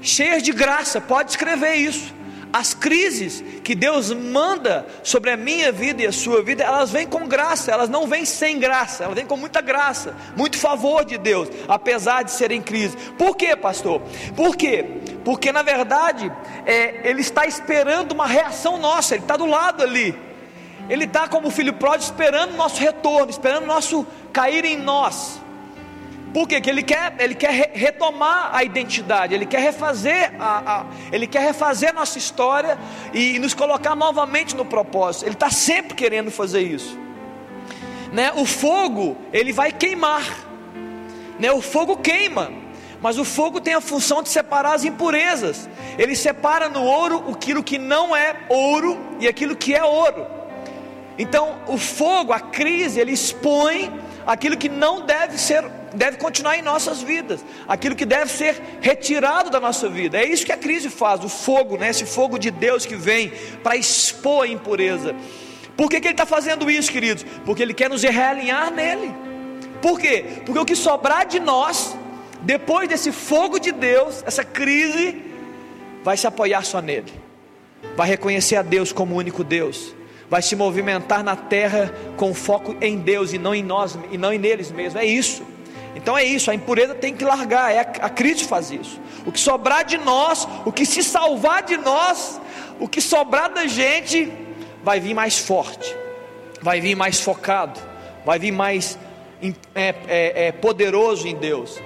cheias 0.00 0.42
de 0.42 0.52
graça, 0.52 1.02
pode 1.02 1.32
escrever 1.32 1.74
isso. 1.74 2.14
As 2.54 2.72
crises 2.72 3.42
que 3.64 3.74
Deus 3.74 4.12
manda 4.12 4.86
sobre 5.02 5.32
a 5.32 5.36
minha 5.36 5.72
vida 5.72 6.04
e 6.04 6.06
a 6.06 6.12
sua 6.12 6.40
vida, 6.40 6.62
elas 6.62 6.88
vêm 6.88 7.04
com 7.04 7.26
graça, 7.26 7.72
elas 7.72 7.88
não 7.88 8.06
vêm 8.06 8.24
sem 8.24 8.60
graça, 8.60 9.02
elas 9.02 9.16
vêm 9.16 9.26
com 9.26 9.36
muita 9.36 9.60
graça, 9.60 10.14
muito 10.36 10.56
favor 10.56 11.04
de 11.04 11.18
Deus, 11.18 11.48
apesar 11.66 12.22
de 12.22 12.30
serem 12.30 12.62
crises. 12.62 12.96
Por 13.18 13.36
quê, 13.36 13.56
pastor? 13.56 14.00
Por 14.36 14.54
quê? 14.54 14.84
Porque 15.24 15.50
na 15.50 15.62
verdade 15.62 16.30
é, 16.64 17.00
Ele 17.02 17.22
está 17.22 17.44
esperando 17.44 18.12
uma 18.12 18.28
reação 18.28 18.78
nossa, 18.78 19.16
Ele 19.16 19.24
está 19.24 19.36
do 19.36 19.46
lado 19.46 19.82
ali. 19.82 20.16
Ele 20.88 21.06
está 21.06 21.26
como 21.26 21.50
filho 21.50 21.72
pródigo 21.72 22.04
esperando 22.04 22.54
o 22.54 22.56
nosso 22.56 22.80
retorno, 22.80 23.30
esperando 23.30 23.64
o 23.64 23.66
nosso 23.66 24.06
cair 24.32 24.64
em 24.64 24.76
nós. 24.76 25.40
Por 26.34 26.48
quê? 26.48 26.56
Porque 26.56 26.68
ele 26.68 26.82
quer, 26.82 27.14
ele 27.20 27.34
quer 27.36 27.70
retomar 27.72 28.50
a 28.52 28.64
identidade, 28.64 29.32
ele 29.32 29.46
quer 29.46 29.60
refazer 29.60 30.34
a, 30.36 30.80
a, 30.80 30.86
ele 31.12 31.28
quer 31.28 31.42
refazer 31.42 31.90
a 31.90 31.92
nossa 31.92 32.18
história 32.18 32.76
e 33.12 33.38
nos 33.38 33.54
colocar 33.54 33.94
novamente 33.94 34.56
no 34.56 34.64
propósito. 34.64 35.26
Ele 35.26 35.34
está 35.34 35.48
sempre 35.48 35.94
querendo 35.94 36.32
fazer 36.32 36.62
isso. 36.62 36.98
Né? 38.12 38.32
O 38.34 38.44
fogo 38.44 39.16
ele 39.32 39.52
vai 39.52 39.70
queimar, 39.70 40.24
né? 41.38 41.52
O 41.52 41.62
fogo 41.62 41.96
queima, 41.98 42.50
mas 43.00 43.16
o 43.16 43.24
fogo 43.24 43.60
tem 43.60 43.74
a 43.74 43.80
função 43.80 44.20
de 44.20 44.28
separar 44.28 44.74
as 44.74 44.84
impurezas. 44.84 45.68
Ele 45.96 46.16
separa 46.16 46.68
no 46.68 46.82
ouro 46.82 47.30
aquilo 47.32 47.62
que 47.62 47.78
não 47.78 48.14
é 48.14 48.34
ouro 48.48 48.98
e 49.20 49.28
aquilo 49.28 49.54
que 49.54 49.72
é 49.72 49.84
ouro. 49.84 50.26
Então, 51.16 51.58
o 51.68 51.78
fogo, 51.78 52.32
a 52.32 52.40
crise, 52.40 52.98
ele 52.98 53.12
expõe 53.12 53.92
aquilo 54.26 54.56
que 54.56 54.68
não 54.68 55.00
deve 55.02 55.38
ser, 55.38 55.64
deve 55.94 56.16
continuar 56.18 56.58
em 56.58 56.62
nossas 56.62 57.02
vidas, 57.02 57.44
aquilo 57.66 57.94
que 57.94 58.04
deve 58.04 58.30
ser 58.30 58.60
retirado 58.80 59.50
da 59.50 59.60
nossa 59.60 59.88
vida. 59.88 60.18
É 60.18 60.24
isso 60.24 60.44
que 60.44 60.52
a 60.52 60.56
crise 60.56 60.90
faz, 60.90 61.22
o 61.24 61.28
fogo, 61.28 61.76
né? 61.76 61.90
esse 61.90 62.04
fogo 62.04 62.38
de 62.38 62.50
Deus 62.50 62.84
que 62.84 62.96
vem 62.96 63.32
para 63.62 63.76
expor 63.76 64.44
a 64.44 64.48
impureza. 64.48 65.14
Por 65.76 65.90
que, 65.90 66.00
que 66.00 66.06
ele 66.06 66.14
está 66.14 66.26
fazendo 66.26 66.70
isso, 66.70 66.90
queridos? 66.90 67.24
Porque 67.44 67.62
ele 67.62 67.74
quer 67.74 67.90
nos 67.90 68.02
realinhar 68.02 68.70
nele. 68.70 69.14
Por 69.82 69.98
quê? 69.98 70.24
Porque 70.44 70.58
o 70.58 70.64
que 70.64 70.76
sobrar 70.76 71.26
de 71.26 71.40
nós, 71.40 71.96
depois 72.42 72.88
desse 72.88 73.10
fogo 73.10 73.58
de 73.58 73.72
Deus, 73.72 74.22
essa 74.26 74.44
crise, 74.44 75.22
vai 76.02 76.16
se 76.16 76.26
apoiar 76.26 76.62
só 76.64 76.80
nele, 76.80 77.12
vai 77.96 78.08
reconhecer 78.08 78.56
a 78.56 78.62
Deus 78.62 78.92
como 78.92 79.14
o 79.14 79.18
único 79.18 79.42
Deus 79.42 79.94
vai 80.28 80.42
se 80.42 80.56
movimentar 80.56 81.22
na 81.22 81.36
terra 81.36 81.94
com 82.16 82.34
foco 82.34 82.74
em 82.80 82.98
Deus 82.98 83.32
e 83.32 83.38
não 83.38 83.54
em 83.54 83.62
nós 83.62 83.96
e 84.10 84.18
não 84.18 84.32
em 84.32 84.38
neles 84.38 84.70
mesmos. 84.70 85.00
É 85.00 85.04
isso. 85.04 85.44
Então 85.94 86.18
é 86.18 86.24
isso, 86.24 86.50
a 86.50 86.54
impureza 86.54 86.94
tem 86.94 87.14
que 87.14 87.24
largar, 87.24 87.72
é 87.72 87.78
a, 87.78 88.06
a 88.06 88.10
Cristo 88.10 88.48
faz 88.48 88.70
isso. 88.70 89.00
O 89.24 89.32
que 89.32 89.38
sobrar 89.38 89.84
de 89.84 89.96
nós, 89.98 90.46
o 90.64 90.72
que 90.72 90.84
se 90.84 91.02
salvar 91.02 91.62
de 91.62 91.76
nós, 91.76 92.40
o 92.80 92.88
que 92.88 93.00
sobrar 93.00 93.52
da 93.52 93.66
gente, 93.66 94.32
vai 94.82 95.00
vir 95.00 95.14
mais 95.14 95.38
forte, 95.38 95.96
vai 96.60 96.80
vir 96.80 96.94
mais 96.94 97.20
focado, 97.20 97.80
vai 98.24 98.38
vir 98.38 98.52
mais 98.52 98.98
é, 99.74 99.94
é, 100.06 100.46
é, 100.46 100.52
poderoso 100.52 101.28
em 101.28 101.36
Deus. 101.36 101.80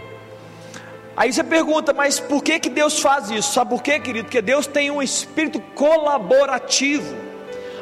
Aí 1.16 1.32
você 1.32 1.42
pergunta, 1.42 1.92
mas 1.92 2.20
por 2.20 2.42
que, 2.42 2.60
que 2.60 2.70
Deus 2.70 3.00
faz 3.00 3.30
isso? 3.30 3.52
Sabe 3.52 3.70
por 3.70 3.82
quê, 3.82 3.98
querido? 3.98 4.26
Porque 4.26 4.40
Deus 4.40 4.66
tem 4.66 4.90
um 4.90 5.02
espírito 5.02 5.60
colaborativo. 5.74 7.14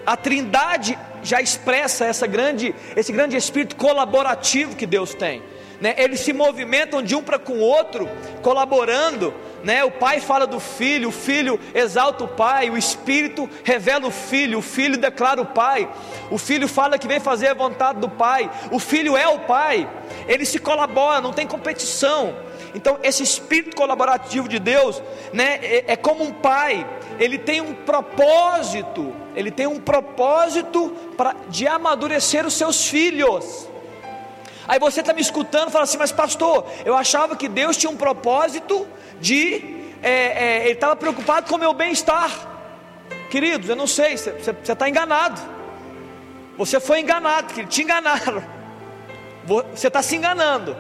A 0.07 0.17
Trindade 0.17 0.99
já 1.23 1.41
expressa 1.41 2.07
essa 2.07 2.27
grande, 2.27 2.75
esse 2.97 3.13
grande 3.13 3.37
espírito 3.37 3.77
colaborativo 3.77 4.75
que 4.75 4.87
Deus 4.87 5.13
tem. 5.13 5.43
Né? 5.81 5.95
Eles 5.99 6.21
se 6.21 6.33
movimentam 6.33 7.03
de 7.03 7.15
um 7.15 7.23
para 7.23 7.39
com 7.39 7.55
o 7.55 7.61
outro, 7.61 8.09
colaborando. 8.43 9.35
Né? 9.63 9.85
O 9.85 9.91
pai 9.91 10.21
fala 10.21 10.47
do 10.47 10.61
filho, 10.61 11.09
o 11.09 11.13
filho 11.13 11.59
exalta 11.75 12.25
o 12.25 12.29
pai, 12.29 12.71
o 12.71 12.79
espírito 12.79 13.49
revela 13.65 14.07
o 14.07 14.11
filho, 14.11 14.59
o 14.59 14.63
filho 14.63 14.97
declara 14.97 15.41
o 15.41 15.47
pai, 15.47 15.89
o 16.31 16.39
filho 16.39 16.69
fala 16.69 16.99
que 16.99 17.09
vem 17.09 17.19
fazer 17.19 17.49
a 17.49 17.55
vontade 17.55 17.99
do 17.99 18.09
pai, 18.09 18.51
o 18.71 18.79
filho 18.79 19.17
é 19.17 19.27
o 19.27 19.41
pai. 19.41 19.89
Eles 20.29 20.49
se 20.49 20.59
colaboram, 20.59 21.21
não 21.23 21.33
tem 21.33 21.47
competição. 21.47 22.35
Então, 22.75 22.99
esse 23.03 23.23
espírito 23.23 23.75
colaborativo 23.75 24.49
de 24.49 24.59
Deus, 24.59 25.03
né, 25.33 25.59
é, 25.63 25.85
é 25.89 25.97
como 25.97 26.23
um 26.23 26.33
pai, 26.33 26.87
ele 27.19 27.39
tem 27.39 27.61
um 27.61 27.73
propósito, 27.73 29.15
ele 29.35 29.51
tem 29.51 29.67
um 29.67 29.81
propósito 29.81 30.91
pra, 31.17 31.35
de 31.49 31.67
amadurecer 31.67 32.47
os 32.47 32.55
seus 32.55 32.87
filhos. 32.87 33.69
Aí 34.69 34.79
você 34.79 35.01
está 35.01 35.13
me 35.13 35.21
escutando 35.21 35.69
e 35.69 35.73
fala 35.73 35.85
assim, 35.85 35.99
mas 35.99 36.13
pastor, 36.13 36.67
eu 36.85 36.97
achava 36.97 37.37
que 37.37 37.49
Deus 37.49 37.77
tinha 37.77 37.91
um 37.91 37.97
propósito 37.97 38.87
de, 39.21 39.63
é, 40.03 40.11
é, 40.11 40.65
ele 40.65 40.73
estava 40.73 40.97
preocupado 40.97 41.49
com 41.49 41.57
o 41.57 41.59
meu 41.59 41.73
bem-estar. 41.73 42.31
Queridos, 43.31 43.69
eu 43.69 43.77
não 43.77 43.87
sei, 43.87 44.17
você 44.17 44.51
está 44.51 44.89
enganado. 44.89 45.41
Você 46.57 46.81
foi 46.81 47.01
enganado, 47.01 47.53
que 47.53 47.67
te 47.67 47.83
enganaram. 47.83 48.43
Você 49.47 49.89
está 49.89 50.03
se 50.03 50.17
enganando. 50.17 50.77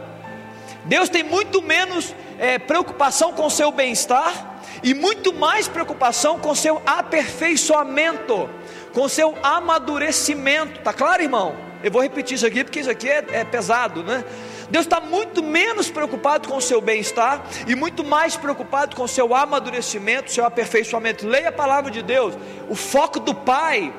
Deus 0.84 1.08
tem 1.08 1.22
muito 1.22 1.62
menos 1.62 2.14
é, 2.38 2.58
preocupação 2.58 3.32
com 3.32 3.46
o 3.46 3.50
seu 3.50 3.70
bem-estar 3.70 4.58
e 4.82 4.94
muito 4.94 5.32
mais 5.32 5.68
preocupação 5.68 6.38
com 6.38 6.54
seu 6.54 6.82
aperfeiçoamento, 6.86 8.48
com 8.92 9.08
seu 9.08 9.36
amadurecimento. 9.42 10.80
Tá 10.80 10.92
claro, 10.92 11.22
irmão? 11.22 11.65
Eu 11.82 11.90
vou 11.90 12.02
repetir 12.02 12.36
isso 12.36 12.46
aqui 12.46 12.64
porque 12.64 12.80
isso 12.80 12.90
aqui 12.90 13.08
é, 13.08 13.24
é 13.30 13.44
pesado, 13.44 14.02
né? 14.02 14.24
Deus 14.70 14.84
está 14.84 15.00
muito 15.00 15.42
menos 15.42 15.90
preocupado 15.90 16.48
com 16.48 16.56
o 16.56 16.60
seu 16.60 16.80
bem-estar 16.80 17.44
e 17.66 17.74
muito 17.74 18.02
mais 18.02 18.36
preocupado 18.36 18.96
com 18.96 19.04
o 19.04 19.08
seu 19.08 19.34
amadurecimento, 19.34 20.32
seu 20.32 20.44
aperfeiçoamento. 20.44 21.26
Leia 21.26 21.50
a 21.50 21.52
palavra 21.52 21.90
de 21.90 22.02
Deus. 22.02 22.34
O 22.68 22.74
foco 22.74 23.20
do 23.20 23.34
pai 23.34 23.92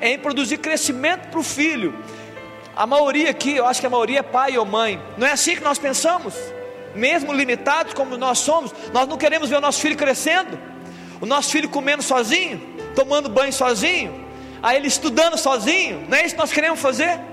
é 0.00 0.10
em 0.10 0.18
produzir 0.18 0.58
crescimento 0.58 1.28
para 1.28 1.40
o 1.40 1.42
filho. 1.42 1.94
A 2.76 2.86
maioria 2.86 3.30
aqui, 3.30 3.56
eu 3.56 3.66
acho 3.66 3.80
que 3.80 3.86
a 3.86 3.90
maioria 3.90 4.18
é 4.18 4.22
pai 4.22 4.58
ou 4.58 4.66
mãe. 4.66 5.00
Não 5.16 5.26
é 5.26 5.32
assim 5.32 5.56
que 5.56 5.62
nós 5.62 5.78
pensamos? 5.78 6.34
Mesmo 6.94 7.32
limitados 7.32 7.94
como 7.94 8.16
nós 8.16 8.38
somos, 8.38 8.74
nós 8.92 9.08
não 9.08 9.16
queremos 9.16 9.48
ver 9.48 9.56
o 9.56 9.60
nosso 9.60 9.80
filho 9.80 9.96
crescendo, 9.96 10.58
o 11.20 11.26
nosso 11.26 11.50
filho 11.50 11.68
comendo 11.68 12.02
sozinho, 12.02 12.60
tomando 12.94 13.28
banho 13.28 13.52
sozinho, 13.52 14.26
a 14.62 14.74
ele 14.74 14.88
estudando 14.88 15.38
sozinho. 15.38 16.06
Não 16.08 16.18
é 16.18 16.26
isso 16.26 16.34
que 16.34 16.40
nós 16.40 16.52
queremos 16.52 16.80
fazer? 16.80 17.29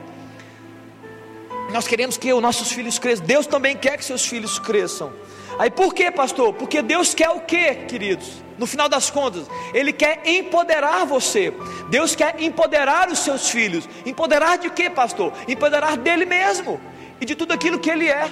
Nós 1.72 1.88
queremos 1.88 2.18
que 2.18 2.34
os 2.34 2.42
nossos 2.42 2.72
filhos 2.72 2.98
cresçam. 2.98 3.26
Deus 3.26 3.46
também 3.46 3.76
quer 3.76 3.98
que 3.98 4.06
seus 4.06 4.26
filhos 4.26 4.58
cresçam. 4.60 5.12
Aí 5.60 5.70
por 5.70 5.94
que, 5.94 6.10
pastor? 6.12 6.54
Porque 6.54 6.82
Deus 6.82 7.14
quer 7.14 7.30
o 7.30 7.42
que, 7.42 7.76
queridos? 7.76 8.44
No 8.58 8.66
final 8.66 8.88
das 8.90 9.10
contas, 9.10 9.46
Ele 9.74 9.92
quer 9.92 10.22
empoderar 10.26 11.06
você. 11.06 11.54
Deus 11.90 12.16
quer 12.16 12.42
empoderar 12.42 13.10
os 13.10 13.20
seus 13.20 13.50
filhos. 13.50 13.88
Empoderar 14.06 14.58
de 14.58 14.70
quê, 14.70 14.90
pastor? 14.90 15.34
Empoderar 15.48 15.98
dele 15.98 16.26
mesmo 16.26 16.80
e 17.20 17.26
de 17.26 17.36
tudo 17.36 17.54
aquilo 17.54 17.80
que 17.80 17.90
Ele 17.90 18.08
é. 18.08 18.30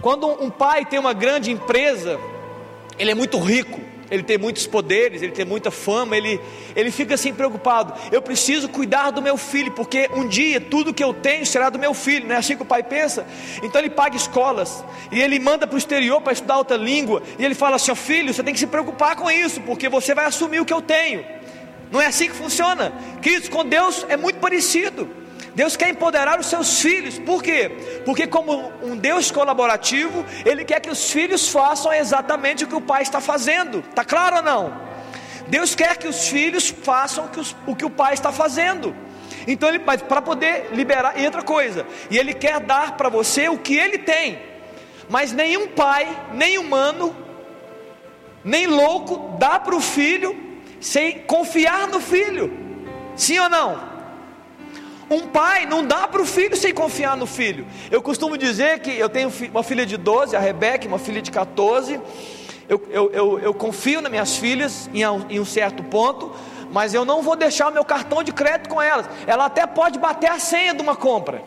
Quando 0.00 0.28
um 0.28 0.48
pai 0.48 0.84
tem 0.84 0.98
uma 0.98 1.12
grande 1.12 1.50
empresa, 1.50 2.20
ele 2.98 3.10
é 3.10 3.14
muito 3.14 3.38
rico, 3.38 3.80
ele 4.10 4.22
tem 4.22 4.38
muitos 4.38 4.66
poderes, 4.66 5.22
ele 5.22 5.32
tem 5.32 5.44
muita 5.44 5.70
fama, 5.70 6.16
ele, 6.16 6.40
ele 6.74 6.90
fica 6.90 7.14
assim 7.14 7.32
preocupado. 7.32 7.92
Eu 8.10 8.22
preciso 8.22 8.68
cuidar 8.68 9.10
do 9.10 9.20
meu 9.20 9.36
filho, 9.36 9.72
porque 9.72 10.08
um 10.14 10.26
dia 10.26 10.60
tudo 10.60 10.94
que 10.94 11.04
eu 11.04 11.12
tenho 11.12 11.44
será 11.44 11.68
do 11.70 11.78
meu 11.78 11.92
filho, 11.94 12.26
não 12.26 12.34
é 12.34 12.38
assim 12.38 12.56
que 12.56 12.62
o 12.62 12.66
pai 12.66 12.82
pensa? 12.82 13.26
Então 13.62 13.80
ele 13.80 13.90
paga 13.90 14.16
escolas, 14.16 14.84
e 15.12 15.20
ele 15.20 15.38
manda 15.38 15.66
para 15.66 15.74
o 15.74 15.78
exterior 15.78 16.20
para 16.20 16.32
estudar 16.32 16.56
outra 16.56 16.76
língua, 16.76 17.22
e 17.38 17.44
ele 17.44 17.54
fala 17.54 17.76
assim: 17.76 17.94
filho, 17.94 18.32
você 18.32 18.42
tem 18.42 18.54
que 18.54 18.60
se 18.60 18.66
preocupar 18.66 19.16
com 19.16 19.30
isso, 19.30 19.60
porque 19.62 19.88
você 19.88 20.14
vai 20.14 20.26
assumir 20.26 20.60
o 20.60 20.64
que 20.64 20.72
eu 20.72 20.82
tenho. 20.82 21.24
Não 21.90 22.00
é 22.00 22.06
assim 22.06 22.28
que 22.28 22.34
funciona, 22.34 22.92
queridos, 23.22 23.48
com 23.48 23.64
Deus 23.64 24.04
é 24.08 24.16
muito 24.16 24.38
parecido. 24.38 25.08
Deus 25.54 25.76
quer 25.76 25.88
empoderar 25.88 26.38
os 26.38 26.46
seus 26.46 26.80
filhos, 26.80 27.18
por 27.18 27.42
quê? 27.42 27.70
Porque, 28.04 28.26
como 28.26 28.72
um 28.82 28.96
Deus 28.96 29.30
colaborativo, 29.30 30.24
Ele 30.44 30.64
quer 30.64 30.80
que 30.80 30.90
os 30.90 31.10
filhos 31.10 31.48
façam 31.48 31.92
exatamente 31.92 32.64
o 32.64 32.66
que 32.68 32.76
o 32.76 32.80
pai 32.80 33.02
está 33.02 33.20
fazendo, 33.20 33.80
está 33.80 34.04
claro 34.04 34.36
ou 34.36 34.42
não? 34.42 34.80
Deus 35.48 35.74
quer 35.74 35.96
que 35.96 36.06
os 36.06 36.28
filhos 36.28 36.68
façam 36.68 37.24
o 37.66 37.74
que, 37.74 37.84
o, 37.84 37.88
o 37.88 37.90
pai 37.90 38.14
está 38.14 38.30
fazendo. 38.30 38.94
Então 39.46 39.68
ele 39.68 39.78
para 39.78 40.20
poder 40.20 40.68
liberar, 40.72 41.18
e 41.18 41.24
outra 41.24 41.42
coisa, 41.42 41.86
e 42.10 42.18
ele 42.18 42.34
quer 42.34 42.60
dar 42.60 42.96
para 42.96 43.08
você 43.08 43.48
o 43.48 43.58
que 43.58 43.76
ele 43.76 43.98
tem. 43.98 44.38
Mas 45.08 45.32
nenhum 45.32 45.68
pai, 45.68 46.06
nem 46.34 46.58
humano, 46.58 47.16
nem 48.44 48.66
louco 48.66 49.36
dá 49.38 49.58
para 49.58 49.74
o 49.74 49.80
filho 49.80 50.36
sem 50.80 51.20
confiar 51.20 51.88
no 51.88 51.98
filho. 51.98 52.52
Sim 53.16 53.38
ou 53.38 53.48
não? 53.48 53.97
Um 55.10 55.26
pai 55.26 55.64
não 55.64 55.84
dá 55.86 56.06
para 56.06 56.20
o 56.20 56.26
filho 56.26 56.56
sem 56.56 56.74
confiar 56.74 57.16
no 57.16 57.26
filho. 57.26 57.66
Eu 57.90 58.02
costumo 58.02 58.36
dizer 58.36 58.80
que 58.80 58.90
eu 58.90 59.08
tenho 59.08 59.32
uma 59.50 59.62
filha 59.62 59.86
de 59.86 59.96
12, 59.96 60.36
a 60.36 60.38
Rebeca, 60.38 60.86
uma 60.86 60.98
filha 60.98 61.22
de 61.22 61.30
14. 61.30 61.98
Eu, 62.68 62.82
eu, 62.90 63.10
eu, 63.12 63.38
eu 63.38 63.54
confio 63.54 64.02
nas 64.02 64.10
minhas 64.10 64.36
filhas 64.36 64.90
em, 64.92 65.00
em 65.30 65.40
um 65.40 65.44
certo 65.44 65.82
ponto, 65.82 66.30
mas 66.70 66.92
eu 66.92 67.06
não 67.06 67.22
vou 67.22 67.34
deixar 67.34 67.68
o 67.68 67.72
meu 67.72 67.84
cartão 67.84 68.22
de 68.22 68.32
crédito 68.32 68.68
com 68.68 68.82
elas. 68.82 69.08
Ela 69.26 69.46
até 69.46 69.66
pode 69.66 69.98
bater 69.98 70.30
a 70.30 70.38
senha 70.38 70.74
de 70.74 70.82
uma 70.82 70.94
compra. 70.94 71.42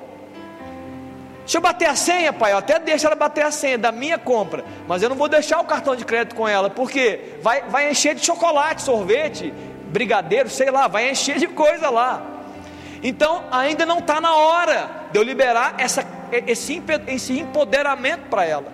Deixa 1.41 1.57
eu 1.57 1.61
bater 1.61 1.87
a 1.87 1.95
senha, 1.95 2.33
pai. 2.33 2.53
Eu 2.53 2.57
até 2.57 2.79
deixo 2.79 3.05
ela 3.05 3.15
bater 3.15 3.43
a 3.43 3.51
senha 3.51 3.77
da 3.77 3.91
minha 3.91 4.17
compra, 4.17 4.65
mas 4.87 5.03
eu 5.03 5.09
não 5.09 5.15
vou 5.15 5.27
deixar 5.27 5.59
o 5.59 5.65
cartão 5.65 5.95
de 5.95 6.05
crédito 6.05 6.35
com 6.35 6.47
ela, 6.47 6.69
porque 6.69 7.35
vai, 7.43 7.61
vai 7.63 7.91
encher 7.91 8.15
de 8.15 8.25
chocolate, 8.25 8.81
sorvete, 8.81 9.53
brigadeiro, 9.87 10.49
sei 10.49 10.71
lá, 10.71 10.87
vai 10.87 11.11
encher 11.11 11.37
de 11.37 11.47
coisa 11.47 11.89
lá. 11.89 12.30
Então 13.03 13.43
ainda 13.51 13.85
não 13.85 13.99
está 13.99 14.21
na 14.21 14.35
hora 14.35 15.07
de 15.11 15.17
eu 15.17 15.23
liberar 15.23 15.75
essa, 15.77 16.05
esse, 16.47 16.81
esse 17.07 17.39
empoderamento 17.39 18.29
para 18.29 18.45
ela. 18.45 18.73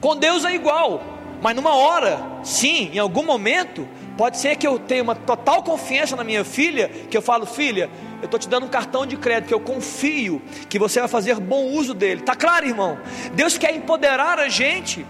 Com 0.00 0.16
Deus 0.16 0.44
é 0.44 0.54
igual, 0.54 1.02
mas 1.40 1.56
numa 1.56 1.74
hora, 1.74 2.20
sim, 2.44 2.90
em 2.92 2.98
algum 2.98 3.24
momento, 3.24 3.88
pode 4.16 4.38
ser 4.38 4.56
que 4.56 4.66
eu 4.66 4.78
tenha 4.78 5.02
uma 5.02 5.14
total 5.14 5.62
confiança 5.62 6.14
na 6.14 6.24
minha 6.24 6.44
filha, 6.44 6.88
que 7.10 7.16
eu 7.16 7.22
falo, 7.22 7.46
filha, 7.46 7.90
eu 8.20 8.26
estou 8.26 8.38
te 8.38 8.48
dando 8.48 8.66
um 8.66 8.68
cartão 8.68 9.04
de 9.04 9.16
crédito 9.16 9.48
que 9.48 9.54
eu 9.54 9.60
confio 9.60 10.40
que 10.68 10.78
você 10.78 11.00
vai 11.00 11.08
fazer 11.08 11.40
bom 11.40 11.66
uso 11.66 11.94
dele. 11.94 12.20
Está 12.20 12.36
claro, 12.36 12.66
irmão? 12.66 12.98
Deus 13.34 13.58
quer 13.58 13.74
empoderar 13.74 14.38
a 14.38 14.48
gente. 14.48 15.04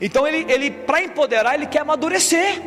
Então 0.00 0.26
ele, 0.26 0.50
ele 0.50 0.70
para 0.70 1.02
empoderar, 1.02 1.54
ele 1.54 1.66
quer 1.66 1.80
amadurecer. 1.80 2.62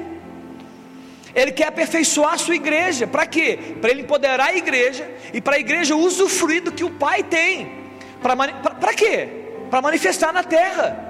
Ele 1.38 1.52
quer 1.52 1.68
aperfeiçoar 1.68 2.34
a 2.34 2.38
sua 2.40 2.56
igreja. 2.56 3.06
Para 3.06 3.28
quê? 3.28 3.60
Para 3.80 3.92
ele 3.92 4.02
empoderar 4.02 4.48
a 4.48 4.56
igreja 4.56 5.08
e 5.32 5.40
para 5.40 5.58
a 5.58 5.60
igreja 5.60 5.96
usufruir 5.96 6.64
do 6.64 6.72
que 6.72 6.84
o 6.84 6.90
Pai 6.90 7.22
tem. 7.22 7.92
Para 8.20 8.94
quê? 8.96 9.30
Para 9.70 9.80
manifestar 9.80 10.34
na 10.34 10.44
terra. 10.44 11.06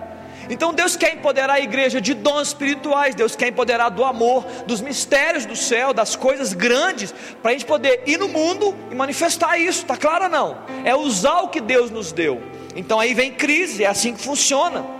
Então 0.49 0.73
Deus 0.73 0.97
quer 0.97 1.13
empoderar 1.13 1.53
a 1.53 1.59
igreja 1.61 2.01
de 2.01 2.13
dons 2.13 2.49
espirituais, 2.49 3.15
Deus 3.15 3.37
quer 3.37 3.47
empoderar 3.47 3.87
do 3.87 4.03
amor, 4.03 4.45
dos 4.65 4.81
mistérios 4.81 5.45
do 5.45 5.55
céu, 5.55 5.93
das 5.93 6.15
coisas 6.15 6.53
grandes, 6.53 7.13
para 7.41 7.51
a 7.51 7.53
gente 7.53 7.65
poder 7.65 8.03
ir 8.05 8.17
no 8.17 8.27
mundo 8.27 8.75
e 8.91 8.95
manifestar 8.95 9.57
isso, 9.57 9.83
está 9.83 9.95
claro 9.95 10.25
ou 10.25 10.29
não? 10.29 10.57
É 10.83 10.93
usar 10.93 11.39
o 11.41 11.49
que 11.49 11.61
Deus 11.61 11.89
nos 11.89 12.11
deu. 12.11 12.41
Então 12.75 12.99
aí 12.99 13.13
vem 13.13 13.31
crise, 13.31 13.85
é 13.85 13.87
assim 13.87 14.13
que 14.13 14.21
funciona. 14.21 14.96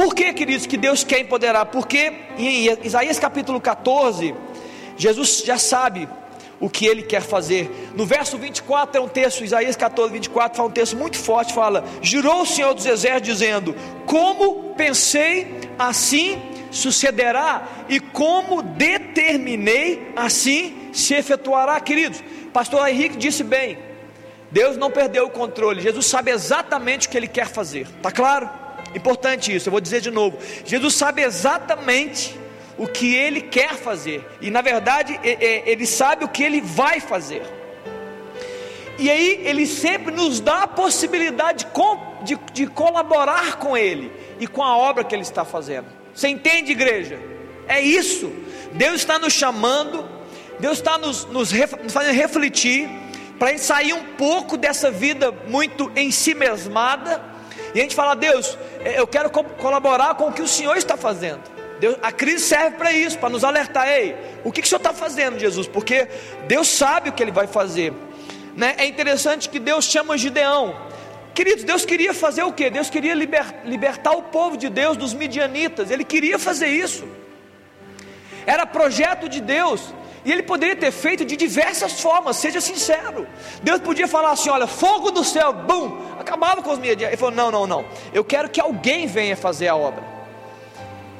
Por 0.00 0.14
que, 0.14 0.32
queridos, 0.32 0.64
que 0.64 0.78
Deus 0.78 1.04
quer 1.04 1.20
empoderar? 1.20 1.66
Porque 1.66 2.10
em 2.38 2.74
Isaías 2.82 3.18
capítulo 3.18 3.60
14, 3.60 4.34
Jesus 4.96 5.42
já 5.44 5.58
sabe 5.58 6.08
o 6.58 6.70
que 6.70 6.86
ele 6.86 7.02
quer 7.02 7.20
fazer. 7.20 7.90
No 7.94 8.06
verso 8.06 8.38
24 8.38 8.98
é 8.98 9.04
um 9.04 9.06
texto, 9.06 9.44
Isaías 9.44 9.76
14, 9.76 10.10
24, 10.10 10.56
fala 10.56 10.70
um 10.70 10.72
texto 10.72 10.96
muito 10.96 11.18
forte, 11.18 11.52
fala: 11.52 11.84
Jurou 12.00 12.40
o 12.40 12.46
Senhor 12.46 12.72
dos 12.72 12.86
Exércitos, 12.86 13.28
dizendo: 13.28 13.76
Como 14.06 14.72
pensei, 14.74 15.68
assim 15.78 16.40
sucederá, 16.70 17.68
e 17.86 18.00
como 18.00 18.62
determinei, 18.62 20.12
assim 20.16 20.88
se 20.94 21.12
efetuará, 21.12 21.78
queridos. 21.78 22.24
Pastor 22.54 22.88
Henrique 22.88 23.18
disse 23.18 23.44
bem: 23.44 23.76
Deus 24.50 24.78
não 24.78 24.90
perdeu 24.90 25.26
o 25.26 25.30
controle, 25.30 25.82
Jesus 25.82 26.06
sabe 26.06 26.30
exatamente 26.30 27.06
o 27.06 27.10
que 27.10 27.18
ele 27.18 27.28
quer 27.28 27.48
fazer, 27.48 27.86
está 27.98 28.10
claro? 28.10 28.48
Importante 28.94 29.54
isso, 29.54 29.68
eu 29.68 29.70
vou 29.70 29.80
dizer 29.80 30.00
de 30.00 30.10
novo. 30.10 30.38
Jesus 30.64 30.94
sabe 30.94 31.22
exatamente 31.22 32.38
o 32.76 32.86
que 32.86 33.14
ele 33.14 33.42
quer 33.42 33.74
fazer, 33.74 34.26
e 34.40 34.50
na 34.50 34.62
verdade, 34.62 35.18
ele 35.22 35.86
sabe 35.86 36.24
o 36.24 36.28
que 36.28 36.42
ele 36.42 36.60
vai 36.60 36.98
fazer. 36.98 37.42
E 38.98 39.10
aí, 39.10 39.42
ele 39.44 39.66
sempre 39.66 40.12
nos 40.12 40.40
dá 40.40 40.64
a 40.64 40.66
possibilidade 40.66 41.66
de, 42.22 42.38
de, 42.52 42.66
colaborar 42.66 43.56
com 43.56 43.76
ele 43.76 44.12
e 44.38 44.46
com 44.46 44.62
a 44.62 44.76
obra 44.76 45.04
que 45.04 45.14
ele 45.14 45.22
está 45.22 45.42
fazendo. 45.42 45.86
Você 46.14 46.28
entende, 46.28 46.72
igreja? 46.72 47.18
É 47.66 47.80
isso. 47.80 48.30
Deus 48.72 48.96
está 48.96 49.18
nos 49.18 49.32
chamando, 49.32 50.06
Deus 50.58 50.78
está 50.78 50.98
nos, 50.98 51.24
nos, 51.26 51.50
nos 51.50 51.92
fazendo 51.92 52.14
refletir, 52.14 52.90
para 53.38 53.48
a 53.48 53.50
gente 53.52 53.62
sair 53.62 53.94
um 53.94 54.04
pouco 54.16 54.58
dessa 54.58 54.90
vida 54.90 55.32
muito 55.48 55.90
em 55.96 56.10
si 56.10 56.34
mesmada 56.34 57.30
e 57.74 57.78
a 57.78 57.82
gente 57.82 57.94
fala, 57.94 58.14
Deus, 58.14 58.58
eu 58.84 59.06
quero 59.06 59.30
co 59.30 59.44
colaborar 59.44 60.14
com 60.14 60.28
o 60.28 60.32
que 60.32 60.42
o 60.42 60.48
Senhor 60.48 60.76
está 60.76 60.96
fazendo. 60.96 61.42
Deus, 61.80 61.96
a 62.02 62.12
crise 62.12 62.44
serve 62.44 62.76
para 62.76 62.92
isso, 62.92 63.18
para 63.18 63.30
nos 63.30 63.42
alertar, 63.42 63.88
ei, 63.88 64.14
o 64.44 64.52
que, 64.52 64.60
que 64.60 64.66
o 64.66 64.68
Senhor 64.68 64.80
está 64.80 64.92
fazendo, 64.92 65.38
Jesus? 65.38 65.66
Porque 65.66 66.08
Deus 66.46 66.68
sabe 66.68 67.08
o 67.08 67.12
que 67.12 67.22
Ele 67.22 67.30
vai 67.32 67.46
fazer. 67.46 67.92
Né? 68.54 68.74
É 68.76 68.86
interessante 68.86 69.48
que 69.48 69.58
Deus 69.58 69.86
chama 69.86 70.18
Gideão. 70.18 70.76
Queridos, 71.34 71.64
Deus 71.64 71.86
queria 71.86 72.12
fazer 72.12 72.42
o 72.42 72.52
que? 72.52 72.68
Deus 72.68 72.90
queria 72.90 73.14
liber, 73.14 73.62
libertar 73.64 74.12
o 74.12 74.22
povo 74.24 74.56
de 74.56 74.68
Deus 74.68 74.96
dos 74.96 75.14
midianitas, 75.14 75.90
Ele 75.90 76.04
queria 76.04 76.38
fazer 76.38 76.68
isso. 76.68 77.08
Era 78.46 78.66
projeto 78.66 79.28
de 79.28 79.40
Deus, 79.40 79.94
e 80.24 80.32
ele 80.32 80.42
poderia 80.42 80.76
ter 80.76 80.90
feito 80.90 81.24
de 81.24 81.36
diversas 81.36 82.00
formas, 82.00 82.36
seja 82.36 82.60
sincero. 82.60 83.26
Deus 83.62 83.80
podia 83.80 84.06
falar 84.06 84.32
assim: 84.32 84.50
olha, 84.50 84.66
fogo 84.66 85.10
do 85.10 85.24
céu, 85.24 85.52
bum, 85.52 85.98
acabava 86.18 86.62
com 86.62 86.70
os 86.70 86.78
meus 86.78 87.00
Ele 87.00 87.16
falou: 87.16 87.34
não, 87.34 87.50
não, 87.50 87.66
não. 87.66 87.84
Eu 88.12 88.24
quero 88.24 88.48
que 88.48 88.60
alguém 88.60 89.06
venha 89.06 89.36
fazer 89.36 89.68
a 89.68 89.76
obra. 89.76 90.20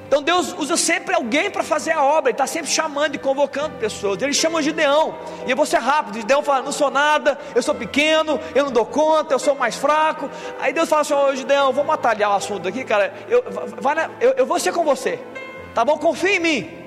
Então 0.06 0.20
Deus 0.20 0.52
usa 0.58 0.76
sempre 0.76 1.14
alguém 1.14 1.48
para 1.52 1.62
fazer 1.62 1.92
a 1.92 2.02
obra, 2.02 2.30
Ele 2.30 2.34
está 2.34 2.46
sempre 2.46 2.68
chamando 2.68 3.14
e 3.14 3.18
convocando 3.18 3.76
pessoas. 3.76 4.20
Ele 4.20 4.34
chama 4.34 4.60
Gideão, 4.60 5.14
e 5.46 5.50
eu 5.52 5.56
vou 5.56 5.64
ser 5.64 5.78
rápido. 5.78 6.18
Gideão 6.18 6.42
fala: 6.42 6.62
Não 6.62 6.72
sou 6.72 6.90
nada, 6.90 7.38
eu 7.54 7.62
sou 7.62 7.74
pequeno, 7.74 8.38
eu 8.54 8.64
não 8.64 8.72
dou 8.72 8.84
conta, 8.84 9.32
eu 9.32 9.38
sou 9.38 9.54
mais 9.54 9.76
fraco. 9.76 10.28
Aí 10.60 10.72
Deus 10.72 10.88
fala 10.88 11.02
assim: 11.02 11.14
Ô 11.14 11.34
Gideão, 11.34 11.72
vamos 11.72 11.94
atalhar 11.94 12.32
o 12.32 12.34
assunto 12.34 12.68
aqui, 12.68 12.84
cara. 12.84 13.14
Eu, 13.28 13.44
vai, 13.80 14.10
eu, 14.20 14.32
eu 14.32 14.44
vou 14.44 14.58
ser 14.58 14.72
com 14.72 14.84
você, 14.84 15.18
tá 15.74 15.84
bom? 15.84 15.96
Confia 15.96 16.36
em 16.36 16.40
mim. 16.40 16.79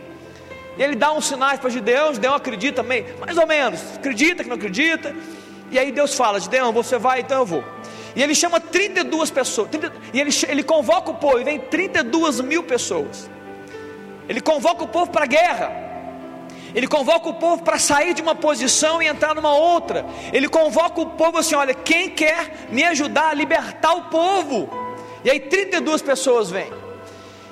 E 0.78 0.84
ele 0.84 0.95
dá 0.95 1.11
uns 1.11 1.26
sinais 1.26 1.59
para 1.59 1.69
Gideão, 1.69 2.13
Gideão 2.13 2.34
acredita 2.34 2.82
também, 2.82 3.05
mais 3.19 3.38
ou 3.38 3.45
menos, 3.45 3.80
acredita 3.95 4.43
que 4.43 4.49
não 4.49 4.55
acredita. 4.55 5.15
E 5.71 5.78
aí 5.78 5.91
Deus 5.91 6.15
fala: 6.15 6.39
Gideão, 6.39 6.71
você 6.71 6.97
vai, 6.97 7.21
então 7.21 7.39
eu 7.39 7.45
vou. 7.45 7.63
E 8.15 8.21
ele 8.21 8.36
chama 8.36 8.59
32 8.59 9.32
pessoas, 9.32 9.69
30, 9.69 9.91
e 10.13 10.19
ele, 10.19 10.32
ele 10.47 10.63
convoca 10.63 11.11
o 11.11 11.15
povo, 11.15 11.39
e 11.39 11.43
vem 11.43 11.59
32 11.59 12.41
mil 12.41 12.63
pessoas. 12.63 13.30
Ele 14.30 14.39
convoca 14.39 14.84
o 14.84 14.88
povo 14.88 15.11
para 15.11 15.24
a 15.24 15.28
guerra. 15.28 15.84
Ele 16.76 16.88
convoca 16.88 17.30
o 17.30 17.34
povo 17.36 17.61
para 17.61 17.78
sair 17.78 18.13
de 18.15 18.21
uma 18.21 18.34
posição 18.34 19.01
e 19.01 19.07
entrar 19.07 19.36
numa 19.36 19.53
outra. 19.53 20.05
Ele 20.32 20.47
convoca 20.47 21.01
o 21.01 21.05
povo 21.11 21.38
assim: 21.38 21.55
olha, 21.55 21.74
quem 21.74 22.09
quer 22.09 22.67
me 22.69 22.84
ajudar 22.84 23.30
a 23.30 23.34
libertar 23.34 23.93
o 23.93 24.03
povo? 24.03 24.69
E 25.24 25.30
aí 25.30 25.39
32 25.39 26.01
pessoas 26.01 26.49
vêm. 26.49 26.83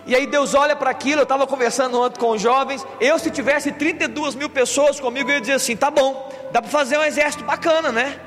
E 0.06 0.16
aí 0.16 0.26
Deus 0.26 0.54
olha 0.56 0.76
para 0.76 0.90
aquilo, 0.90 1.22
eu 1.22 1.24
estava 1.24 1.46
conversando 1.46 2.00
ontem 2.00 2.20
com 2.20 2.32
os 2.32 2.42
jovens, 2.42 2.86
eu 3.00 3.20
se 3.20 3.30
tivesse 3.30 3.72
32 3.72 4.34
mil 4.36 4.50
pessoas 4.50 5.00
comigo, 5.00 5.30
eu 5.30 5.36
ia 5.36 5.42
dizer 5.42 5.54
assim, 5.54 5.76
tá 5.76 5.92
bom, 5.92 6.30
dá 6.52 6.62
para 6.62 6.72
fazer 6.72 6.98
um 6.98 7.04
exército 7.04 7.44
bacana, 7.44 7.92
né? 7.92 8.20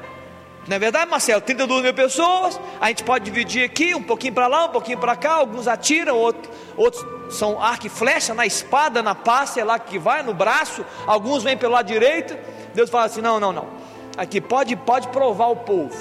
Não 0.66 0.76
é 0.76 0.78
verdade, 0.78 1.10
Marcelo? 1.10 1.40
32 1.42 1.82
mil 1.82 1.92
pessoas, 1.92 2.58
a 2.80 2.88
gente 2.88 3.04
pode 3.04 3.24
dividir 3.24 3.64
aqui, 3.64 3.94
um 3.94 4.02
pouquinho 4.02 4.32
para 4.32 4.46
lá, 4.46 4.66
um 4.66 4.70
pouquinho 4.70 4.98
para 4.98 5.14
cá, 5.14 5.34
alguns 5.34 5.68
atiram, 5.68 6.16
outros, 6.16 6.50
outros 6.76 7.04
são 7.28 7.60
arco 7.60 7.86
e 7.86 7.90
flecha, 7.90 8.32
na 8.32 8.46
espada, 8.46 9.02
na 9.02 9.14
pá, 9.14 9.44
sei 9.44 9.64
lá 9.64 9.78
que 9.78 9.98
vai, 9.98 10.22
no 10.22 10.32
braço, 10.32 10.84
alguns 11.06 11.42
vêm 11.42 11.56
pelo 11.56 11.74
lado 11.74 11.86
direito. 11.86 12.36
Deus 12.74 12.88
fala 12.88 13.04
assim: 13.04 13.20
não, 13.20 13.38
não, 13.38 13.52
não. 13.52 13.66
Aqui 14.16 14.40
pode, 14.40 14.74
pode 14.76 15.08
provar 15.08 15.48
o 15.48 15.56
povo, 15.56 15.94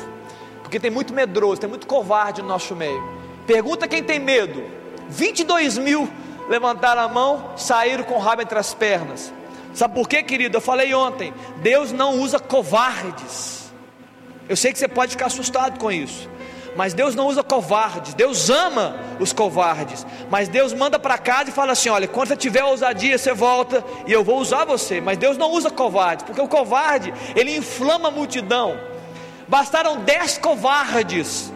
porque 0.61 0.80
tem 0.80 0.91
muito 0.91 1.13
medroso, 1.13 1.59
tem 1.59 1.69
muito 1.69 1.88
covarde 1.88 2.41
no 2.41 2.47
nosso 2.47 2.76
meio. 2.76 3.03
Pergunta 3.45 3.88
quem 3.88 4.03
tem 4.03 4.19
medo. 4.19 4.82
22 5.10 5.78
mil 5.78 6.10
levantaram 6.49 7.01
a 7.01 7.08
mão, 7.08 7.51
saíram 7.56 8.04
com 8.04 8.16
o 8.16 8.20
rabo 8.20 8.41
entre 8.41 8.58
as 8.58 8.74
pernas. 8.74 9.34
Sabe 9.74 9.95
por 9.95 10.08
quê, 10.08 10.22
querido? 10.22 10.58
Eu 10.58 10.62
falei 10.62 10.93
ontem: 10.93 11.34
Deus 11.58 11.91
não 11.91 12.20
usa 12.20 12.39
covardes. 12.39 13.72
Eu 14.47 14.56
sei 14.56 14.72
que 14.72 14.80
você 14.80 14.88
pode 14.88 15.12
ficar 15.12 15.28
assustado 15.28 15.80
com 15.80 15.91
isso, 15.91 16.30
mas 16.76 16.93
Deus 16.93 17.16
não 17.16 17.28
usa 17.28 17.41
covardes, 17.41 18.14
Deus 18.14 18.49
ama 18.49 18.99
os 19.20 19.32
covardes, 19.32 20.06
mas 20.30 20.49
Deus 20.49 20.74
manda 20.74 20.99
para 20.99 21.18
casa 21.18 21.49
e 21.49 21.54
fala 21.54 21.72
assim: 21.72 21.89
olha, 21.89 22.08
quando 22.08 22.28
você 22.28 22.36
tiver 22.36 22.64
ousadia, 22.64 23.18
você 23.18 23.34
volta 23.34 23.84
e 24.06 24.12
eu 24.12 24.24
vou 24.24 24.38
usar 24.39 24.66
você, 24.66 24.99
mas 24.99 25.18
Deus 25.18 25.38
não 25.38 25.51
usa 25.51 25.72
covardes, 25.72 26.26
porque 26.26 26.41
o 26.41 26.47
covarde 26.47 27.14
ele 27.36 27.56
inflama 27.56 28.10
a 28.10 28.12
multidão. 28.12 28.78
Bastaram 29.47 29.97
dez 29.99 30.38
covardes 30.38 31.51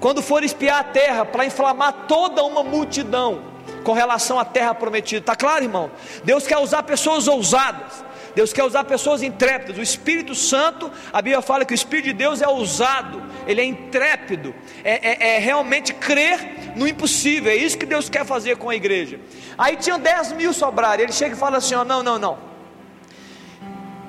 quando 0.00 0.22
for 0.22 0.42
espiar 0.42 0.80
a 0.80 0.84
terra 0.84 1.24
para 1.24 1.44
inflamar 1.44 2.06
toda 2.08 2.42
uma 2.42 2.64
multidão 2.64 3.42
com 3.84 3.92
relação 3.92 4.38
à 4.38 4.44
terra 4.44 4.74
prometida. 4.74 5.24
Tá 5.24 5.36
claro, 5.36 5.64
irmão? 5.64 5.90
Deus 6.24 6.46
quer 6.46 6.58
usar 6.58 6.82
pessoas 6.82 7.28
ousadas. 7.28 8.04
Deus 8.34 8.52
quer 8.52 8.64
usar 8.64 8.84
pessoas 8.84 9.22
intrépidas. 9.22 9.76
O 9.76 9.82
Espírito 9.82 10.34
Santo, 10.34 10.90
a 11.12 11.20
Bíblia 11.20 11.42
fala 11.42 11.64
que 11.64 11.72
o 11.72 11.74
Espírito 11.74 12.06
de 12.06 12.12
Deus 12.12 12.40
é 12.40 12.48
ousado, 12.48 13.22
ele 13.46 13.60
é 13.60 13.64
intrépido, 13.64 14.54
é, 14.84 15.10
é, 15.10 15.36
é 15.36 15.38
realmente 15.38 15.92
crer 15.92 16.72
no 16.76 16.86
impossível. 16.86 17.50
É 17.50 17.56
isso 17.56 17.76
que 17.76 17.86
Deus 17.86 18.08
quer 18.08 18.24
fazer 18.24 18.56
com 18.56 18.70
a 18.70 18.74
igreja. 18.74 19.20
Aí 19.58 19.76
tinham 19.76 19.98
10 19.98 20.32
mil 20.32 20.52
sobraram. 20.52 21.02
Ele 21.02 21.12
chega 21.12 21.34
e 21.34 21.38
fala 21.38 21.58
assim: 21.58 21.74
ó, 21.74 21.84
não, 21.84 22.02
não, 22.02 22.18
não. 22.18 22.38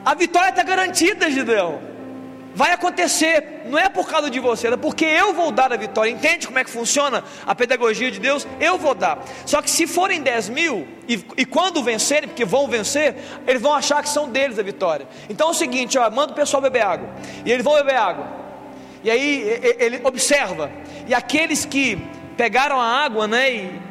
A 0.06 0.14
vitória 0.14 0.50
está 0.50 0.64
garantida, 0.64 1.30
Gideão 1.30 1.92
vai 2.54 2.74
acontecer, 2.74 3.62
não 3.66 3.78
é 3.78 3.90
por 3.90 4.08
causa 4.08 4.30
de 4.30 4.40
você, 4.40 4.68
é 4.68 4.78
porque 4.78 5.06
eu 5.06 5.34
vou 5.34 5.52
dar 5.52 5.72
a 5.72 5.78
vitória. 5.78 6.12
Entende 6.12 6.48
como 6.48 6.60
é 6.60 6.64
que 6.64 6.70
funciona 6.70 7.24
a 7.46 7.56
pedagogia 7.56 8.12
de 8.12 8.20
Deus? 8.20 8.48
Eu 8.60 8.78
vou 8.78 8.94
dar. 8.94 9.24
Só 9.46 9.62
que 9.62 9.70
se 9.70 9.88
forem 9.88 10.22
10 10.22 10.50
mil, 10.50 10.88
e, 11.08 11.24
e 11.38 11.46
quando 11.46 11.84
vencerem, 11.84 12.28
porque 12.28 12.46
vão 12.46 12.68
vencer, 12.68 13.16
eles 13.48 13.62
vão 13.62 13.74
achar 13.74 14.02
que 14.02 14.10
são 14.10 14.30
deles 14.30 14.60
a 14.60 14.64
vitória. 14.64 15.08
Então 15.30 15.50
é 15.50 15.52
o 15.52 15.54
seguinte: 15.54 15.98
ó, 15.98 16.10
manda 16.10 16.34
o 16.34 16.36
pessoal 16.36 16.62
beber 16.62 16.84
água, 16.84 17.10
e 17.46 17.52
eles 17.52 17.64
vão 17.64 17.76
beber 17.76 17.96
água, 17.96 18.28
e 19.04 19.10
aí 19.10 19.60
ele 19.80 20.02
observa, 20.04 20.72
e 21.08 21.14
aqueles 21.14 21.66
que 21.66 21.98
pegaram 22.38 22.80
a 22.80 22.86
água, 22.86 23.28
né, 23.28 23.52
e, 23.52 23.82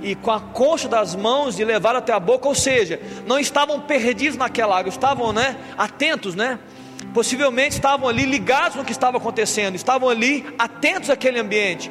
e 0.00 0.14
com 0.14 0.30
a 0.30 0.40
concha 0.40 0.88
das 0.88 1.14
mãos 1.14 1.58
e 1.58 1.64
levaram 1.64 1.98
até 1.98 2.12
a 2.12 2.20
boca, 2.20 2.48
ou 2.48 2.54
seja, 2.54 3.00
não 3.26 3.38
estavam 3.38 3.80
perdidos 3.80 4.36
naquela 4.36 4.78
água, 4.78 4.88
estavam, 4.88 5.32
né, 5.32 5.56
atentos, 5.76 6.34
né? 6.34 6.58
Possivelmente 7.16 7.76
estavam 7.76 8.10
ali 8.10 8.26
ligados 8.26 8.76
no 8.76 8.84
que 8.84 8.92
estava 8.92 9.16
acontecendo, 9.16 9.74
estavam 9.74 10.10
ali 10.10 10.44
atentos 10.58 11.08
àquele 11.08 11.38
ambiente. 11.38 11.90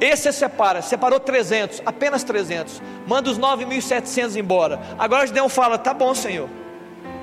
Esse 0.00 0.32
separa, 0.32 0.80
separou 0.80 1.20
300, 1.20 1.82
apenas 1.84 2.24
300, 2.24 2.80
manda 3.06 3.28
os 3.28 3.38
9.700 3.38 4.36
embora. 4.36 4.80
Agora 4.98 5.26
Gideão 5.26 5.46
fala: 5.50 5.76
tá 5.76 5.92
bom, 5.92 6.14
Senhor. 6.14 6.48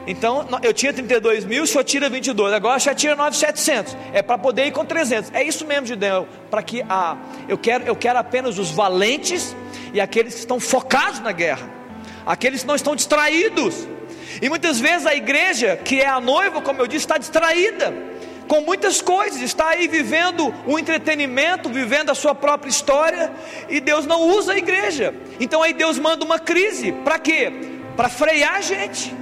Então 0.05 0.47
eu 0.61 0.71
tinha 0.75 0.93
32 0.93 1.43
mil, 1.43 1.63
o 1.63 1.67
senhor 1.67 1.83
tira 1.83 2.07
22, 2.07 2.53
agora 2.53 2.77
já 2.77 2.93
tira 2.93 3.17
9.700. 3.17 3.97
É 4.13 4.21
para 4.21 4.37
poder 4.37 4.67
ir 4.67 4.71
com 4.71 4.85
300. 4.85 5.33
É 5.33 5.43
isso 5.43 5.65
mesmo, 5.65 5.87
Gideão. 5.87 6.27
Para 6.51 6.61
que 6.61 6.83
a, 6.87 7.17
eu 7.49 7.57
quero, 7.57 7.83
eu 7.83 7.95
quero 7.95 8.19
apenas 8.19 8.59
os 8.59 8.69
valentes 8.69 9.55
e 9.91 9.99
aqueles 9.99 10.35
que 10.35 10.39
estão 10.41 10.59
focados 10.59 11.19
na 11.19 11.31
guerra, 11.31 11.67
aqueles 12.27 12.61
que 12.61 12.67
não 12.67 12.75
estão 12.75 12.95
distraídos. 12.95 13.87
E 14.41 14.49
muitas 14.49 14.79
vezes 14.79 15.07
a 15.07 15.15
igreja, 15.15 15.77
que 15.77 16.01
é 16.01 16.07
a 16.07 16.19
noiva, 16.19 16.61
como 16.61 16.79
eu 16.79 16.87
disse, 16.87 17.05
está 17.05 17.17
distraída 17.17 18.11
com 18.47 18.59
muitas 18.59 19.01
coisas, 19.01 19.41
está 19.41 19.69
aí 19.69 19.87
vivendo 19.87 20.53
o 20.67 20.77
entretenimento, 20.77 21.69
vivendo 21.69 22.09
a 22.09 22.15
sua 22.15 22.35
própria 22.35 22.69
história, 22.69 23.31
e 23.69 23.79
Deus 23.79 24.05
não 24.05 24.23
usa 24.23 24.51
a 24.51 24.57
igreja. 24.57 25.15
Então 25.39 25.63
aí 25.63 25.73
Deus 25.73 25.97
manda 25.97 26.25
uma 26.25 26.37
crise, 26.37 26.91
para 26.91 27.17
quê? 27.17 27.49
Para 27.95 28.09
frear 28.09 28.55
a 28.55 28.61
gente, 28.61 29.15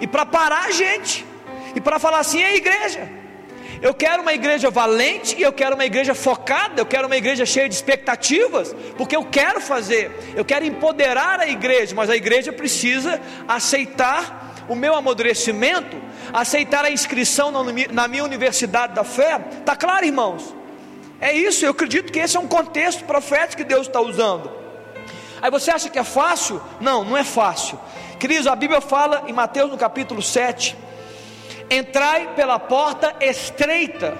e 0.00 0.06
para 0.06 0.24
parar 0.24 0.66
a 0.66 0.70
gente, 0.70 1.26
e 1.74 1.80
para 1.80 1.98
falar 1.98 2.20
assim: 2.20 2.40
é 2.40 2.54
igreja. 2.54 3.21
Eu 3.82 3.92
quero 3.92 4.22
uma 4.22 4.32
igreja 4.32 4.70
valente, 4.70 5.42
eu 5.42 5.52
quero 5.52 5.74
uma 5.74 5.84
igreja 5.84 6.14
focada, 6.14 6.80
eu 6.80 6.86
quero 6.86 7.08
uma 7.08 7.16
igreja 7.16 7.44
cheia 7.44 7.68
de 7.68 7.74
expectativas, 7.74 8.72
porque 8.96 9.16
eu 9.16 9.24
quero 9.24 9.60
fazer, 9.60 10.32
eu 10.36 10.44
quero 10.44 10.64
empoderar 10.64 11.40
a 11.40 11.48
igreja, 11.48 11.92
mas 11.92 12.08
a 12.08 12.14
igreja 12.14 12.52
precisa 12.52 13.20
aceitar 13.48 14.54
o 14.68 14.76
meu 14.76 14.94
amadurecimento, 14.94 16.00
aceitar 16.32 16.84
a 16.84 16.92
inscrição 16.92 17.50
na 17.90 18.06
minha 18.06 18.22
universidade 18.22 18.94
da 18.94 19.02
fé. 19.02 19.40
Tá 19.66 19.74
claro, 19.74 20.06
irmãos? 20.06 20.54
É 21.20 21.32
isso, 21.32 21.64
eu 21.66 21.72
acredito 21.72 22.12
que 22.12 22.20
esse 22.20 22.36
é 22.36 22.40
um 22.40 22.46
contexto 22.46 23.02
profético 23.02 23.62
que 23.62 23.68
Deus 23.68 23.88
está 23.88 24.00
usando. 24.00 24.48
Aí 25.40 25.50
você 25.50 25.72
acha 25.72 25.90
que 25.90 25.98
é 25.98 26.04
fácil? 26.04 26.62
Não, 26.80 27.02
não 27.02 27.16
é 27.16 27.24
fácil. 27.24 27.76
Queridos, 28.20 28.46
a 28.46 28.54
Bíblia 28.54 28.80
fala 28.80 29.24
em 29.26 29.32
Mateus 29.32 29.72
no 29.72 29.76
capítulo 29.76 30.22
7 30.22 30.76
Entrai 31.72 32.34
pela 32.34 32.58
porta 32.58 33.14
estreita, 33.18 34.18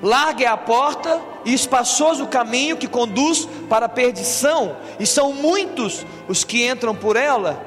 larga 0.00 0.44
é 0.44 0.46
a 0.46 0.56
porta 0.56 1.20
e 1.44 1.52
espaçoso 1.52 2.22
o 2.22 2.28
caminho 2.28 2.76
que 2.76 2.86
conduz 2.86 3.44
para 3.68 3.86
a 3.86 3.88
perdição, 3.88 4.76
e 5.00 5.04
são 5.04 5.32
muitos 5.32 6.06
os 6.28 6.44
que 6.44 6.64
entram 6.64 6.94
por 6.94 7.16
ela. 7.16 7.60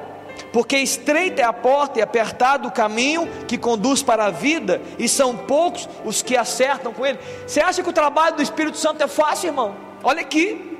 Porque 0.54 0.78
estreita 0.78 1.42
é 1.42 1.44
a 1.44 1.52
porta 1.52 1.98
e 1.98 2.02
apertado 2.02 2.68
o 2.68 2.72
caminho 2.72 3.28
que 3.46 3.58
conduz 3.58 4.02
para 4.02 4.24
a 4.24 4.30
vida, 4.30 4.80
e 4.98 5.06
são 5.06 5.36
poucos 5.36 5.86
os 6.02 6.22
que 6.22 6.34
acertam 6.34 6.90
com 6.90 7.04
ele. 7.04 7.18
Você 7.46 7.60
acha 7.60 7.82
que 7.82 7.90
o 7.90 7.92
trabalho 7.92 8.36
do 8.36 8.42
Espírito 8.42 8.78
Santo 8.78 9.02
é 9.02 9.06
fácil, 9.06 9.48
irmão? 9.48 9.76
Olha 10.02 10.22
aqui. 10.22 10.78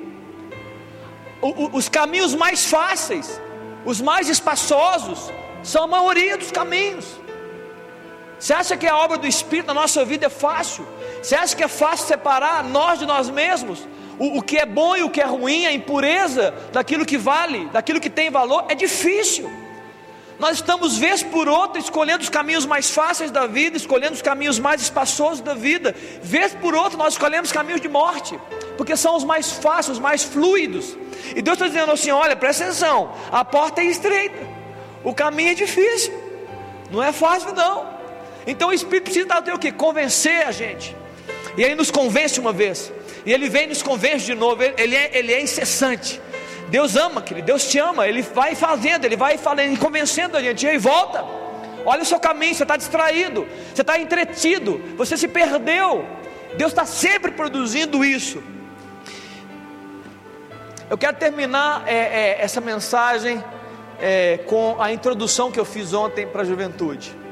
O, 1.43 1.49
o, 1.49 1.77
os 1.77 1.87
caminhos 1.87 2.33
mais 2.33 2.65
fáceis, 2.65 3.39
os 3.85 4.01
mais 4.01 4.29
espaçosos, 4.29 5.31
são 5.61 5.83
a 5.83 5.87
maioria 5.87 6.37
dos 6.37 6.51
caminhos. 6.51 7.23
Você 8.45 8.53
acha 8.53 8.77
que 8.77 8.85
a 8.85 8.95
obra 8.95 9.17
do 9.17 9.25
Espírito 9.25 9.65
na 9.65 9.73
nossa 9.73 10.05
vida 10.05 10.27
é 10.27 10.29
fácil? 10.29 10.85
Você 11.19 11.33
acha 11.33 11.55
que 11.55 11.63
é 11.63 11.67
fácil 11.67 12.05
separar 12.05 12.63
nós 12.63 12.99
de 12.99 13.05
nós 13.07 13.27
mesmos? 13.27 13.79
O, 14.19 14.37
o, 14.37 14.41
que 14.43 14.55
é 14.55 14.67
bom 14.67 14.95
e 14.95 15.01
o 15.01 15.09
que 15.09 15.19
é 15.19 15.25
ruim, 15.25 15.65
a 15.65 15.73
impureza 15.73 16.53
daquilo 16.71 17.07
que 17.07 17.17
vale, 17.17 17.65
daquilo 17.69 17.99
que 17.99 18.07
tem 18.07 18.29
valor, 18.29 18.65
é 18.69 18.75
difícil. 18.75 19.51
Nós 20.37 20.57
estamos, 20.57 20.95
vez 20.95 21.23
por 21.23 21.49
outra, 21.49 21.79
escolhendo 21.79 22.21
os 22.21 22.29
caminhos 22.29 22.67
mais 22.67 22.91
fáceis 22.91 23.31
da 23.31 23.47
vida, 23.47 23.77
escolhendo 23.77 24.13
os 24.13 24.21
caminhos 24.21 24.59
mais 24.59 24.79
espaçosos 24.79 25.41
da 25.41 25.55
vida. 25.55 25.95
Vez 26.21 26.53
por 26.53 26.75
outra, 26.75 26.99
nós 26.99 27.13
escolhemos 27.13 27.51
caminhos 27.51 27.81
de 27.81 27.87
morte, 27.87 28.39
porque 28.77 28.95
são 28.95 29.15
os 29.15 29.23
mais 29.23 29.53
fáceis, 29.53 29.97
os 29.97 29.99
mais 29.99 30.23
fluidos. 30.23 30.95
E 31.35 31.41
Deus 31.41 31.55
está 31.55 31.67
dizendo 31.67 31.91
assim: 31.91 32.11
olha, 32.11 32.35
presta 32.35 32.65
atenção, 32.65 33.11
a 33.31 33.43
porta 33.43 33.81
é 33.81 33.85
estreita, 33.85 34.37
o 35.03 35.15
caminho 35.15 35.49
é 35.49 35.55
difícil, 35.55 36.13
não 36.91 37.01
é 37.01 37.11
fácil 37.11 37.51
não. 37.51 37.94
Então 38.45 38.69
o 38.69 38.73
Espírito 38.73 39.05
precisa 39.05 39.27
dar 39.27 39.53
o 39.53 39.59
que? 39.59 39.71
Convencer 39.71 40.45
a 40.47 40.51
gente. 40.51 40.95
E 41.57 41.63
ele 41.63 41.75
nos 41.75 41.89
convence 41.89 42.39
uma 42.39 42.53
vez. 42.53 42.91
E 43.25 43.33
ele 43.33 43.49
vem 43.49 43.63
e 43.63 43.67
nos 43.67 43.81
convence 43.81 44.25
de 44.25 44.35
novo. 44.35 44.61
Ele 44.61 44.95
é, 44.95 45.11
ele 45.13 45.33
é 45.33 45.41
incessante. 45.41 46.21
Deus 46.69 46.95
ama, 46.95 47.21
querido. 47.21 47.47
Deus 47.47 47.67
te 47.67 47.79
ama. 47.79 48.07
Ele 48.07 48.21
vai 48.21 48.55
fazendo, 48.55 49.05
ele 49.05 49.15
vai 49.15 49.37
falando 49.37 49.73
e 49.73 49.77
convencendo 49.77 50.37
a 50.37 50.41
gente. 50.41 50.65
E 50.65 50.69
aí 50.69 50.77
volta. 50.77 51.23
Olha 51.85 52.03
o 52.03 52.05
seu 52.05 52.19
caminho. 52.19 52.53
Você 52.53 52.63
está 52.63 52.77
distraído. 52.77 53.47
Você 53.73 53.81
está 53.81 53.99
entretido. 53.99 54.81
Você 54.97 55.17
se 55.17 55.27
perdeu. 55.27 56.05
Deus 56.57 56.71
está 56.71 56.85
sempre 56.85 57.31
produzindo 57.31 58.03
isso. 58.05 58.43
Eu 60.87 60.97
quero 60.97 61.17
terminar 61.17 61.83
é, 61.87 61.95
é, 61.95 62.41
essa 62.41 62.61
mensagem 62.61 63.43
é, 63.99 64.37
com 64.45 64.75
a 64.79 64.91
introdução 64.93 65.51
que 65.51 65.59
eu 65.59 65.65
fiz 65.65 65.93
ontem 65.93 66.27
para 66.27 66.43
a 66.43 66.45
juventude. 66.45 67.24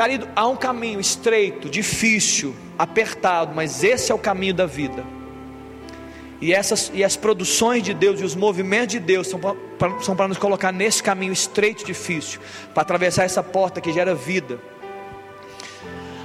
Querido, 0.00 0.26
há 0.34 0.48
um 0.48 0.56
caminho 0.56 0.98
estreito, 0.98 1.68
difícil, 1.68 2.56
apertado, 2.78 3.52
mas 3.54 3.84
esse 3.84 4.10
é 4.10 4.14
o 4.14 4.18
caminho 4.18 4.54
da 4.54 4.64
vida. 4.64 5.04
E, 6.40 6.54
essas, 6.54 6.90
e 6.94 7.04
as 7.04 7.16
produções 7.16 7.82
de 7.82 7.92
Deus 7.92 8.18
e 8.18 8.24
os 8.24 8.34
movimentos 8.34 8.92
de 8.92 8.98
Deus 8.98 9.26
são 9.28 10.16
para 10.16 10.26
nos 10.26 10.38
colocar 10.38 10.72
nesse 10.72 11.02
caminho 11.02 11.34
estreito, 11.34 11.84
difícil, 11.84 12.40
para 12.72 12.80
atravessar 12.80 13.24
essa 13.24 13.42
porta 13.42 13.78
que 13.78 13.92
gera 13.92 14.14
vida. 14.14 14.58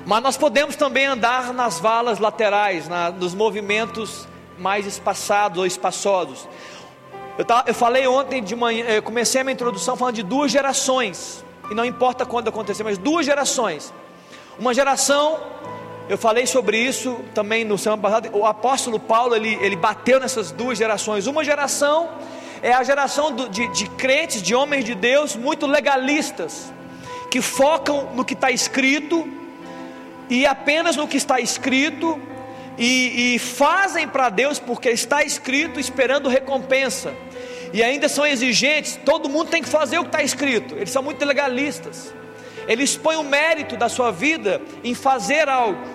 Mas 0.05 0.23
nós 0.23 0.37
podemos 0.37 0.77
também 0.77 1.05
andar 1.05 1.53
nas 1.53 1.77
valas 1.77 2.17
laterais, 2.17 2.87
na, 2.87 3.11
nos 3.11 3.33
movimentos 3.33 4.25
mais 4.57 4.85
espaçados 4.85 5.57
ou 5.57 5.65
espaçosos. 5.65 6.47
Eu, 7.37 7.43
tava, 7.43 7.67
eu 7.67 7.73
falei 7.73 8.07
ontem 8.07 8.41
de 8.41 8.55
manhã, 8.55 9.01
comecei 9.01 9.41
a 9.41 9.43
minha 9.43 9.53
introdução 9.53 9.97
falando 9.97 10.15
de 10.15 10.23
duas 10.23 10.49
gerações 10.49 11.43
e 11.69 11.75
não 11.75 11.85
importa 11.85 12.25
quando 12.25 12.47
acontecer, 12.47 12.83
mas 12.83 12.97
duas 12.97 13.25
gerações. 13.25 13.93
Uma 14.57 14.73
geração, 14.73 15.39
eu 16.07 16.17
falei 16.17 16.45
sobre 16.45 16.77
isso 16.77 17.19
também 17.33 17.65
no 17.65 17.77
semana 17.77 18.01
passada, 18.01 18.29
o 18.33 18.45
apóstolo 18.45 18.99
Paulo 18.99 19.35
ele, 19.35 19.57
ele 19.61 19.75
bateu 19.75 20.19
nessas 20.19 20.51
duas 20.51 20.77
gerações. 20.77 21.27
Uma 21.27 21.43
geração 21.43 22.09
é 22.61 22.73
a 22.73 22.83
geração 22.83 23.31
do, 23.31 23.49
de, 23.49 23.67
de 23.69 23.87
crentes, 23.91 24.41
de 24.41 24.55
homens 24.55 24.85
de 24.85 24.95
Deus 24.95 25.35
muito 25.35 25.65
legalistas, 25.65 26.71
que 27.29 27.41
focam 27.41 28.09
no 28.15 28.23
que 28.23 28.33
está 28.33 28.49
escrito 28.51 29.27
e 30.29 30.45
apenas 30.45 30.95
no 30.95 31.07
que 31.07 31.17
está 31.17 31.39
escrito 31.39 32.19
e, 32.77 33.35
e 33.35 33.39
fazem 33.39 34.07
para 34.07 34.29
Deus 34.29 34.59
porque 34.59 34.89
está 34.89 35.23
escrito, 35.23 35.79
esperando 35.79 36.29
recompensa. 36.29 37.13
E 37.75 37.83
ainda 37.83 38.07
são 38.07 38.25
exigentes, 38.25 38.97
todo 39.03 39.27
mundo 39.27 39.49
tem 39.49 39.61
que 39.61 39.67
fazer 39.67 39.99
o 39.99 40.03
que 40.03 40.07
está 40.07 40.23
escrito. 40.23 40.75
Eles 40.75 40.91
são 40.91 41.03
muito 41.03 41.25
legalistas. 41.25 42.13
Eles 42.69 42.95
põem 42.95 43.17
o 43.17 43.23
mérito 43.23 43.75
da 43.75 43.89
sua 43.89 44.11
vida 44.13 44.61
em 44.81 44.95
fazer 44.95 45.49
algo 45.49 45.85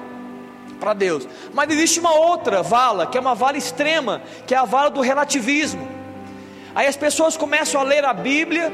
para 0.78 0.92
Deus. 0.92 1.26
Mas 1.54 1.70
existe 1.70 1.98
uma 1.98 2.12
outra 2.12 2.62
vala, 2.62 3.06
que 3.06 3.16
é 3.16 3.20
uma 3.20 3.34
vala 3.34 3.56
extrema, 3.56 4.20
que 4.46 4.54
é 4.54 4.58
a 4.58 4.66
vala 4.66 4.90
do 4.90 5.00
relativismo. 5.00 5.88
Aí 6.74 6.86
as 6.86 6.98
pessoas 6.98 7.34
começam 7.34 7.80
a 7.80 7.84
ler 7.84 8.04
a 8.04 8.12
Bíblia 8.12 8.70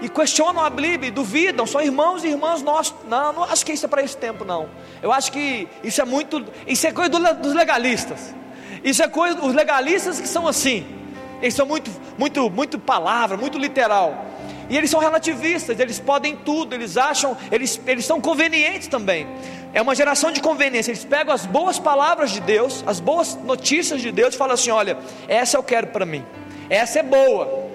e 0.00 0.08
questionam 0.08 0.64
a 0.64 0.70
Bíblia, 0.70 1.12
duvidam, 1.12 1.66
são 1.66 1.82
irmãos 1.82 2.24
e 2.24 2.28
irmãs 2.28 2.62
nossos. 2.62 2.94
Não, 3.06 3.34
não 3.34 3.44
acho 3.44 3.66
que 3.66 3.72
isso 3.72 3.84
é 3.84 3.88
para 3.88 4.02
esse 4.02 4.16
tempo, 4.16 4.46
não. 4.46 4.66
Eu 5.02 5.12
acho 5.12 5.30
que 5.30 5.68
isso 5.84 6.00
é 6.00 6.06
muito, 6.06 6.42
isso 6.66 6.86
é 6.86 6.90
coisa 6.90 7.10
dos 7.34 7.52
legalistas. 7.52 8.34
Isso 8.82 9.02
é 9.02 9.08
coisa 9.08 9.34
dos 9.34 9.52
legalistas 9.52 10.18
que 10.18 10.26
são 10.26 10.48
assim. 10.48 10.95
Eles 11.40 11.54
são 11.54 11.66
muito, 11.66 11.90
muito, 12.18 12.50
muito 12.50 12.78
palavra, 12.78 13.36
muito 13.36 13.58
literal. 13.58 14.26
E 14.68 14.76
eles 14.76 14.90
são 14.90 14.98
relativistas, 14.98 15.78
eles 15.78 16.00
podem 16.00 16.34
tudo, 16.34 16.74
eles 16.74 16.96
acham, 16.96 17.36
eles, 17.52 17.80
eles 17.86 18.04
são 18.04 18.20
convenientes 18.20 18.88
também. 18.88 19.28
É 19.72 19.80
uma 19.80 19.94
geração 19.94 20.32
de 20.32 20.40
conveniência. 20.40 20.90
Eles 20.90 21.04
pegam 21.04 21.32
as 21.32 21.46
boas 21.46 21.78
palavras 21.78 22.30
de 22.32 22.40
Deus, 22.40 22.82
as 22.86 22.98
boas 22.98 23.36
notícias 23.44 24.00
de 24.00 24.10
Deus 24.10 24.34
e 24.34 24.38
falam 24.38 24.54
assim: 24.54 24.70
olha, 24.70 24.98
essa 25.28 25.56
eu 25.56 25.62
quero 25.62 25.88
para 25.88 26.04
mim, 26.04 26.24
essa 26.68 26.98
é 26.98 27.02
boa. 27.02 27.66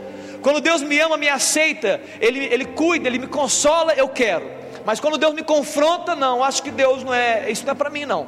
Quando 0.41 0.59
Deus 0.59 0.81
me 0.81 0.99
ama, 0.99 1.17
me 1.17 1.29
aceita, 1.29 2.01
Ele, 2.19 2.45
Ele 2.45 2.65
cuida, 2.65 3.07
Ele 3.07 3.19
me 3.19 3.27
consola, 3.27 3.93
eu 3.93 4.09
quero. 4.09 4.49
Mas 4.83 4.99
quando 4.99 5.17
Deus 5.17 5.33
me 5.33 5.43
confronta, 5.43 6.15
não, 6.15 6.43
acho 6.43 6.63
que 6.63 6.71
Deus 6.71 7.03
não 7.03 7.13
é, 7.13 7.49
isso 7.51 7.63
não 7.63 7.73
é 7.73 7.75
para 7.75 7.89
mim 7.89 8.05
não. 8.05 8.27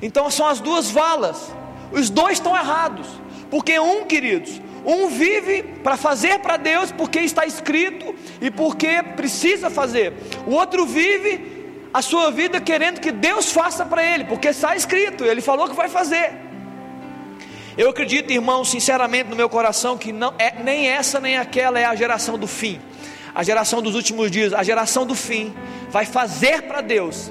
Então 0.00 0.30
são 0.30 0.46
as 0.46 0.60
duas 0.60 0.90
valas. 0.90 1.50
Os 1.90 2.10
dois 2.10 2.34
estão 2.34 2.56
errados. 2.56 3.06
Porque 3.52 3.78
um, 3.78 4.06
queridos, 4.06 4.62
um 4.82 5.08
vive 5.08 5.62
para 5.84 5.94
fazer 5.98 6.38
para 6.38 6.56
Deus 6.56 6.90
porque 6.90 7.20
está 7.20 7.44
escrito 7.44 8.14
e 8.40 8.50
porque 8.50 9.02
precisa 9.14 9.68
fazer. 9.68 10.14
O 10.46 10.52
outro 10.52 10.86
vive 10.86 11.68
a 11.92 12.00
sua 12.00 12.30
vida 12.30 12.58
querendo 12.62 12.98
que 12.98 13.12
Deus 13.12 13.52
faça 13.52 13.84
para 13.84 14.02
ele, 14.02 14.24
porque 14.24 14.48
está 14.48 14.74
escrito, 14.74 15.26
ele 15.26 15.42
falou 15.42 15.68
que 15.68 15.76
vai 15.76 15.90
fazer. 15.90 16.32
Eu 17.76 17.90
acredito, 17.90 18.32
irmão, 18.32 18.64
sinceramente 18.64 19.28
no 19.28 19.36
meu 19.36 19.50
coração 19.50 19.98
que 19.98 20.14
não 20.14 20.32
é 20.38 20.54
nem 20.62 20.88
essa 20.88 21.20
nem 21.20 21.36
aquela 21.36 21.78
é 21.78 21.84
a 21.84 21.94
geração 21.94 22.38
do 22.38 22.46
fim. 22.46 22.80
A 23.34 23.42
geração 23.42 23.82
dos 23.82 23.94
últimos 23.94 24.30
dias, 24.30 24.54
a 24.54 24.62
geração 24.62 25.04
do 25.04 25.14
fim 25.14 25.52
vai 25.90 26.06
fazer 26.06 26.62
para 26.62 26.80
Deus 26.80 27.30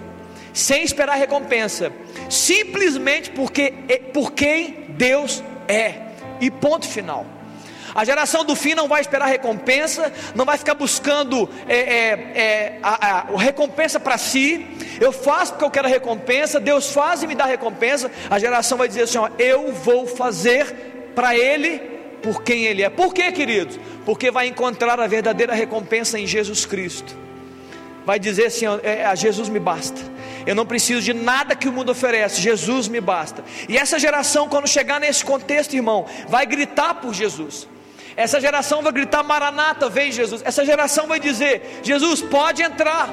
sem 0.53 0.83
esperar 0.83 1.15
recompensa, 1.15 1.91
simplesmente 2.29 3.31
porque 3.31 3.71
por 4.13 4.33
quem 4.33 4.85
Deus 4.89 5.43
é. 5.67 6.10
E 6.41 6.51
ponto 6.51 6.87
final. 6.87 7.25
A 7.93 8.05
geração 8.05 8.45
do 8.45 8.55
fim 8.55 8.73
não 8.73 8.87
vai 8.87 9.01
esperar 9.01 9.25
recompensa, 9.25 10.11
não 10.33 10.45
vai 10.45 10.57
ficar 10.57 10.75
buscando 10.75 11.49
é, 11.67 11.75
é, 11.75 12.11
é, 12.35 12.79
a, 12.81 13.07
a, 13.07 13.19
a 13.33 13.37
recompensa 13.37 13.99
para 13.99 14.17
si. 14.17 14.65
Eu 14.99 15.11
faço 15.11 15.53
porque 15.53 15.65
eu 15.65 15.71
quero 15.71 15.87
a 15.87 15.89
recompensa, 15.89 16.59
Deus 16.59 16.91
faz 16.91 17.21
e 17.21 17.27
me 17.27 17.35
dá 17.35 17.45
recompensa. 17.45 18.09
A 18.29 18.39
geração 18.39 18.77
vai 18.77 18.87
dizer 18.87 19.03
assim: 19.03 19.17
ó, 19.17 19.29
eu 19.37 19.73
vou 19.73 20.07
fazer 20.07 21.11
para 21.13 21.35
Ele 21.35 21.79
por 22.23 22.43
quem 22.43 22.63
Ele 22.63 22.81
é. 22.81 22.89
Por 22.89 23.13
quê, 23.13 23.31
queridos? 23.31 23.77
Porque 24.05 24.31
vai 24.31 24.47
encontrar 24.47 24.99
a 24.99 25.07
verdadeira 25.07 25.53
recompensa 25.53 26.17
em 26.17 26.25
Jesus 26.25 26.65
Cristo. 26.65 27.15
Vai 28.05 28.19
dizer 28.19 28.45
assim: 28.45 28.67
ó, 28.67 28.79
é, 28.81 29.05
a 29.05 29.15
Jesus 29.15 29.49
me 29.49 29.59
basta. 29.59 30.10
Eu 30.45 30.55
não 30.55 30.65
preciso 30.65 31.01
de 31.01 31.13
nada 31.13 31.55
que 31.55 31.67
o 31.67 31.71
mundo 31.71 31.91
oferece, 31.91 32.41
Jesus 32.41 32.87
me 32.87 32.99
basta. 32.99 33.43
E 33.69 33.77
essa 33.77 33.99
geração, 33.99 34.49
quando 34.49 34.67
chegar 34.67 34.99
nesse 34.99 35.23
contexto, 35.23 35.73
irmão, 35.73 36.05
vai 36.27 36.45
gritar 36.45 36.95
por 36.95 37.13
Jesus. 37.13 37.67
Essa 38.15 38.39
geração 38.39 38.81
vai 38.81 38.91
gritar: 38.91 39.23
Maranata, 39.23 39.89
vem 39.89 40.11
Jesus. 40.11 40.41
Essa 40.43 40.65
geração 40.65 41.07
vai 41.07 41.19
dizer: 41.19 41.79
Jesus, 41.83 42.21
pode 42.21 42.61
entrar, 42.61 43.09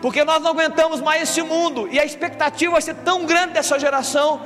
porque 0.00 0.24
nós 0.24 0.42
não 0.42 0.50
aguentamos 0.50 1.00
mais 1.00 1.22
esse 1.22 1.42
mundo. 1.42 1.88
E 1.90 1.98
a 1.98 2.04
expectativa 2.04 2.72
vai 2.72 2.82
ser 2.82 2.94
tão 2.96 3.24
grande 3.24 3.54
dessa 3.54 3.78
geração 3.78 4.42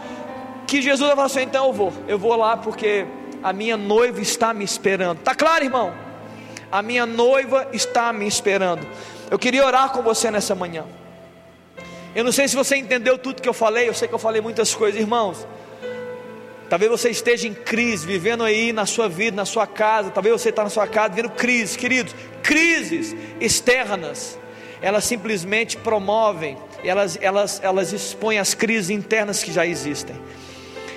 que 0.66 0.80
Jesus 0.80 1.06
vai 1.06 1.16
falar 1.16 1.26
assim: 1.26 1.42
então 1.42 1.66
eu 1.66 1.72
vou, 1.72 1.92
eu 2.06 2.18
vou 2.18 2.34
lá 2.36 2.56
porque 2.56 3.06
a 3.42 3.52
minha 3.52 3.76
noiva 3.76 4.20
está 4.20 4.54
me 4.54 4.64
esperando. 4.64 5.18
Tá 5.18 5.34
claro, 5.34 5.64
irmão? 5.64 5.92
A 6.70 6.82
minha 6.82 7.06
noiva 7.06 7.68
está 7.72 8.12
me 8.12 8.26
esperando. 8.26 8.86
Eu 9.30 9.38
queria 9.38 9.64
orar 9.64 9.90
com 9.90 10.02
você 10.02 10.30
nessa 10.30 10.54
manhã. 10.54 10.84
Eu 12.14 12.24
não 12.24 12.32
sei 12.32 12.48
se 12.48 12.56
você 12.56 12.76
entendeu 12.76 13.18
tudo 13.18 13.42
que 13.42 13.48
eu 13.48 13.52
falei, 13.54 13.88
eu 13.88 13.94
sei 13.94 14.08
que 14.08 14.14
eu 14.14 14.18
falei 14.18 14.40
muitas 14.40 14.74
coisas, 14.74 15.00
irmãos. 15.00 15.46
Talvez 16.68 16.90
você 16.90 17.10
esteja 17.10 17.48
em 17.48 17.54
crise, 17.54 18.06
vivendo 18.06 18.44
aí 18.44 18.72
na 18.72 18.84
sua 18.84 19.08
vida, 19.08 19.36
na 19.36 19.46
sua 19.46 19.66
casa. 19.66 20.10
Talvez 20.10 20.40
você 20.40 20.50
está 20.50 20.62
na 20.62 20.70
sua 20.70 20.86
casa 20.86 21.14
vivendo 21.14 21.30
crises, 21.30 21.76
queridos. 21.76 22.14
Crises 22.42 23.16
externas, 23.40 24.38
elas 24.82 25.04
simplesmente 25.04 25.76
promovem, 25.76 26.56
elas, 26.84 27.18
elas, 27.20 27.60
elas 27.62 27.92
expõem 27.92 28.38
as 28.38 28.54
crises 28.54 28.90
internas 28.90 29.42
que 29.42 29.52
já 29.52 29.66
existem. 29.66 30.16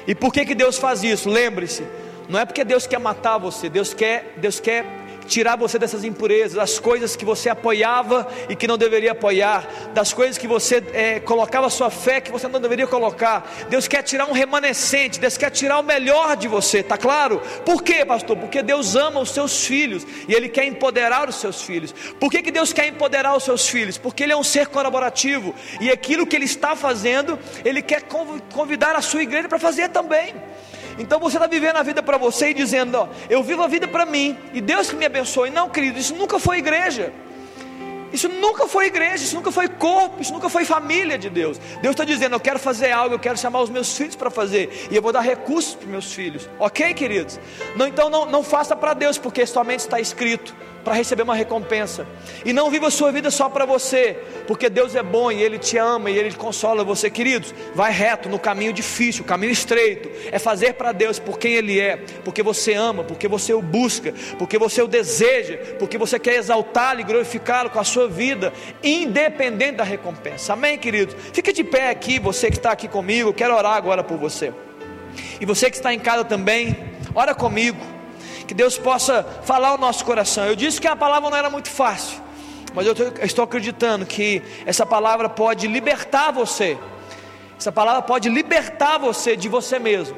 E 0.05 0.13
por 0.13 0.33
que, 0.33 0.45
que 0.45 0.55
Deus 0.55 0.77
faz 0.77 1.03
isso? 1.03 1.29
Lembre-se, 1.29 1.83
não 2.27 2.39
é 2.39 2.45
porque 2.45 2.63
Deus 2.63 2.85
quer 2.85 2.99
matar 2.99 3.37
você, 3.37 3.69
Deus 3.69 3.93
quer, 3.93 4.33
Deus 4.37 4.59
quer 4.59 4.85
tirar 5.27 5.55
você 5.55 5.79
dessas 5.79 6.03
impurezas, 6.03 6.53
das 6.53 6.79
coisas 6.79 7.15
que 7.15 7.25
você 7.25 7.49
apoiava 7.49 8.27
e 8.49 8.55
que 8.55 8.67
não 8.67 8.77
deveria 8.77 9.11
apoiar, 9.11 9.67
das 9.93 10.13
coisas 10.13 10.37
que 10.37 10.47
você 10.47 10.83
é, 10.93 11.19
colocava 11.19 11.69
sua 11.69 11.89
fé 11.89 12.21
que 12.21 12.31
você 12.31 12.47
não 12.47 12.59
deveria 12.59 12.87
colocar. 12.87 13.49
Deus 13.69 13.87
quer 13.87 14.03
tirar 14.03 14.25
um 14.27 14.31
remanescente, 14.31 15.19
Deus 15.19 15.37
quer 15.37 15.49
tirar 15.49 15.79
o 15.79 15.83
melhor 15.83 16.35
de 16.35 16.47
você, 16.47 16.83
tá 16.83 16.97
claro? 16.97 17.41
Por 17.65 17.81
quê, 17.81 18.05
pastor? 18.05 18.37
Porque 18.37 18.61
Deus 18.61 18.95
ama 18.95 19.19
os 19.19 19.31
seus 19.31 19.65
filhos 19.65 20.05
e 20.27 20.33
Ele 20.33 20.49
quer 20.49 20.65
empoderar 20.65 21.29
os 21.29 21.35
seus 21.35 21.61
filhos. 21.61 21.93
Por 22.19 22.29
que, 22.29 22.41
que 22.41 22.51
Deus 22.51 22.73
quer 22.73 22.87
empoderar 22.87 23.35
os 23.35 23.43
seus 23.43 23.67
filhos? 23.67 23.97
Porque 23.97 24.23
Ele 24.23 24.33
é 24.33 24.37
um 24.37 24.43
ser 24.43 24.67
colaborativo 24.67 25.53
e 25.79 25.89
aquilo 25.89 26.25
que 26.27 26.35
Ele 26.35 26.45
está 26.45 26.75
fazendo, 26.75 27.37
Ele 27.63 27.81
quer 27.81 28.03
convidar 28.51 28.95
a 28.95 29.01
sua 29.01 29.21
igreja 29.21 29.47
para 29.47 29.59
fazer 29.59 29.89
também. 29.89 30.35
Então 30.97 31.19
você 31.19 31.37
está 31.37 31.47
vivendo 31.47 31.77
a 31.77 31.83
vida 31.83 32.01
para 32.01 32.17
você 32.17 32.49
e 32.49 32.53
dizendo: 32.53 32.95
ó, 32.97 33.07
eu 33.29 33.43
vivo 33.43 33.63
a 33.63 33.67
vida 33.67 33.87
para 33.87 34.05
mim 34.05 34.37
e 34.53 34.61
Deus 34.61 34.89
que 34.89 34.95
me 34.95 35.05
abençoe. 35.05 35.49
Não, 35.49 35.69
querido, 35.69 35.99
isso 35.99 36.15
nunca 36.15 36.39
foi 36.39 36.57
igreja. 36.57 37.11
Isso 38.13 38.27
nunca 38.27 38.67
foi 38.67 38.87
igreja, 38.87 39.23
isso 39.23 39.35
nunca 39.35 39.51
foi 39.51 39.69
corpo, 39.69 40.21
isso 40.21 40.33
nunca 40.33 40.49
foi 40.49 40.65
família 40.65 41.17
de 41.17 41.29
Deus. 41.29 41.57
Deus 41.81 41.93
está 41.93 42.03
dizendo: 42.03 42.35
eu 42.35 42.39
quero 42.39 42.59
fazer 42.59 42.91
algo, 42.91 43.15
eu 43.15 43.19
quero 43.19 43.37
chamar 43.37 43.61
os 43.61 43.69
meus 43.69 43.95
filhos 43.95 44.15
para 44.15 44.29
fazer, 44.29 44.87
e 44.91 44.95
eu 44.95 45.01
vou 45.01 45.13
dar 45.13 45.21
recursos 45.21 45.75
para 45.75 45.87
meus 45.87 46.11
filhos, 46.11 46.49
ok, 46.59 46.93
queridos? 46.93 47.39
Não, 47.75 47.87
então 47.87 48.09
não, 48.09 48.25
não 48.25 48.43
faça 48.43 48.75
para 48.75 48.93
Deus, 48.93 49.17
porque 49.17 49.45
somente 49.45 49.79
está 49.79 49.99
escrito 49.99 50.53
para 50.83 50.93
receber 50.93 51.23
uma 51.23 51.35
recompensa. 51.35 52.05
E 52.43 52.53
não 52.53 52.69
viva 52.69 52.87
a 52.87 52.91
sua 52.91 53.11
vida 53.11 53.29
só 53.29 53.49
para 53.49 53.65
você, 53.65 54.17
porque 54.47 54.69
Deus 54.69 54.95
é 54.95 55.03
bom 55.03 55.31
e 55.31 55.41
Ele 55.41 55.57
te 55.57 55.77
ama 55.77 56.09
e 56.09 56.17
Ele 56.17 56.33
consola 56.33 56.83
você, 56.83 57.09
queridos. 57.09 57.53
Vai 57.73 57.91
reto 57.91 58.29
no 58.29 58.39
caminho 58.39 58.73
difícil, 58.73 59.23
caminho 59.23 59.51
estreito. 59.51 60.09
É 60.31 60.39
fazer 60.39 60.73
para 60.73 60.91
Deus 60.91 61.19
por 61.19 61.37
quem 61.37 61.53
Ele 61.53 61.79
é, 61.79 61.97
porque 62.23 62.41
você 62.43 62.73
ama, 62.73 63.03
porque 63.03 63.27
você 63.27 63.53
o 63.53 63.61
busca, 63.61 64.13
porque 64.37 64.57
você 64.57 64.81
o 64.81 64.87
deseja, 64.87 65.57
porque 65.77 65.97
você 65.97 66.19
quer 66.19 66.35
exaltá-lo 66.35 67.01
e 67.01 67.03
glorificá-lo 67.03 67.69
com 67.69 67.79
a 67.79 67.83
sua 67.83 68.07
vida, 68.07 68.51
independente 68.83 69.77
da 69.77 69.83
recompensa. 69.83 70.53
Amém, 70.53 70.77
queridos? 70.77 71.15
Fique 71.33 71.53
de 71.53 71.63
pé 71.63 71.89
aqui, 71.89 72.19
você 72.19 72.49
que 72.49 72.57
está 72.57 72.71
aqui 72.71 72.87
comigo, 72.87 73.33
quero 73.33 73.55
orar 73.55 73.75
agora 73.75 74.03
por 74.03 74.17
você. 74.17 74.53
E 75.39 75.45
você 75.45 75.69
que 75.69 75.75
está 75.75 75.93
em 75.93 75.99
casa 75.99 76.23
também, 76.23 76.75
ora 77.13 77.35
comigo 77.35 78.00
que 78.51 78.55
Deus 78.55 78.77
possa 78.77 79.23
falar 79.43 79.69
ao 79.69 79.77
nosso 79.77 80.03
coração. 80.03 80.45
Eu 80.45 80.57
disse 80.57 80.81
que 80.81 80.85
a 80.85 80.93
palavra 80.93 81.29
não 81.29 81.37
era 81.37 81.49
muito 81.49 81.69
fácil, 81.69 82.19
mas 82.73 82.85
eu 82.85 82.93
estou 83.23 83.45
acreditando 83.45 84.05
que 84.05 84.41
essa 84.65 84.85
palavra 84.85 85.29
pode 85.29 85.67
libertar 85.67 86.31
você. 86.31 86.77
Essa 87.57 87.71
palavra 87.71 88.01
pode 88.01 88.27
libertar 88.27 88.97
você 88.97 89.37
de 89.37 89.47
você 89.47 89.79
mesmo, 89.79 90.17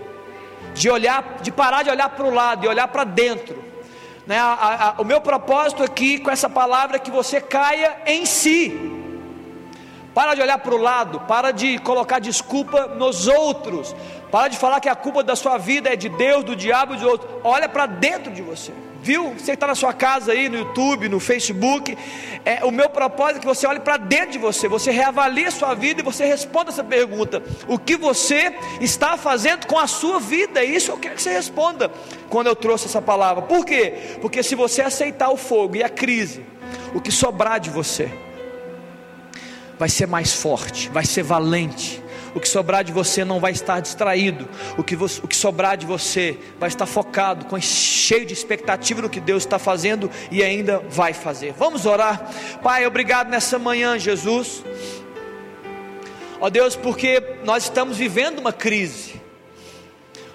de 0.73 0.89
olhar, 0.89 1.41
de 1.43 1.51
parar 1.51 1.83
de 1.83 1.91
olhar 1.91 2.09
para 2.09 2.25
o 2.25 2.33
lado 2.33 2.65
e 2.65 2.67
olhar 2.67 2.87
para 2.87 3.03
dentro. 3.03 3.63
Né? 4.25 4.39
A, 4.39 4.95
a, 4.97 5.01
o 5.01 5.05
meu 5.05 5.21
propósito 5.21 5.83
aqui 5.83 6.17
com 6.17 6.31
essa 6.31 6.49
palavra 6.49 6.95
é 6.95 6.99
que 6.99 7.11
você 7.11 7.39
caia 7.39 7.97
em 8.07 8.25
si. 8.25 8.75
Para 10.11 10.33
de 10.33 10.41
olhar 10.41 10.57
para 10.57 10.73
o 10.73 10.77
lado, 10.77 11.19
para 11.19 11.51
de 11.51 11.77
colocar 11.77 12.17
desculpa 12.17 12.87
nos 12.87 13.27
outros, 13.27 13.95
para 14.33 14.47
de 14.47 14.57
falar 14.57 14.79
que 14.79 14.89
a 14.89 14.95
culpa 14.95 15.21
da 15.21 15.35
sua 15.35 15.59
vida 15.59 15.93
é 15.93 15.95
de 15.95 16.09
Deus, 16.09 16.43
do 16.43 16.55
diabo 16.55 16.95
e 16.95 16.97
de 16.97 17.05
outros. 17.05 17.29
Olha 17.43 17.69
para 17.69 17.85
dentro 17.85 18.33
de 18.33 18.41
você. 18.41 18.71
viu? 18.99 19.35
Você 19.35 19.51
está 19.51 19.67
na 19.67 19.75
sua 19.75 19.93
casa 19.93 20.31
aí, 20.31 20.49
no 20.49 20.57
YouTube, 20.57 21.07
no 21.07 21.19
Facebook. 21.19 21.95
É, 22.43 22.65
o 22.65 22.71
meu 22.71 22.89
propósito 22.89 23.37
é 23.37 23.39
que 23.41 23.45
você 23.45 23.67
olhe 23.67 23.79
para 23.79 23.95
dentro 23.97 24.31
de 24.31 24.39
você, 24.39 24.67
você 24.67 24.89
reavalie 24.89 25.45
a 25.45 25.51
sua 25.51 25.75
vida 25.75 26.01
e 26.01 26.03
você 26.03 26.25
responda 26.25 26.71
essa 26.71 26.83
pergunta: 26.83 27.43
o 27.67 27.77
que 27.77 27.95
você 27.95 28.55
está 28.81 29.17
fazendo 29.17 29.67
com 29.67 29.77
a 29.77 29.85
sua 29.85 30.19
vida? 30.19 30.61
É 30.61 30.65
isso 30.65 30.89
eu 30.89 30.97
quero 30.97 31.13
que 31.13 31.21
você 31.21 31.31
responda 31.31 31.91
quando 32.27 32.47
eu 32.47 32.55
trouxe 32.55 32.87
essa 32.87 33.03
palavra. 33.03 33.43
Por 33.43 33.63
quê? 33.63 34.17
Porque 34.19 34.41
se 34.41 34.55
você 34.55 34.81
aceitar 34.81 35.29
o 35.29 35.37
fogo 35.37 35.75
e 35.75 35.83
a 35.83 35.89
crise, 35.89 36.43
o 36.95 36.99
que 36.99 37.11
sobrar 37.11 37.59
de 37.59 37.69
você 37.69 38.11
vai 39.77 39.89
ser 39.89 40.07
mais 40.07 40.33
forte, 40.33 40.89
vai 40.89 41.05
ser 41.05 41.21
valente 41.21 42.02
o 42.35 42.39
que 42.39 42.47
sobrar 42.47 42.83
de 42.83 42.91
você 42.91 43.23
não 43.23 43.39
vai 43.39 43.51
estar 43.51 43.79
distraído, 43.79 44.47
o 44.77 44.83
que, 44.83 44.95
o 44.95 45.27
que 45.27 45.35
sobrar 45.35 45.77
de 45.77 45.85
você 45.85 46.37
vai 46.59 46.69
estar 46.69 46.85
focado, 46.85 47.45
com, 47.45 47.59
cheio 47.59 48.25
de 48.25 48.33
expectativa 48.33 49.01
no 49.01 49.09
que 49.09 49.19
Deus 49.19 49.43
está 49.43 49.59
fazendo 49.59 50.09
e 50.31 50.43
ainda 50.43 50.79
vai 50.89 51.13
fazer. 51.13 51.53
Vamos 51.53 51.85
orar, 51.85 52.29
Pai, 52.61 52.85
obrigado 52.85 53.29
nessa 53.29 53.59
manhã, 53.59 53.97
Jesus. 53.97 54.63
Ó 56.39 56.49
Deus, 56.49 56.75
porque 56.75 57.37
nós 57.43 57.63
estamos 57.63 57.97
vivendo 57.97 58.39
uma 58.39 58.51
crise. 58.51 59.21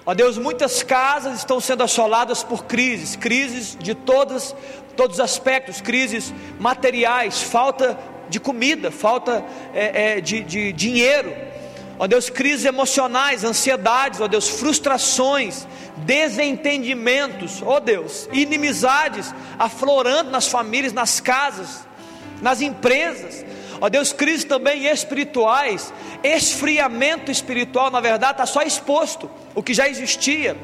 Ó 0.05 0.13
Deus, 0.15 0.39
muitas 0.39 0.81
casas 0.81 1.37
estão 1.37 1.59
sendo 1.59 1.83
assoladas 1.83 2.41
por 2.41 2.65
crises, 2.65 3.15
crises 3.15 3.77
de 3.79 3.93
todas, 3.93 4.55
todos 4.95 5.17
os 5.17 5.19
aspectos, 5.19 5.81
crises 5.81 6.33
materiais, 6.59 7.43
falta 7.43 7.95
de 8.27 8.39
comida, 8.39 8.89
falta 8.89 9.43
é, 9.73 10.17
é, 10.17 10.21
de, 10.21 10.41
de 10.41 10.73
dinheiro, 10.73 11.31
ó 11.99 12.07
Deus, 12.07 12.29
crises 12.29 12.63
emocionais, 12.63 13.43
ansiedades, 13.43 14.21
ó 14.21 14.27
Deus, 14.27 14.47
frustrações, 14.47 15.67
desentendimentos, 15.97 17.61
ó 17.61 17.81
Deus, 17.81 18.29
inimizades 18.31 19.35
aflorando 19.59 20.31
nas 20.31 20.47
famílias, 20.47 20.93
nas 20.93 21.19
casas, 21.19 21.85
nas 22.41 22.61
empresas, 22.61 23.45
ó 23.81 23.89
Deus, 23.89 24.13
crises 24.13 24.45
também 24.45 24.85
espirituais, 24.85 25.93
esfriamento 26.23 27.29
espiritual, 27.29 27.91
na 27.91 27.99
verdade, 27.99 28.31
está 28.31 28.45
só 28.45 28.61
exposto 28.61 29.29
o 29.53 29.61
que 29.61 29.73
já 29.73 29.89
existia, 29.89 30.55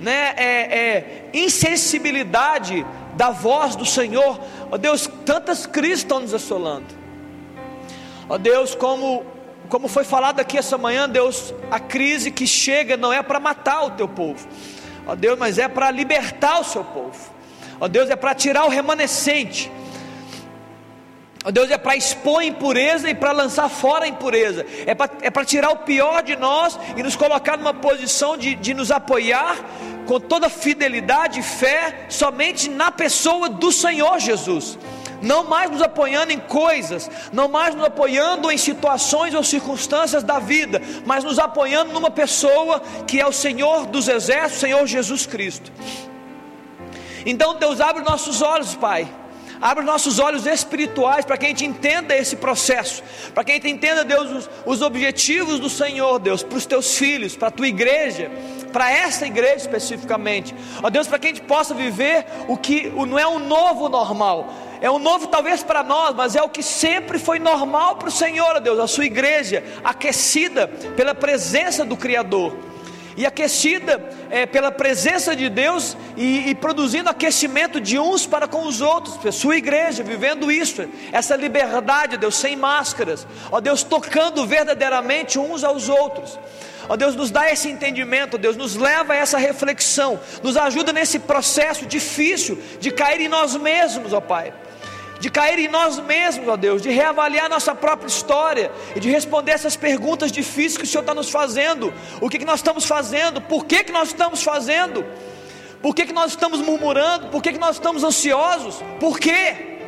né? 0.00 0.34
É, 0.36 0.44
é, 0.44 1.30
insensibilidade 1.34 2.84
da 3.14 3.30
voz 3.30 3.76
do 3.76 3.86
Senhor, 3.86 4.40
ó 4.72 4.76
Deus, 4.76 5.08
tantas 5.24 5.66
crises 5.66 5.98
estão 5.98 6.18
nos 6.18 6.34
assolando, 6.34 6.86
ó 8.28 8.36
Deus, 8.36 8.74
como 8.74 9.37
como 9.68 9.86
foi 9.86 10.04
falado 10.04 10.40
aqui 10.40 10.56
essa 10.56 10.78
manhã, 10.78 11.08
Deus, 11.08 11.54
a 11.70 11.78
crise 11.78 12.30
que 12.30 12.46
chega 12.46 12.96
não 12.96 13.12
é 13.12 13.22
para 13.22 13.38
matar 13.38 13.84
o 13.84 13.90
teu 13.90 14.08
povo, 14.08 14.46
ó 15.06 15.14
Deus, 15.14 15.38
mas 15.38 15.58
é 15.58 15.68
para 15.68 15.90
libertar 15.90 16.60
o 16.60 16.64
seu 16.64 16.82
povo, 16.82 17.18
ó 17.80 17.86
Deus, 17.86 18.10
é 18.10 18.16
para 18.16 18.34
tirar 18.34 18.64
o 18.64 18.68
remanescente, 18.68 19.70
ó 21.44 21.50
Deus, 21.50 21.70
é 21.70 21.76
para 21.76 21.96
expor 21.96 22.40
a 22.40 22.44
impureza 22.44 23.10
e 23.10 23.14
para 23.14 23.32
lançar 23.32 23.68
fora 23.68 24.04
a 24.04 24.08
impureza, 24.08 24.64
é 24.86 24.94
para 24.94 25.10
é 25.20 25.44
tirar 25.44 25.70
o 25.70 25.78
pior 25.78 26.22
de 26.22 26.34
nós 26.34 26.78
e 26.96 27.02
nos 27.02 27.14
colocar 27.14 27.58
numa 27.58 27.74
posição 27.74 28.36
de, 28.36 28.54
de 28.54 28.72
nos 28.72 28.90
apoiar 28.90 29.56
com 30.06 30.18
toda 30.18 30.48
fidelidade 30.48 31.40
e 31.40 31.42
fé 31.42 32.06
somente 32.08 32.70
na 32.70 32.90
pessoa 32.90 33.50
do 33.50 33.70
Senhor 33.70 34.18
Jesus 34.18 34.78
não 35.22 35.44
mais 35.44 35.70
nos 35.70 35.82
apoiando 35.82 36.32
em 36.32 36.38
coisas, 36.38 37.10
não 37.32 37.48
mais 37.48 37.74
nos 37.74 37.84
apoiando 37.84 38.50
em 38.50 38.58
situações 38.58 39.34
ou 39.34 39.42
circunstâncias 39.42 40.22
da 40.22 40.38
vida, 40.38 40.80
mas 41.04 41.24
nos 41.24 41.38
apoiando 41.38 41.92
numa 41.92 42.10
pessoa 42.10 42.80
que 43.06 43.20
é 43.20 43.26
o 43.26 43.32
Senhor 43.32 43.86
dos 43.86 44.08
Exércitos, 44.08 44.60
Senhor 44.60 44.86
Jesus 44.86 45.26
Cristo. 45.26 45.72
Então, 47.26 47.56
Deus, 47.56 47.80
abre 47.80 48.02
nossos 48.02 48.40
olhos, 48.42 48.74
Pai. 48.74 49.08
Abre 49.60 49.84
nossos 49.84 50.20
olhos 50.20 50.46
espirituais 50.46 51.24
para 51.24 51.36
que 51.36 51.46
a 51.46 51.48
gente 51.48 51.64
entenda 51.64 52.16
esse 52.16 52.36
processo, 52.36 53.02
para 53.34 53.42
que 53.42 53.50
a 53.50 53.54
gente 53.56 53.68
entenda, 53.68 54.04
Deus, 54.04 54.30
os, 54.30 54.50
os 54.64 54.82
objetivos 54.82 55.58
do 55.58 55.68
Senhor, 55.68 56.20
Deus, 56.20 56.44
para 56.44 56.56
os 56.56 56.64
teus 56.64 56.96
filhos, 56.96 57.36
para 57.36 57.48
a 57.48 57.50
tua 57.50 57.66
igreja, 57.66 58.30
para 58.68 58.90
essa 58.90 59.26
igreja 59.26 59.56
especificamente. 59.56 60.54
Ó 60.82 60.90
Deus, 60.90 61.06
para 61.06 61.18
que 61.18 61.26
a 61.26 61.30
gente 61.30 61.42
possa 61.42 61.74
viver 61.74 62.26
o 62.46 62.56
que 62.56 62.88
não 62.90 63.18
é 63.18 63.26
um 63.26 63.38
novo 63.38 63.88
normal, 63.88 64.48
é 64.80 64.90
um 64.90 64.98
novo 64.98 65.26
talvez 65.26 65.62
para 65.62 65.82
nós, 65.82 66.14
mas 66.14 66.36
é 66.36 66.42
o 66.42 66.48
que 66.48 66.62
sempre 66.62 67.18
foi 67.18 67.38
normal 67.38 67.96
para 67.96 68.08
o 68.08 68.12
Senhor, 68.12 68.56
ó 68.56 68.60
Deus, 68.60 68.78
a 68.78 68.86
sua 68.86 69.04
igreja 69.04 69.64
aquecida 69.82 70.68
pela 70.96 71.14
presença 71.14 71.84
do 71.84 71.96
Criador 71.96 72.56
e 73.18 73.26
aquecida 73.26 74.00
é, 74.30 74.46
pela 74.46 74.70
presença 74.70 75.34
de 75.34 75.48
Deus 75.48 75.96
e, 76.16 76.50
e, 76.50 76.54
produzindo 76.54 77.10
aquecimento 77.10 77.80
de 77.80 77.98
uns 77.98 78.24
para 78.24 78.46
com 78.46 78.64
os 78.64 78.80
outros, 78.80 79.34
sua 79.34 79.56
igreja 79.56 80.04
vivendo 80.04 80.52
isso, 80.52 80.88
essa 81.10 81.34
liberdade, 81.34 82.16
Deus, 82.16 82.36
sem 82.36 82.54
máscaras, 82.54 83.26
ó 83.50 83.60
Deus, 83.60 83.82
tocando 83.82 84.46
verdadeiramente 84.46 85.36
uns 85.36 85.64
aos 85.64 85.88
outros. 85.88 86.38
Ó 86.88 86.96
Deus, 86.96 87.14
nos 87.14 87.30
dá 87.30 87.50
esse 87.50 87.68
entendimento, 87.68 88.38
Deus, 88.38 88.56
nos 88.56 88.74
leva 88.74 89.12
a 89.12 89.16
essa 89.16 89.36
reflexão, 89.36 90.18
nos 90.42 90.56
ajuda 90.56 90.92
nesse 90.92 91.18
processo 91.18 91.84
difícil 91.84 92.58
de 92.80 92.90
cair 92.90 93.20
em 93.20 93.28
nós 93.28 93.54
mesmos, 93.56 94.12
ó 94.12 94.20
Pai 94.20 94.52
de 95.20 95.30
cair 95.30 95.58
em 95.58 95.68
nós 95.68 95.98
mesmos, 95.98 96.46
ó 96.48 96.56
Deus, 96.56 96.80
de 96.80 96.90
reavaliar 96.90 97.48
nossa 97.48 97.74
própria 97.74 98.06
história 98.06 98.70
e 98.94 99.00
de 99.00 99.10
responder 99.10 99.52
essas 99.52 99.76
perguntas 99.76 100.30
difíceis 100.30 100.76
que 100.76 100.84
o 100.84 100.86
Senhor 100.86 101.02
está 101.02 101.14
nos 101.14 101.30
fazendo. 101.30 101.92
O 102.20 102.28
que, 102.28 102.38
que 102.38 102.44
nós 102.44 102.60
estamos 102.60 102.84
fazendo? 102.84 103.40
Por 103.40 103.64
que, 103.64 103.84
que 103.84 103.92
nós 103.92 104.08
estamos 104.08 104.42
fazendo? 104.42 105.04
Por 105.82 105.94
que, 105.94 106.06
que 106.06 106.12
nós 106.12 106.32
estamos 106.32 106.60
murmurando? 106.60 107.28
Por 107.28 107.42
que, 107.42 107.52
que 107.52 107.58
nós 107.58 107.76
estamos 107.76 108.04
ansiosos? 108.04 108.82
Por 109.00 109.18
quê? 109.18 109.78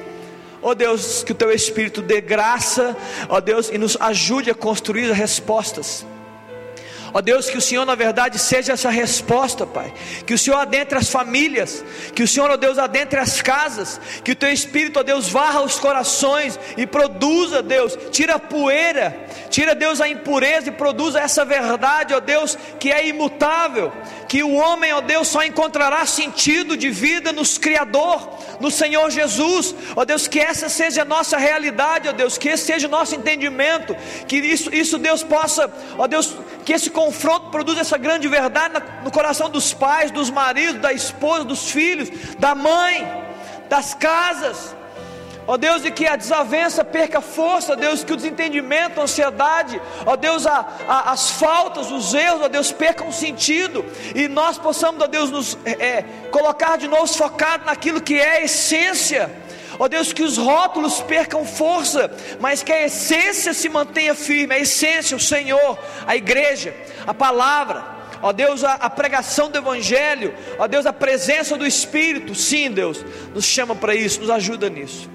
Ó 0.63 0.75
Deus, 0.75 1.23
que 1.23 1.33
o 1.33 1.35
Teu 1.35 1.51
Espírito 1.51 2.03
dê 2.03 2.21
graça, 2.21 2.97
ó 3.29 3.41
Deus, 3.41 3.71
e 3.71 3.79
nos 3.79 3.97
ajude 4.01 4.51
a 4.51 4.55
construir 4.55 5.11
respostas. 5.13 6.05
Ó 7.13 7.21
Deus, 7.21 7.51
que 7.51 7.59
o 7.59 7.61
Senhor, 7.61 7.85
na 7.85 7.95
verdade, 7.95 8.39
seja 8.39 8.73
essa 8.73 8.91
resposta, 8.91 9.67
Pai. 9.67 9.93
Que 10.27 10.35
o 10.35 10.39
Senhor 10.39 10.59
adentre 10.59 10.99
as 10.99 11.11
famílias, 11.11 11.85
que 12.15 12.23
o 12.23 12.29
Senhor, 12.29 12.51
ó 12.51 12.57
Deus, 12.57 12.79
adentre 12.79 13.19
as 13.19 13.43
casas, 13.43 14.01
que 14.23 14.33
o 14.33 14.37
Teu 14.37 14.53
Espírito, 14.53 15.01
ó 15.01 15.03
Deus, 15.03 15.29
varra 15.29 15.63
os 15.63 15.79
corações 15.79 16.59
e 16.77 16.87
produza, 16.87 17.63
Deus, 17.63 17.99
tira 18.13 18.35
a 18.35 18.39
poeira, 18.39 19.27
tira, 19.51 19.75
Deus, 19.75 20.01
a 20.01 20.09
impureza 20.09 20.69
e 20.69 20.73
produza 20.73 21.21
essa 21.21 21.45
verdade, 21.45 22.15
ó 22.15 22.21
Deus, 22.21 22.57
que 22.79 22.93
é 22.93 23.07
imutável. 23.07 23.93
Que 24.29 24.45
o 24.45 24.55
homem, 24.55 24.93
ó 24.93 25.01
Deus, 25.01 25.27
só 25.27 25.43
encontrará 25.43 26.07
sentido 26.07 26.77
de 26.77 26.89
vida 26.89 27.33
nos 27.33 27.59
Criador, 27.59 28.39
no 28.61 28.71
Senhor 28.71 29.11
Jesus. 29.11 29.75
Ó 29.97 30.05
Deus, 30.05 30.29
que 30.29 30.39
essa 30.39 30.69
seja 30.69 31.03
a 31.03 31.05
nossa 31.05 31.37
realidade, 31.37 32.09
ó 32.09 32.13
Deus, 32.13 32.39
que 32.39 32.49
esse 32.49 32.65
seja 32.65 32.87
o 32.87 32.91
nosso 32.91 33.17
entendimento, 33.17 33.97
que 34.29 34.37
isso, 34.37 34.73
isso 34.73 34.99
Deus 34.99 35.25
possa, 35.25 35.69
ó 35.99 36.07
Deus, 36.07 36.37
que 36.65 36.73
esse 36.73 36.91
confronto 37.01 37.49
produza 37.49 37.81
essa 37.81 37.97
grande 37.97 38.29
verdade 38.29 38.75
no 39.03 39.11
coração 39.11 39.49
dos 39.49 39.73
pais, 39.73 40.11
dos 40.11 40.29
maridos, 40.29 40.83
da 40.83 40.93
esposa, 40.93 41.45
dos 41.45 41.71
filhos, 41.71 42.11
da 42.39 42.55
mãe, 42.55 43.11
das 43.71 43.95
casas. 43.95 44.77
Ó 45.47 45.57
Deus, 45.57 45.83
e 45.83 45.91
que 45.91 46.07
a 46.07 46.15
desavença 46.15 46.85
perca 46.85 47.23
força, 47.23 47.75
Deus, 47.75 48.05
que 48.05 48.13
o 48.13 48.17
desentendimento, 48.17 49.01
a 49.01 49.05
ansiedade, 49.05 49.81
ó 50.05 50.15
Deus, 50.15 50.47
a, 50.47 50.69
a, 50.87 51.11
as 51.13 51.31
faltas, 51.31 51.91
os 51.91 52.13
erros, 52.13 52.43
ó 52.43 52.49
Deus, 52.49 52.71
percam 52.71 53.11
sentido, 53.11 53.83
e 54.15 54.29
nós 54.29 54.59
possamos, 54.59 55.03
ó 55.03 55.07
Deus, 55.07 55.31
nos 55.31 55.57
é, 55.65 55.71
é 55.71 56.03
colocar 56.31 56.77
de 56.77 56.87
novo 56.87 57.07
focado 57.07 57.65
naquilo 57.65 58.03
que 58.03 58.15
é 58.21 58.33
a 58.37 58.43
essência 58.43 59.31
Ó 59.81 59.89
Deus, 59.89 60.13
que 60.13 60.23
os 60.23 60.37
rótulos 60.37 61.01
percam 61.01 61.43
força, 61.43 62.15
mas 62.39 62.63
que 62.63 62.71
a 62.71 62.85
essência 62.85 63.55
se 63.55 63.67
mantenha 63.67 64.15
firme, 64.15 64.55
a 64.55 64.59
essência, 64.59 65.17
o 65.17 65.21
Senhor, 65.21 65.79
a 66.07 66.15
igreja, 66.15 66.77
a 67.07 67.15
palavra, 67.15 67.83
ó 68.21 68.31
Deus, 68.31 68.63
a, 68.63 68.75
a, 68.75 68.91
pregação 68.91 69.51
do 69.51 69.57
Evangelho, 69.57 70.35
ó 70.59 70.67
Deus, 70.67 70.85
a 70.85 70.93
presença 70.93 71.57
do 71.57 71.67
Espírito, 71.67 72.35
sim, 72.35 72.71
Deus, 72.71 73.03
nos 73.35 73.47
chama 73.47 73.75
para 73.75 73.95
isso, 73.95 74.21
nos 74.21 74.29
ajuda 74.29 74.69
nisso, 74.69 75.09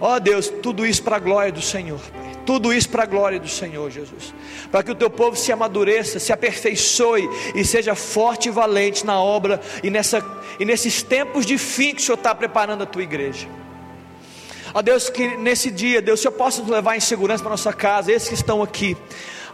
ó 0.00 0.18
Deus, 0.18 0.48
tudo 0.48 0.84
isso 0.84 1.04
para 1.04 1.14
a 1.14 1.20
glória 1.20 1.52
do 1.52 1.62
Senhor, 1.62 2.00
Tudo 2.44 2.74
isso 2.74 2.88
para 2.88 3.04
a 3.04 3.06
glória 3.06 3.38
do 3.38 3.46
Senhor 3.46 3.88
Jesus, 3.88 4.34
para 4.68 4.82
que 4.82 4.90
o 4.90 4.96
teu 4.96 5.10
povo 5.10 5.36
se 5.36 5.52
amadureça, 5.52 6.18
se 6.18 6.32
aperfeiçoe 6.32 7.30
e 7.54 7.64
seja 7.64 7.94
forte 7.94 8.48
e 8.48 8.50
valente 8.50 9.06
na 9.06 9.22
obra 9.22 9.60
e, 9.80 9.90
nessa, 9.90 10.20
e 10.58 10.64
nesses 10.64 11.04
tempos 11.04 11.46
de 11.46 11.56
fim 11.56 11.94
que 11.94 12.02
o 12.02 12.04
Senhor 12.04 12.18
está 12.18 12.34
preparando 12.34 12.82
a 12.82 12.86
tua 12.86 13.04
igreja. 13.04 13.46
Ó 14.74 14.80
Deus, 14.80 15.10
que 15.10 15.36
nesse 15.36 15.70
dia, 15.70 16.00
Deus, 16.00 16.20
o 16.20 16.22
Senhor 16.22 16.32
possa 16.32 16.62
nos 16.62 16.70
levar 16.70 16.96
em 16.96 17.00
segurança 17.00 17.42
para 17.42 17.50
nossa 17.50 17.72
casa, 17.72 18.10
esses 18.10 18.28
que 18.28 18.34
estão 18.34 18.62
aqui. 18.62 18.96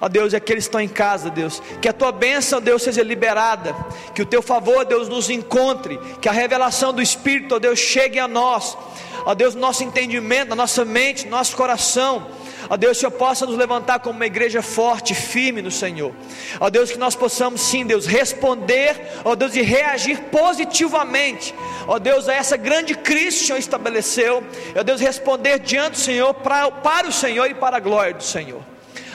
Ó 0.01 0.09
Deus, 0.09 0.33
e 0.33 0.37
aqueles 0.37 0.65
que 0.65 0.69
estão 0.69 0.81
em 0.81 0.89
casa, 0.89 1.29
Deus, 1.29 1.61
que 1.83 1.89
a 1.89 1.93
tua 1.93 2.13
bênção, 2.13 2.61
Deus, 2.61 2.83
seja 2.83 3.03
liberada, 3.03 3.75
que 4.15 4.23
o 4.23 4.27
teu 4.27 4.41
favor, 4.41 4.85
Deus, 4.85 5.09
nos 5.09 5.29
encontre, 5.29 5.99
que 6.21 6.29
a 6.29 6.33
revelação 6.33 6.93
do 6.93 7.03
Espírito, 7.03 7.57
ó 7.57 7.59
Deus, 7.59 7.81
chegue 7.81 8.19
a 8.19 8.29
nós, 8.29 8.79
ó 9.25 9.35
Deus, 9.35 9.57
no 9.57 9.61
nosso 9.61 9.83
entendimento, 9.83 10.51
na 10.51 10.55
nossa 10.55 10.85
mente, 10.85 11.25
no 11.25 11.33
nosso 11.33 11.57
coração, 11.57 12.29
Ó 12.71 12.77
Deus, 12.77 12.99
que 12.99 13.01
Senhor 13.01 13.13
possa 13.13 13.47
nos 13.47 13.57
levantar 13.57 13.99
como 14.01 14.17
uma 14.17 14.27
igreja 14.27 14.61
forte, 14.61 15.15
firme 15.15 15.63
no 15.63 15.71
Senhor. 15.71 16.13
Ó 16.61 16.69
Deus, 16.69 16.91
que 16.91 16.99
nós 16.99 17.15
possamos 17.15 17.61
sim, 17.63 17.87
Deus, 17.87 18.07
responder, 18.07 18.97
ó 19.25 19.35
Deus, 19.35 19.57
e 19.57 19.63
reagir 19.63 20.19
positivamente. 20.25 21.55
Ó 21.87 21.99
Deus, 21.99 22.29
a 22.29 22.35
essa 22.35 22.57
grande 22.57 22.95
crise 22.95 23.39
que 23.39 23.45
o 23.45 23.47
Senhor 23.47 23.59
estabeleceu. 23.59 24.45
Ó 24.77 24.83
Deus, 24.83 25.01
responder 25.01 25.61
diante 25.61 25.93
do 25.93 25.99
Senhor, 25.99 26.35
para, 26.35 26.71
para 26.71 27.09
o 27.09 27.13
Senhor 27.13 27.51
e 27.51 27.55
para 27.55 27.79
a 27.79 27.81
glória 27.81 28.15
do 28.15 28.23
Senhor. 28.23 28.63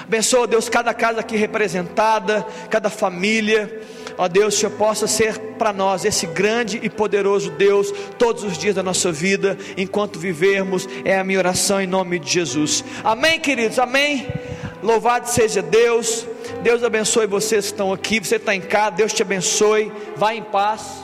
Abençoa, 0.03 0.45
Deus, 0.45 0.67
cada 0.67 0.93
casa 0.93 1.21
aqui 1.21 1.37
representada, 1.37 2.45
cada 2.69 2.89
família. 2.89 3.81
Ó 4.17 4.27
Deus, 4.27 4.55
o 4.55 4.57
Senhor 4.57 4.71
possa 4.71 5.07
ser 5.07 5.39
para 5.57 5.73
nós 5.73 6.05
esse 6.05 6.27
grande 6.27 6.79
e 6.81 6.89
poderoso 6.89 7.51
Deus 7.51 7.93
todos 8.17 8.43
os 8.43 8.57
dias 8.57 8.75
da 8.75 8.83
nossa 8.83 9.11
vida, 9.11 9.57
enquanto 9.77 10.19
vivermos, 10.19 10.87
é 11.05 11.17
a 11.17 11.23
minha 11.23 11.39
oração 11.39 11.81
em 11.81 11.87
nome 11.87 12.19
de 12.19 12.31
Jesus. 12.31 12.83
Amém, 13.03 13.39
queridos, 13.39 13.79
amém. 13.79 14.27
Louvado 14.81 15.29
seja 15.29 15.61
Deus. 15.61 16.27
Deus 16.61 16.83
abençoe 16.83 17.25
vocês 17.25 17.65
que 17.65 17.71
estão 17.71 17.93
aqui. 17.93 18.19
Você 18.19 18.35
está 18.35 18.53
em 18.53 18.61
casa, 18.61 18.91
Deus 18.91 19.13
te 19.13 19.21
abençoe. 19.21 19.91
Vá 20.15 20.33
em 20.35 20.43
paz. 20.43 21.03